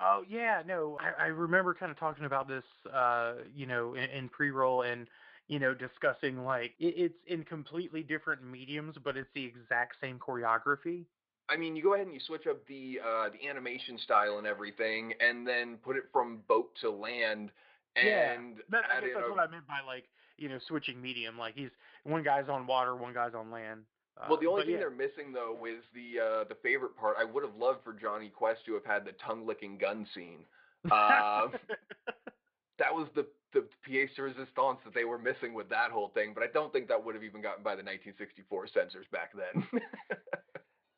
Oh 0.00 0.24
yeah, 0.28 0.62
no, 0.66 0.96
I, 1.00 1.24
I 1.24 1.26
remember 1.26 1.74
kind 1.74 1.92
of 1.92 1.98
talking 1.98 2.24
about 2.24 2.48
this, 2.48 2.64
uh, 2.92 3.34
you 3.54 3.66
know, 3.66 3.94
in, 3.94 4.04
in 4.04 4.28
pre-roll 4.28 4.82
and 4.82 5.06
you 5.48 5.58
know 5.58 5.74
discussing 5.74 6.44
like 6.44 6.72
it, 6.78 6.94
it's 6.96 7.18
in 7.26 7.44
completely 7.44 8.02
different 8.02 8.42
mediums, 8.42 8.96
but 9.04 9.16
it's 9.16 9.28
the 9.34 9.44
exact 9.44 9.96
same 10.00 10.18
choreography. 10.18 11.04
I 11.50 11.56
mean, 11.56 11.74
you 11.76 11.82
go 11.82 11.94
ahead 11.94 12.06
and 12.06 12.14
you 12.14 12.20
switch 12.20 12.46
up 12.46 12.64
the 12.66 13.00
uh, 13.04 13.28
the 13.30 13.48
animation 13.48 13.98
style 13.98 14.38
and 14.38 14.46
everything, 14.46 15.12
and 15.20 15.46
then 15.46 15.76
put 15.82 15.96
it 15.96 16.04
from 16.12 16.38
boat 16.48 16.70
to 16.80 16.90
land, 16.90 17.50
Yeah, 17.96 18.32
and 18.32 18.58
That, 18.70 18.84
I 18.90 19.00
guess 19.00 19.10
that's 19.14 19.26
a- 19.26 19.30
what 19.30 19.40
I 19.40 19.50
meant 19.50 19.66
by 19.66 19.80
like 19.86 20.04
you 20.38 20.48
know 20.48 20.58
switching 20.68 21.00
medium. 21.02 21.36
Like 21.38 21.54
he's 21.56 21.70
one 22.04 22.22
guy's 22.22 22.48
on 22.48 22.66
water, 22.66 22.94
one 22.94 23.12
guy's 23.12 23.34
on 23.34 23.50
land. 23.50 23.82
Uh, 24.16 24.26
Well, 24.28 24.38
the 24.40 24.46
only 24.46 24.62
thing 24.64 24.72
yeah. 24.74 24.78
they're 24.80 24.90
missing 24.90 25.32
though 25.32 25.56
is 25.66 25.82
the 25.94 26.20
uh, 26.20 26.44
the 26.48 26.56
favorite 26.62 26.96
part. 26.96 27.16
I 27.18 27.24
would 27.24 27.42
have 27.44 27.56
loved 27.56 27.82
for 27.84 27.92
Jonny 27.92 28.28
Quest 28.28 28.64
to 28.66 28.74
have 28.74 28.84
had 28.84 29.04
the 29.04 29.12
tongue 29.12 29.46
licking 29.46 29.76
gun 29.78 30.06
scene. 30.14 30.44
Um, 30.90 31.52
that 32.78 32.94
was 32.94 33.08
the 33.14 33.26
the 33.52 33.64
pièce 33.86 34.14
de 34.14 34.22
résistance 34.22 34.78
that 34.84 34.94
they 34.94 35.04
were 35.04 35.18
missing 35.18 35.52
with 35.54 35.68
that 35.70 35.90
whole 35.90 36.08
thing. 36.14 36.32
But 36.34 36.44
I 36.44 36.46
don't 36.46 36.72
think 36.72 36.86
that 36.88 37.04
would 37.04 37.16
have 37.16 37.24
even 37.24 37.42
gotten 37.42 37.64
by 37.64 37.74
the 37.74 37.82
1964 37.82 38.68
censors 38.68 39.06
back 39.10 39.32
then. 39.34 39.66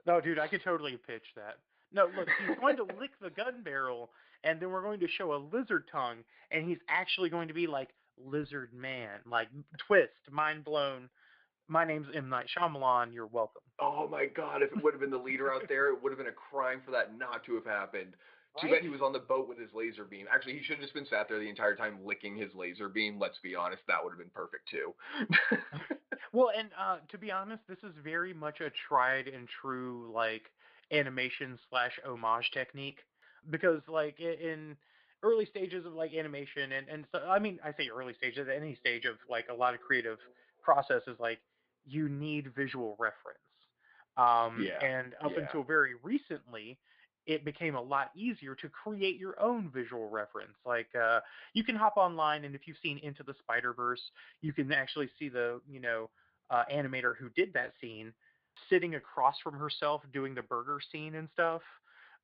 No, 0.06 0.20
dude, 0.20 0.38
I 0.38 0.48
could 0.48 0.62
totally 0.64 0.96
pitch 1.06 1.24
that. 1.36 1.58
No, 1.92 2.06
look, 2.16 2.28
he's 2.46 2.56
going 2.58 2.76
to 2.76 2.84
lick 2.84 3.10
the 3.20 3.30
gun 3.30 3.62
barrel, 3.62 4.10
and 4.44 4.58
then 4.60 4.70
we're 4.70 4.82
going 4.82 5.00
to 5.00 5.08
show 5.08 5.34
a 5.34 5.40
lizard 5.54 5.84
tongue, 5.92 6.18
and 6.50 6.66
he's 6.66 6.78
actually 6.88 7.28
going 7.28 7.48
to 7.48 7.54
be 7.54 7.66
like 7.66 7.90
Lizard 8.18 8.72
Man, 8.74 9.20
like 9.30 9.48
twist, 9.86 10.12
mind 10.30 10.64
blown. 10.64 11.08
My 11.68 11.84
name's 11.84 12.08
M 12.14 12.28
Night 12.28 12.46
Shyamalan. 12.56 13.14
You're 13.14 13.26
welcome. 13.26 13.62
oh 13.80 14.08
my 14.08 14.26
God! 14.26 14.62
If 14.62 14.72
it 14.72 14.82
would 14.82 14.94
have 14.94 15.00
been 15.00 15.10
the 15.10 15.18
leader 15.18 15.52
out 15.52 15.62
there, 15.68 15.92
it 15.92 16.02
would 16.02 16.10
have 16.10 16.18
been 16.18 16.26
a 16.28 16.32
crime 16.32 16.80
for 16.84 16.90
that 16.92 17.16
not 17.16 17.44
to 17.44 17.54
have 17.54 17.64
happened. 17.64 18.14
Too 18.60 18.68
bad 18.68 18.82
he 18.82 18.90
was 18.90 19.00
on 19.00 19.14
the 19.14 19.18
boat 19.18 19.48
with 19.48 19.58
his 19.58 19.70
laser 19.72 20.04
beam. 20.04 20.26
Actually, 20.30 20.58
he 20.58 20.62
should 20.62 20.76
have 20.76 20.82
just 20.82 20.92
been 20.92 21.06
sat 21.06 21.26
there 21.26 21.38
the 21.38 21.48
entire 21.48 21.74
time 21.74 21.98
licking 22.04 22.36
his 22.36 22.50
laser 22.54 22.90
beam. 22.90 23.18
Let's 23.18 23.38
be 23.42 23.54
honest, 23.54 23.82
that 23.88 24.04
would 24.04 24.10
have 24.10 24.18
been 24.18 24.28
perfect 24.34 24.68
too. 24.68 24.92
Well, 26.32 26.50
and 26.56 26.70
uh, 26.78 26.98
to 27.08 27.18
be 27.18 27.30
honest, 27.30 27.62
this 27.68 27.78
is 27.82 27.94
very 28.02 28.32
much 28.34 28.60
a 28.60 28.70
tried 28.88 29.28
and 29.28 29.48
true 29.48 30.10
like 30.12 30.50
animation 30.90 31.58
slash 31.68 31.98
homage 32.04 32.50
technique 32.52 32.98
because 33.50 33.80
like 33.88 34.20
in 34.20 34.76
early 35.22 35.46
stages 35.46 35.86
of 35.86 35.92
like 35.94 36.12
animation 36.14 36.72
and 36.72 36.88
and 36.88 37.06
so 37.12 37.18
I 37.20 37.38
mean 37.38 37.58
I 37.64 37.72
say 37.72 37.88
early 37.88 38.14
stages 38.14 38.48
at 38.48 38.56
any 38.56 38.74
stage 38.76 39.04
of 39.04 39.16
like 39.28 39.46
a 39.50 39.54
lot 39.54 39.74
of 39.74 39.80
creative 39.80 40.18
processes 40.62 41.16
like 41.18 41.40
you 41.84 42.08
need 42.08 42.54
visual 42.54 42.96
reference. 42.98 43.38
Um, 44.16 44.62
Yeah, 44.64 44.78
and 44.80 45.14
up 45.24 45.32
yeah. 45.32 45.38
until 45.38 45.64
very 45.64 45.94
recently, 46.02 46.78
it 47.26 47.44
became 47.44 47.74
a 47.74 47.80
lot 47.80 48.10
easier 48.16 48.54
to 48.56 48.68
create 48.68 49.18
your 49.18 49.40
own 49.40 49.70
visual 49.72 50.08
reference. 50.08 50.54
Like 50.66 50.88
uh, 51.00 51.20
you 51.52 51.64
can 51.64 51.76
hop 51.76 51.96
online 51.96 52.44
and 52.44 52.54
if 52.54 52.62
you've 52.66 52.76
seen 52.82 52.98
Into 52.98 53.22
the 53.22 53.34
Spider 53.40 53.72
Verse, 53.72 54.00
you 54.40 54.52
can 54.52 54.72
actually 54.72 55.08
see 55.18 55.28
the 55.28 55.60
you 55.70 55.80
know 55.80 56.10
uh, 56.50 56.64
animator 56.72 57.14
who 57.18 57.28
did 57.30 57.52
that 57.54 57.72
scene 57.80 58.12
sitting 58.68 58.94
across 58.96 59.36
from 59.42 59.54
herself 59.54 60.02
doing 60.12 60.34
the 60.34 60.42
burger 60.42 60.78
scene 60.90 61.14
and 61.14 61.28
stuff. 61.32 61.62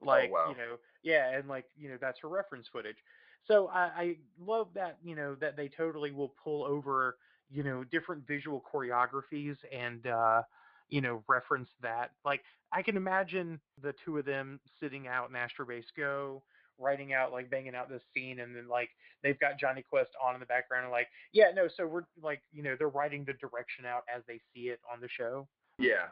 Like 0.01 0.33
wow. 0.33 0.51
you 0.51 0.57
know, 0.57 0.77
yeah, 1.03 1.37
and 1.37 1.49
like 1.49 1.67
you 1.77 1.89
know 1.89 1.97
that's 2.01 2.19
her 2.21 2.29
reference 2.29 2.67
footage. 2.73 2.99
So 3.47 3.69
I, 3.69 3.81
I 3.97 4.17
love 4.45 4.69
that 4.75 4.99
you 5.03 5.15
know 5.15 5.35
that 5.37 5.57
they 5.57 5.69
totally 5.69 6.13
will 6.13 6.35
pull 6.43 6.65
over 6.65 7.17
you 7.51 7.63
know 7.63 7.85
different 7.85 8.27
visual 8.27 8.63
choreographies 8.73 9.57
and 9.73 10.07
uh, 10.07 10.43
you 10.89 11.01
know 11.01 11.23
reference 11.29 11.69
that. 11.83 12.11
Like 12.25 12.43
I 12.73 12.83
can 12.83 12.97
imagine 12.97 13.61
the 13.83 13.95
two 14.05 14.19
of 14.19 14.25
them 14.25 14.61
sitting 14.81 15.07
out 15.07 15.31
in 15.31 15.37
Astro 15.37 15.67
Base 15.67 15.87
Go 15.97 16.43
writing 16.81 17.13
out 17.13 17.33
like 17.33 17.51
banging 17.51 17.75
out 17.75 17.89
this 17.89 18.03
scene 18.15 18.39
and 18.39 18.55
then 18.55 18.69
like 18.69 18.89
they've 19.25 19.41
got 19.41 19.59
Jonny 19.59 19.83
Quest 19.83 20.11
on 20.25 20.35
in 20.35 20.41
the 20.41 20.47
background 20.47 20.85
and 20.85 20.93
like 20.93 21.09
yeah 21.33 21.47
no 21.53 21.67
so 21.77 21.85
we're 21.85 22.05
like 22.23 22.41
you 22.53 22.63
know 22.63 22.77
they're 22.79 22.89
writing 22.89 23.25
the 23.25 23.33
direction 23.33 23.85
out 23.85 24.05
as 24.15 24.23
they 24.29 24.41
see 24.55 24.69
it 24.69 24.79
on 24.93 25.01
the 25.01 25.09
show 25.09 25.49
yeah. 25.81 26.07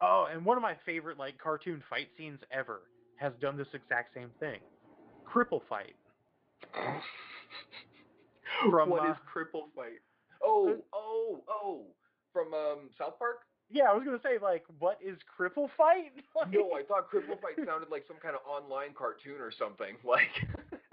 oh 0.00 0.26
and 0.32 0.42
one 0.42 0.56
of 0.56 0.62
my 0.62 0.74
favorite 0.86 1.18
like 1.18 1.36
cartoon 1.36 1.82
fight 1.90 2.08
scenes 2.16 2.38
ever 2.50 2.84
has 3.16 3.34
done 3.42 3.58
this 3.58 3.68
exact 3.74 4.14
same 4.14 4.30
thing 4.40 4.60
cripple 5.30 5.60
fight 5.68 5.94
From, 8.70 8.90
what 8.90 9.06
uh, 9.06 9.12
is 9.12 9.16
cripple 9.26 9.70
fight? 9.74 10.02
Oh, 10.42 10.76
oh, 10.92 11.42
oh, 11.48 11.82
from 12.32 12.54
um 12.54 12.90
South 12.98 13.18
Park. 13.18 13.40
Yeah, 13.70 13.84
I 13.90 13.94
was 13.94 14.04
gonna 14.04 14.20
say 14.22 14.38
like, 14.42 14.64
what 14.78 14.98
is 15.04 15.18
cripple 15.38 15.68
fight? 15.76 16.12
Like- 16.36 16.50
No, 16.52 16.72
I 16.72 16.82
thought 16.82 17.10
cripple 17.10 17.40
fight 17.40 17.56
sounded 17.66 17.90
like 17.90 18.04
some 18.08 18.16
kind 18.22 18.34
of 18.34 18.40
online 18.48 18.94
cartoon 18.96 19.40
or 19.40 19.50
something. 19.50 19.96
Like, 20.04 20.30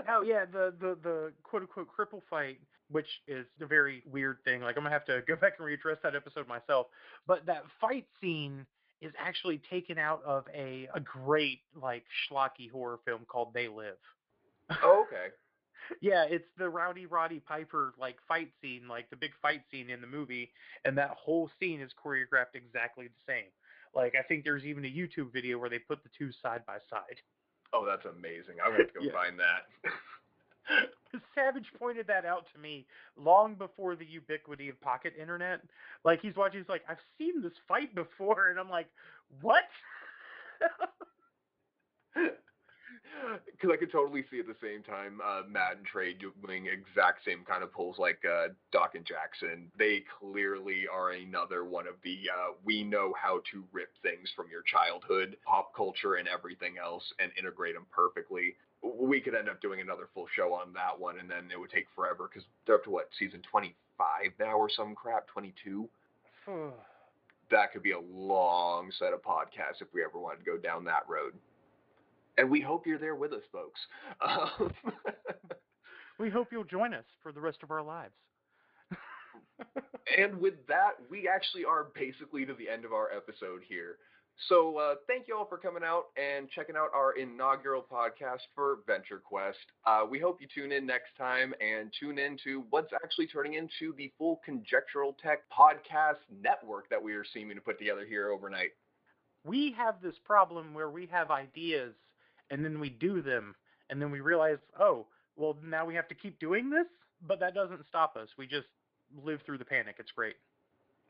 Oh 0.10 0.22
yeah, 0.22 0.45
the 0.45 0.73
the 0.80 0.97
the 1.03 1.34
quote 1.43 1.64
unquote 1.64 1.88
cripple 1.97 2.22
fight, 2.30 2.60
which 2.91 3.07
is 3.27 3.45
a 3.61 3.65
very 3.65 4.03
weird 4.11 4.38
thing. 4.43 4.61
Like 4.61 4.77
I'm 4.77 4.84
gonna 4.84 4.93
have 4.93 5.06
to 5.06 5.22
go 5.27 5.35
back 5.41 5.53
and 5.60 5.68
readdress 5.68 6.02
that 6.03 6.15
episode 6.15 6.47
myself. 6.47 6.88
But 7.27 7.45
that 7.47 7.64
fight 7.81 8.06
scene 8.22 8.65
is 9.02 9.11
actually 9.19 9.61
taken 9.69 9.97
out 9.97 10.22
of 10.26 10.45
a 10.53 10.88
a 10.93 10.99
great 10.99 11.60
like 11.81 12.03
schlocky 12.30 12.69
horror 12.72 12.99
film 13.06 13.22
called 13.27 13.53
They 13.53 13.68
Live. 13.68 13.97
oh, 14.84 15.06
okay. 15.07 15.27
Yeah, 16.02 16.26
it's 16.30 16.48
the 16.57 16.70
Rowdy 16.70 17.06
Roddy 17.06 17.40
Piper 17.40 17.94
like 17.99 18.18
fight 18.28 18.52
scene, 18.62 18.88
like 18.88 19.10
the 19.10 19.16
big 19.16 19.32
fight 19.41 19.62
scene 19.72 19.90
in 19.90 20.02
the 20.02 20.07
movie, 20.07 20.52
and 20.84 20.98
that 20.98 21.12
whole 21.12 21.49
scene 21.60 21.82
is 21.82 21.91
choreographed 22.03 22.56
exactly 22.56 23.07
the 23.07 23.32
same. 23.32 23.52
Like 23.94 24.14
I 24.20 24.24
think 24.24 24.44
there's 24.44 24.66
even 24.66 24.86
a 24.86 24.90
YouTube 24.90 25.32
video 25.32 25.57
where 25.57 25.70
they 25.70 25.80
put 25.80 26.03
the 26.03 26.10
two 26.18 26.32
side 26.41 26.66
by 26.66 26.78
side. 26.90 27.22
Oh, 27.74 27.86
that's 27.86 28.06
amazing. 28.06 28.56
I'm 28.64 28.72
gonna 28.72 28.84
have 28.84 28.94
to 28.94 28.99
go 28.99 29.06
Yeah. 29.06 29.12
find 29.12 29.40
that. 29.40 29.68
Savage 31.36 31.68
pointed 31.78 32.07
that 32.07 32.26
out 32.26 32.48
to 32.53 32.60
me 32.60 32.86
long 33.16 33.56
before 33.56 33.95
the 33.95 34.06
ubiquity 34.06 34.68
of 34.70 34.80
pocket 34.82 35.14
internet. 35.20 35.62
Like 36.03 36.22
he's 36.22 36.36
watching, 36.36 36.60
he's 36.60 36.70
like, 36.70 36.84
I've 36.90 36.98
seen 37.18 37.41
this 37.41 37.53
fight 37.68 37.94
before, 37.95 38.49
and 38.49 38.60
I'm 38.60 38.70
like, 38.70 38.88
what? 39.41 39.64
Because 43.45 43.69
I 43.73 43.77
could 43.77 43.91
totally 43.91 44.23
see 44.29 44.39
at 44.39 44.47
the 44.47 44.55
same 44.61 44.83
time 44.83 45.19
uh, 45.23 45.41
Matt 45.49 45.77
and 45.77 45.85
Trey 45.85 46.13
doing 46.13 46.67
exact 46.67 47.25
same 47.25 47.43
kind 47.47 47.63
of 47.63 47.71
pulls 47.71 47.97
like 47.97 48.19
uh, 48.25 48.49
Doc 48.71 48.95
and 48.95 49.05
Jackson. 49.05 49.71
They 49.77 50.03
clearly 50.19 50.85
are 50.91 51.11
another 51.11 51.65
one 51.65 51.87
of 51.87 51.95
the 52.03 52.29
uh, 52.31 52.53
we 52.63 52.83
know 52.83 53.13
how 53.19 53.41
to 53.51 53.63
rip 53.71 53.89
things 54.03 54.29
from 54.35 54.47
your 54.51 54.61
childhood, 54.63 55.37
pop 55.45 55.75
culture, 55.75 56.15
and 56.15 56.27
everything 56.27 56.75
else 56.81 57.03
and 57.19 57.31
integrate 57.37 57.75
them 57.75 57.85
perfectly. 57.91 58.55
We 58.83 59.19
could 59.19 59.33
end 59.33 59.49
up 59.49 59.61
doing 59.61 59.81
another 59.81 60.07
full 60.13 60.27
show 60.35 60.53
on 60.53 60.73
that 60.73 60.99
one, 60.99 61.19
and 61.19 61.29
then 61.29 61.49
it 61.51 61.59
would 61.59 61.71
take 61.71 61.87
forever 61.95 62.29
because 62.31 62.47
they're 62.65 62.75
up 62.75 62.83
to 62.83 62.91
what 62.91 63.09
season 63.17 63.41
25 63.49 63.73
now 64.39 64.57
or 64.57 64.69
some 64.69 64.93
crap, 64.95 65.27
22. 65.27 65.89
That 67.51 67.71
could 67.71 67.83
be 67.83 67.91
a 67.91 67.99
long 67.99 68.91
set 68.97 69.13
of 69.13 69.21
podcasts 69.21 69.79
if 69.79 69.87
we 69.93 70.03
ever 70.03 70.17
wanted 70.17 70.43
to 70.43 70.49
go 70.49 70.57
down 70.57 70.83
that 70.85 71.03
road. 71.07 71.33
And 72.38 72.49
we 72.49 72.62
hope 72.62 72.86
you're 72.86 72.99
there 72.99 73.16
with 73.16 73.34
us, 73.34 73.44
folks. 73.52 73.80
Um, 74.22 74.74
we 76.20 76.30
hope 76.30 76.49
you'll 76.52 76.64
join 76.64 76.94
us 76.94 77.06
for 77.24 77.32
the 77.32 77.41
rest 77.41 77.60
of 77.64 77.72
our 77.72 77.84
lives. 77.84 78.14
and 80.18 80.40
with 80.40 80.56
that, 80.68 80.94
we 81.10 81.28
actually 81.28 81.66
are 81.66 81.88
basically 81.95 82.45
to 82.45 82.53
the 82.53 82.70
end 82.70 82.86
of 82.86 82.94
our 82.94 83.12
episode 83.12 83.62
here. 83.68 83.98
So 84.49 84.78
uh, 84.78 84.95
thank 85.07 85.28
you 85.30 85.38
all 85.38 85.45
for 85.45 85.57
coming 85.57 85.84
out 85.84 86.07
and 86.18 86.49
checking 86.49 86.76
out 86.76 86.90
our 86.94 87.14
inaugural 87.14 87.86
podcast 87.90 88.41
for 88.53 88.80
Venture 88.86 89.22
Quest. 89.24 89.57
Uh, 89.86 90.02
we 90.10 90.20
hope 90.20 90.41
you 90.41 90.48
tune 90.53 90.74
in 90.74 90.86
next 90.86 91.16
time 91.18 91.53
and 91.62 91.91
tune 91.98 92.20
in 92.20 92.38
to 92.44 92.66
what's 92.70 92.91
actually 92.94 93.28
turning 93.28 93.53
into 93.53 93.95
the 93.95 94.12
full 94.18 94.41
Conjectural 94.44 95.16
Tech 95.24 95.44
podcast 95.57 96.20
network 96.41 96.90
that 96.90 97.02
we 97.02 97.14
are 97.14 97.24
seeming 97.34 97.56
to 97.56 97.62
put 97.62 97.80
together 97.80 98.06
here 98.06 98.30
overnight. 98.30 98.72
We 99.45 99.74
have 99.78 100.02
this 100.02 100.16
problem 100.26 100.74
where 100.74 100.90
we 100.90 101.07
have 101.12 101.32
ideas 101.32 101.94
and 102.49 102.63
then 102.63 102.80
we 102.80 102.89
do 102.89 103.22
them, 103.22 103.55
and 103.89 104.01
then 104.01 104.11
we 104.11 104.19
realize, 104.19 104.57
oh, 104.80 105.05
well, 105.35 105.57
now 105.63 105.85
we 105.85 105.95
have 105.95 106.07
to 106.07 106.15
keep 106.15 106.39
doing 106.39 106.69
this, 106.69 106.88
but 107.27 107.39
that 107.39 107.53
doesn't 107.53 107.85
stop 107.88 108.15
us. 108.15 108.30
We 108.38 108.47
just 108.47 108.67
live 109.23 109.41
through 109.45 109.57
the 109.57 109.65
panic. 109.65 109.95
It's 109.99 110.11
great. 110.11 110.35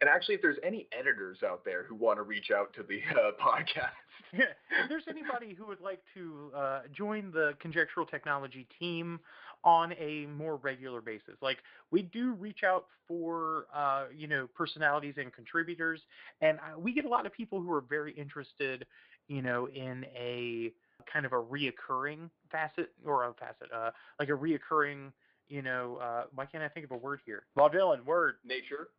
And 0.02 0.10
actually, 0.10 0.36
if 0.36 0.41
there's 0.41 0.57
any 0.64 0.88
editors 0.98 1.38
out 1.44 1.64
there 1.64 1.84
who 1.84 1.95
want 1.95 2.18
to 2.18 2.24
reach 2.24 2.52
out 2.52 2.74
to 2.74 2.84
the 2.84 2.99
uh, 3.12 3.32
podcast, 3.41 3.91
Yeah, 4.34 4.45
if 4.84 4.90
there's 4.90 5.06
anybody 5.07 5.53
who 5.53 5.66
would 5.68 5.80
like 5.80 6.02
to 6.14 6.52
uh, 6.56 6.82
join 6.91 7.32
the 7.32 7.53
conjectural 7.60 8.06
technology 8.06 8.68
team 8.80 9.20
on 9.64 9.94
a 9.94 10.26
more 10.26 10.57
regular 10.57 10.99
basis, 11.02 11.36
like 11.41 11.60
we 11.91 12.02
do 12.02 12.34
reach 12.34 12.64
out 12.66 12.86
for 13.07 13.68
uh, 13.74 14.06
you 14.16 14.28
know 14.28 14.48
personalities 14.56 15.16
and 15.18 15.32
contributors, 15.32 16.02
and 16.41 16.57
uh, 16.60 16.78
we 16.78 16.94
get 16.94 17.06
a 17.06 17.10
lot 17.10 17.26
of 17.26 17.34
people 17.34 17.62
who 17.62 17.72
are 17.72 17.82
very 17.82 18.14
interested, 18.14 18.86
you 19.28 19.41
know, 19.41 19.68
in 19.70 20.06
a 20.16 20.74
kind 21.12 21.26
of 21.26 21.34
a 21.34 21.42
reoccurring 21.42 22.30
facet 22.52 22.92
or 23.06 23.24
a 23.26 23.34
facet, 23.34 23.72
uh, 23.74 23.92
like 24.20 24.30
a 24.30 24.34
reoccurring, 24.34 25.12
you 25.48 25.62
know, 25.62 25.98
uh, 26.02 26.24
why 26.34 26.46
can't 26.46 26.64
I 26.64 26.68
think 26.68 26.86
of 26.86 26.92
a 26.92 26.98
word 26.98 27.20
here? 27.26 27.44
Vaudevillian 27.58 28.06
word. 28.06 28.36
nature. 28.44 28.90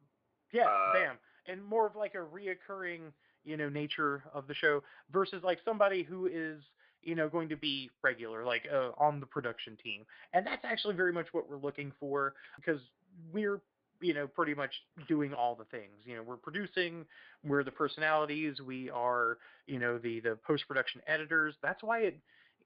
Yeah, 0.52 0.66
Uh, 0.66 0.92
bam. 0.92 1.16
And 1.48 1.64
more 1.64 1.86
of 1.86 1.96
like 1.96 2.14
a 2.14 2.18
reoccurring, 2.18 3.12
you 3.44 3.56
know, 3.56 3.68
nature 3.68 4.24
of 4.34 4.46
the 4.46 4.54
show 4.54 4.82
versus 5.12 5.42
like 5.44 5.58
somebody 5.64 6.02
who 6.02 6.26
is, 6.26 6.62
you 7.02 7.14
know, 7.14 7.28
going 7.28 7.48
to 7.48 7.56
be 7.56 7.90
regular, 8.02 8.44
like 8.44 8.66
uh, 8.72 8.90
on 8.98 9.20
the 9.20 9.26
production 9.26 9.76
team. 9.82 10.04
And 10.32 10.46
that's 10.46 10.64
actually 10.64 10.94
very 10.94 11.12
much 11.12 11.26
what 11.32 11.48
we're 11.48 11.56
looking 11.58 11.92
for 12.00 12.34
because 12.56 12.80
we're, 13.32 13.60
you 14.00 14.14
know, 14.14 14.26
pretty 14.26 14.54
much 14.54 14.72
doing 15.08 15.32
all 15.32 15.54
the 15.54 15.64
things. 15.64 15.92
You 16.04 16.16
know, 16.16 16.22
we're 16.22 16.36
producing, 16.36 17.04
we're 17.44 17.64
the 17.64 17.70
personalities, 17.70 18.60
we 18.60 18.90
are, 18.90 19.38
you 19.66 19.78
know, 19.78 19.98
the 19.98 20.20
the 20.20 20.38
post 20.46 20.64
production 20.68 21.00
editors. 21.06 21.54
That's 21.62 21.82
why 21.82 22.00
it 22.00 22.18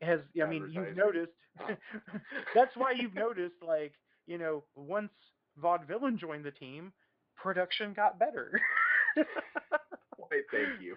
has. 0.02 0.20
I 0.42 0.46
mean, 0.46 0.70
you've 0.70 0.96
noticed. 0.96 1.32
that's 2.54 2.76
why 2.76 2.92
you've 2.92 3.14
noticed, 3.14 3.56
like, 3.66 3.92
you 4.26 4.38
know, 4.38 4.62
once 4.76 5.10
Vaudevillain 5.60 6.18
joined 6.18 6.44
the 6.44 6.50
team, 6.50 6.92
production 7.36 7.92
got 7.92 8.18
better. 8.18 8.60
Why, 10.16 10.40
thank 10.52 10.80
you. 10.80 10.96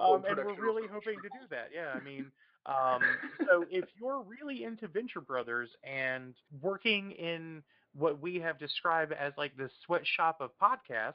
um, 0.00 0.24
and 0.26 0.36
we're 0.36 0.64
really 0.64 0.88
hoping 0.90 1.16
to 1.16 1.28
do 1.28 1.46
that. 1.50 1.68
Yeah, 1.74 1.92
I 1.94 2.02
mean, 2.02 2.30
um, 2.66 3.00
so 3.48 3.64
if 3.70 3.84
you're 4.00 4.22
really 4.22 4.64
into 4.64 4.88
Venture 4.88 5.20
Brothers 5.20 5.70
and 5.84 6.34
working 6.60 7.12
in 7.12 7.62
what 7.96 8.20
we 8.20 8.36
have 8.40 8.58
described 8.58 9.12
as 9.12 9.32
like 9.36 9.56
the 9.56 9.70
sweatshop 9.84 10.40
of 10.40 10.50
podcasts, 10.60 11.14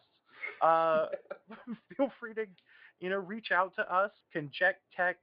uh, 0.62 1.08
feel 1.98 2.12
free 2.20 2.34
to, 2.34 2.46
you 3.00 3.10
know, 3.10 3.20
reach 3.20 3.52
out 3.52 3.76
to 3.76 3.94
us, 3.94 4.12
conjectech 4.36 5.16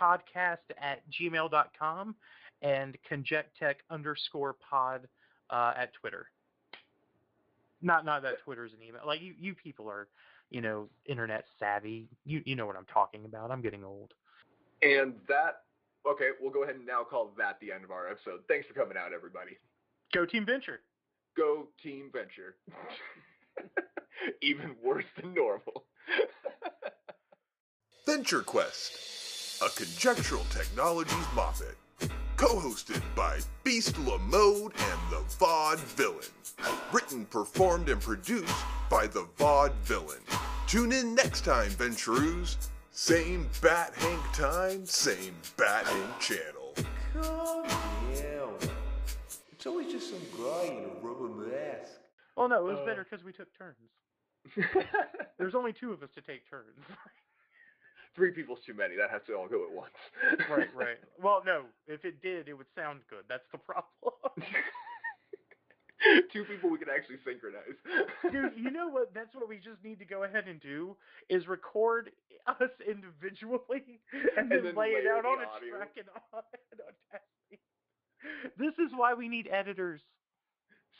podcast 0.00 0.58
at 0.80 1.02
gmail.com 1.10 2.14
and 2.62 2.96
conjectech 3.10 3.76
underscore 3.90 4.54
pod 4.68 5.08
uh, 5.50 5.72
at 5.76 5.92
Twitter. 5.94 6.26
Not 7.82 8.04
not 8.04 8.22
that 8.22 8.42
Twitter's 8.44 8.72
an 8.72 8.86
email. 8.86 9.02
Like 9.06 9.20
you, 9.20 9.34
you 9.38 9.54
people 9.54 9.88
are, 9.88 10.08
you 10.50 10.60
know, 10.60 10.88
internet 11.04 11.44
savvy. 11.58 12.08
You 12.24 12.42
you 12.44 12.56
know 12.56 12.66
what 12.66 12.76
I'm 12.76 12.86
talking 12.92 13.24
about. 13.24 13.50
I'm 13.50 13.60
getting 13.60 13.84
old. 13.84 14.14
And 14.82 15.14
that, 15.28 15.62
okay, 16.08 16.30
we'll 16.40 16.50
go 16.50 16.64
ahead 16.64 16.76
and 16.76 16.86
now 16.86 17.02
call 17.02 17.32
that 17.38 17.58
the 17.60 17.72
end 17.72 17.84
of 17.84 17.90
our 17.90 18.08
episode. 18.08 18.40
Thanks 18.48 18.66
for 18.66 18.74
coming 18.74 18.96
out, 18.96 19.12
everybody. 19.14 19.58
Go 20.14 20.24
Team 20.24 20.46
Venture. 20.46 20.80
Go 21.36 21.68
Team 21.82 22.10
Venture. 22.12 22.56
Even 24.42 24.76
worse 24.82 25.04
than 25.20 25.34
normal. 25.34 25.84
Venture 28.06 28.42
Quest, 28.42 29.60
a 29.62 29.68
conjectural 29.76 30.44
technologies 30.50 31.26
moppet. 31.34 31.74
Co-hosted 32.36 33.02
by 33.14 33.38
Beast 33.64 33.98
Lamode 33.98 34.72
and 34.78 35.00
the 35.10 35.24
Vaude 35.38 35.80
Villain. 35.80 36.20
Written, 36.92 37.24
performed, 37.26 37.88
and 37.88 38.00
produced 38.00 38.54
by 38.90 39.06
the 39.06 39.26
Vaude 39.38 39.72
Villain. 39.84 40.20
Tune 40.66 40.92
in 40.92 41.14
next 41.14 41.44
time, 41.44 41.70
Venturoos. 41.70 42.56
Same 42.90 43.48
Bat 43.62 43.94
Hank 43.96 44.22
time, 44.34 44.84
same 44.86 45.34
Bat 45.56 45.86
Hank 45.86 46.20
channel. 46.20 46.74
Calm 47.12 47.16
down. 47.16 47.16
It's 47.16 47.28
always 47.28 47.85
just 49.96 50.10
some 50.10 50.20
guy 50.36 50.64
in 50.76 50.84
a 50.84 50.92
rubber 51.00 51.28
mask. 51.32 51.92
Well, 52.36 52.48
no, 52.48 52.60
it 52.60 52.70
was 52.70 52.78
Uh. 52.80 52.84
better 52.84 53.04
because 53.08 53.24
we 53.24 53.32
took 53.32 53.48
turns. 53.56 53.90
There's 55.38 55.54
only 55.54 55.72
two 55.72 55.92
of 55.92 56.02
us 56.02 56.10
to 56.14 56.20
take 56.20 56.48
turns. 56.48 56.76
Three 58.14 58.30
people's 58.32 58.60
too 58.64 58.74
many. 58.74 58.96
That 58.96 59.10
has 59.10 59.22
to 59.26 59.34
all 59.34 59.48
go 59.48 59.64
at 59.64 59.72
once. 59.72 59.96
right, 60.48 60.72
right. 60.74 60.98
Well, 61.22 61.42
no, 61.44 61.64
if 61.86 62.04
it 62.04 62.20
did, 62.22 62.48
it 62.48 62.54
would 62.54 62.68
sound 62.74 63.00
good. 63.10 63.24
That's 63.28 63.46
the 63.52 63.58
problem. 63.58 64.14
Two 66.32 66.44
people 66.44 66.70
we 66.70 66.78
could 66.78 66.88
actually 66.88 67.16
synchronize. 67.24 67.74
Dude, 68.30 68.52
you 68.56 68.70
know 68.70 68.88
what? 68.88 69.12
That's 69.14 69.34
what 69.34 69.48
we 69.48 69.56
just 69.56 69.82
need 69.82 69.98
to 69.98 70.04
go 70.04 70.22
ahead 70.24 70.44
and 70.46 70.60
do 70.60 70.96
is 71.28 71.48
record 71.48 72.10
us 72.46 72.70
individually 72.86 73.98
and, 74.36 74.50
then, 74.50 74.62
then 74.62 74.74
lay 74.76 74.90
it 74.90 75.06
out 75.06 75.22
the 75.24 75.28
on 75.28 75.40
a 75.40 75.46
track 75.70 75.92
and 75.96 76.06
on, 76.32 76.42
and 76.70 76.80
Audacity. 76.80 77.58
This 78.58 78.74
is 78.74 78.90
why 78.94 79.14
we 79.14 79.28
need 79.28 79.48
editors. 79.52 80.00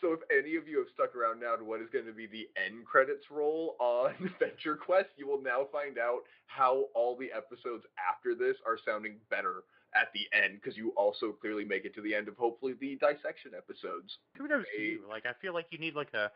So 0.01 0.13
if 0.13 0.21
any 0.31 0.57
of 0.57 0.69
you 0.69 0.79
have 0.79 0.89
stuck 0.93 1.17
around 1.17 1.41
now 1.41 1.57
to 1.57 1.65
what 1.65 1.81
is 1.81 1.89
going 1.91 2.05
to 2.05 2.13
be 2.13 2.27
the 2.27 2.49
end 2.61 2.85
credits 2.85 3.31
roll 3.31 3.77
on 3.79 4.13
Venture 4.39 4.77
Quest, 4.77 5.09
you 5.17 5.27
will 5.27 5.41
now 5.41 5.67
find 5.73 5.99
out 5.99 6.21
how 6.47 6.85
all 6.95 7.17
the 7.17 7.31
episodes 7.33 7.85
after 7.97 8.35
this 8.35 8.57
are 8.67 8.79
sounding 8.85 9.17
better 9.31 9.65
at 9.95 10.09
the 10.13 10.27
end 10.37 10.61
because 10.61 10.77
you 10.77 10.93
also 10.97 11.33
clearly 11.33 11.65
make 11.65 11.85
it 11.87 11.95
to 11.95 12.03
the 12.03 12.15
end 12.15 12.29
of 12.29 12.37
hopefully 12.37 12.75
the 12.79 12.97
dissection 12.97 13.53
episodes. 13.57 14.19
Kudos 14.37 14.65
to 14.77 14.83
you. 14.83 15.01
Like 15.09 15.25
I 15.25 15.33
feel 15.41 15.55
like 15.55 15.67
you 15.71 15.79
need 15.79 15.95
like 15.95 16.13
a 16.13 16.31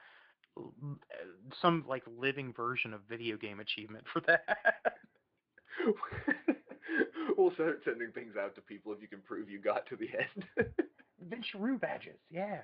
uh, 0.57 0.63
some 1.61 1.85
like 1.87 2.03
living 2.19 2.53
version 2.53 2.95
of 2.95 3.01
video 3.09 3.37
game 3.37 3.61
achievement 3.61 4.05
for 4.13 4.21
that. 4.21 4.59
we'll 7.37 7.53
start 7.55 7.81
sending 7.85 8.13
things 8.13 8.35
out 8.41 8.55
to 8.55 8.61
people 8.61 8.93
if 8.93 9.01
you 9.01 9.09
can 9.09 9.21
prove 9.21 9.49
you 9.51 9.61
got 9.61 9.87
to 9.87 9.97
the 9.97 10.09
end. 10.09 10.69
Venturoo 11.29 11.79
badges, 11.79 12.19
yeah. 12.31 12.63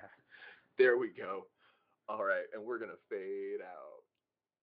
there 0.77 0.97
we 0.97 1.09
go. 1.09 1.45
All 2.09 2.23
right, 2.23 2.45
and 2.53 2.63
we're 2.63 2.79
gonna 2.79 2.93
fade 3.09 3.61
out. 3.61 3.96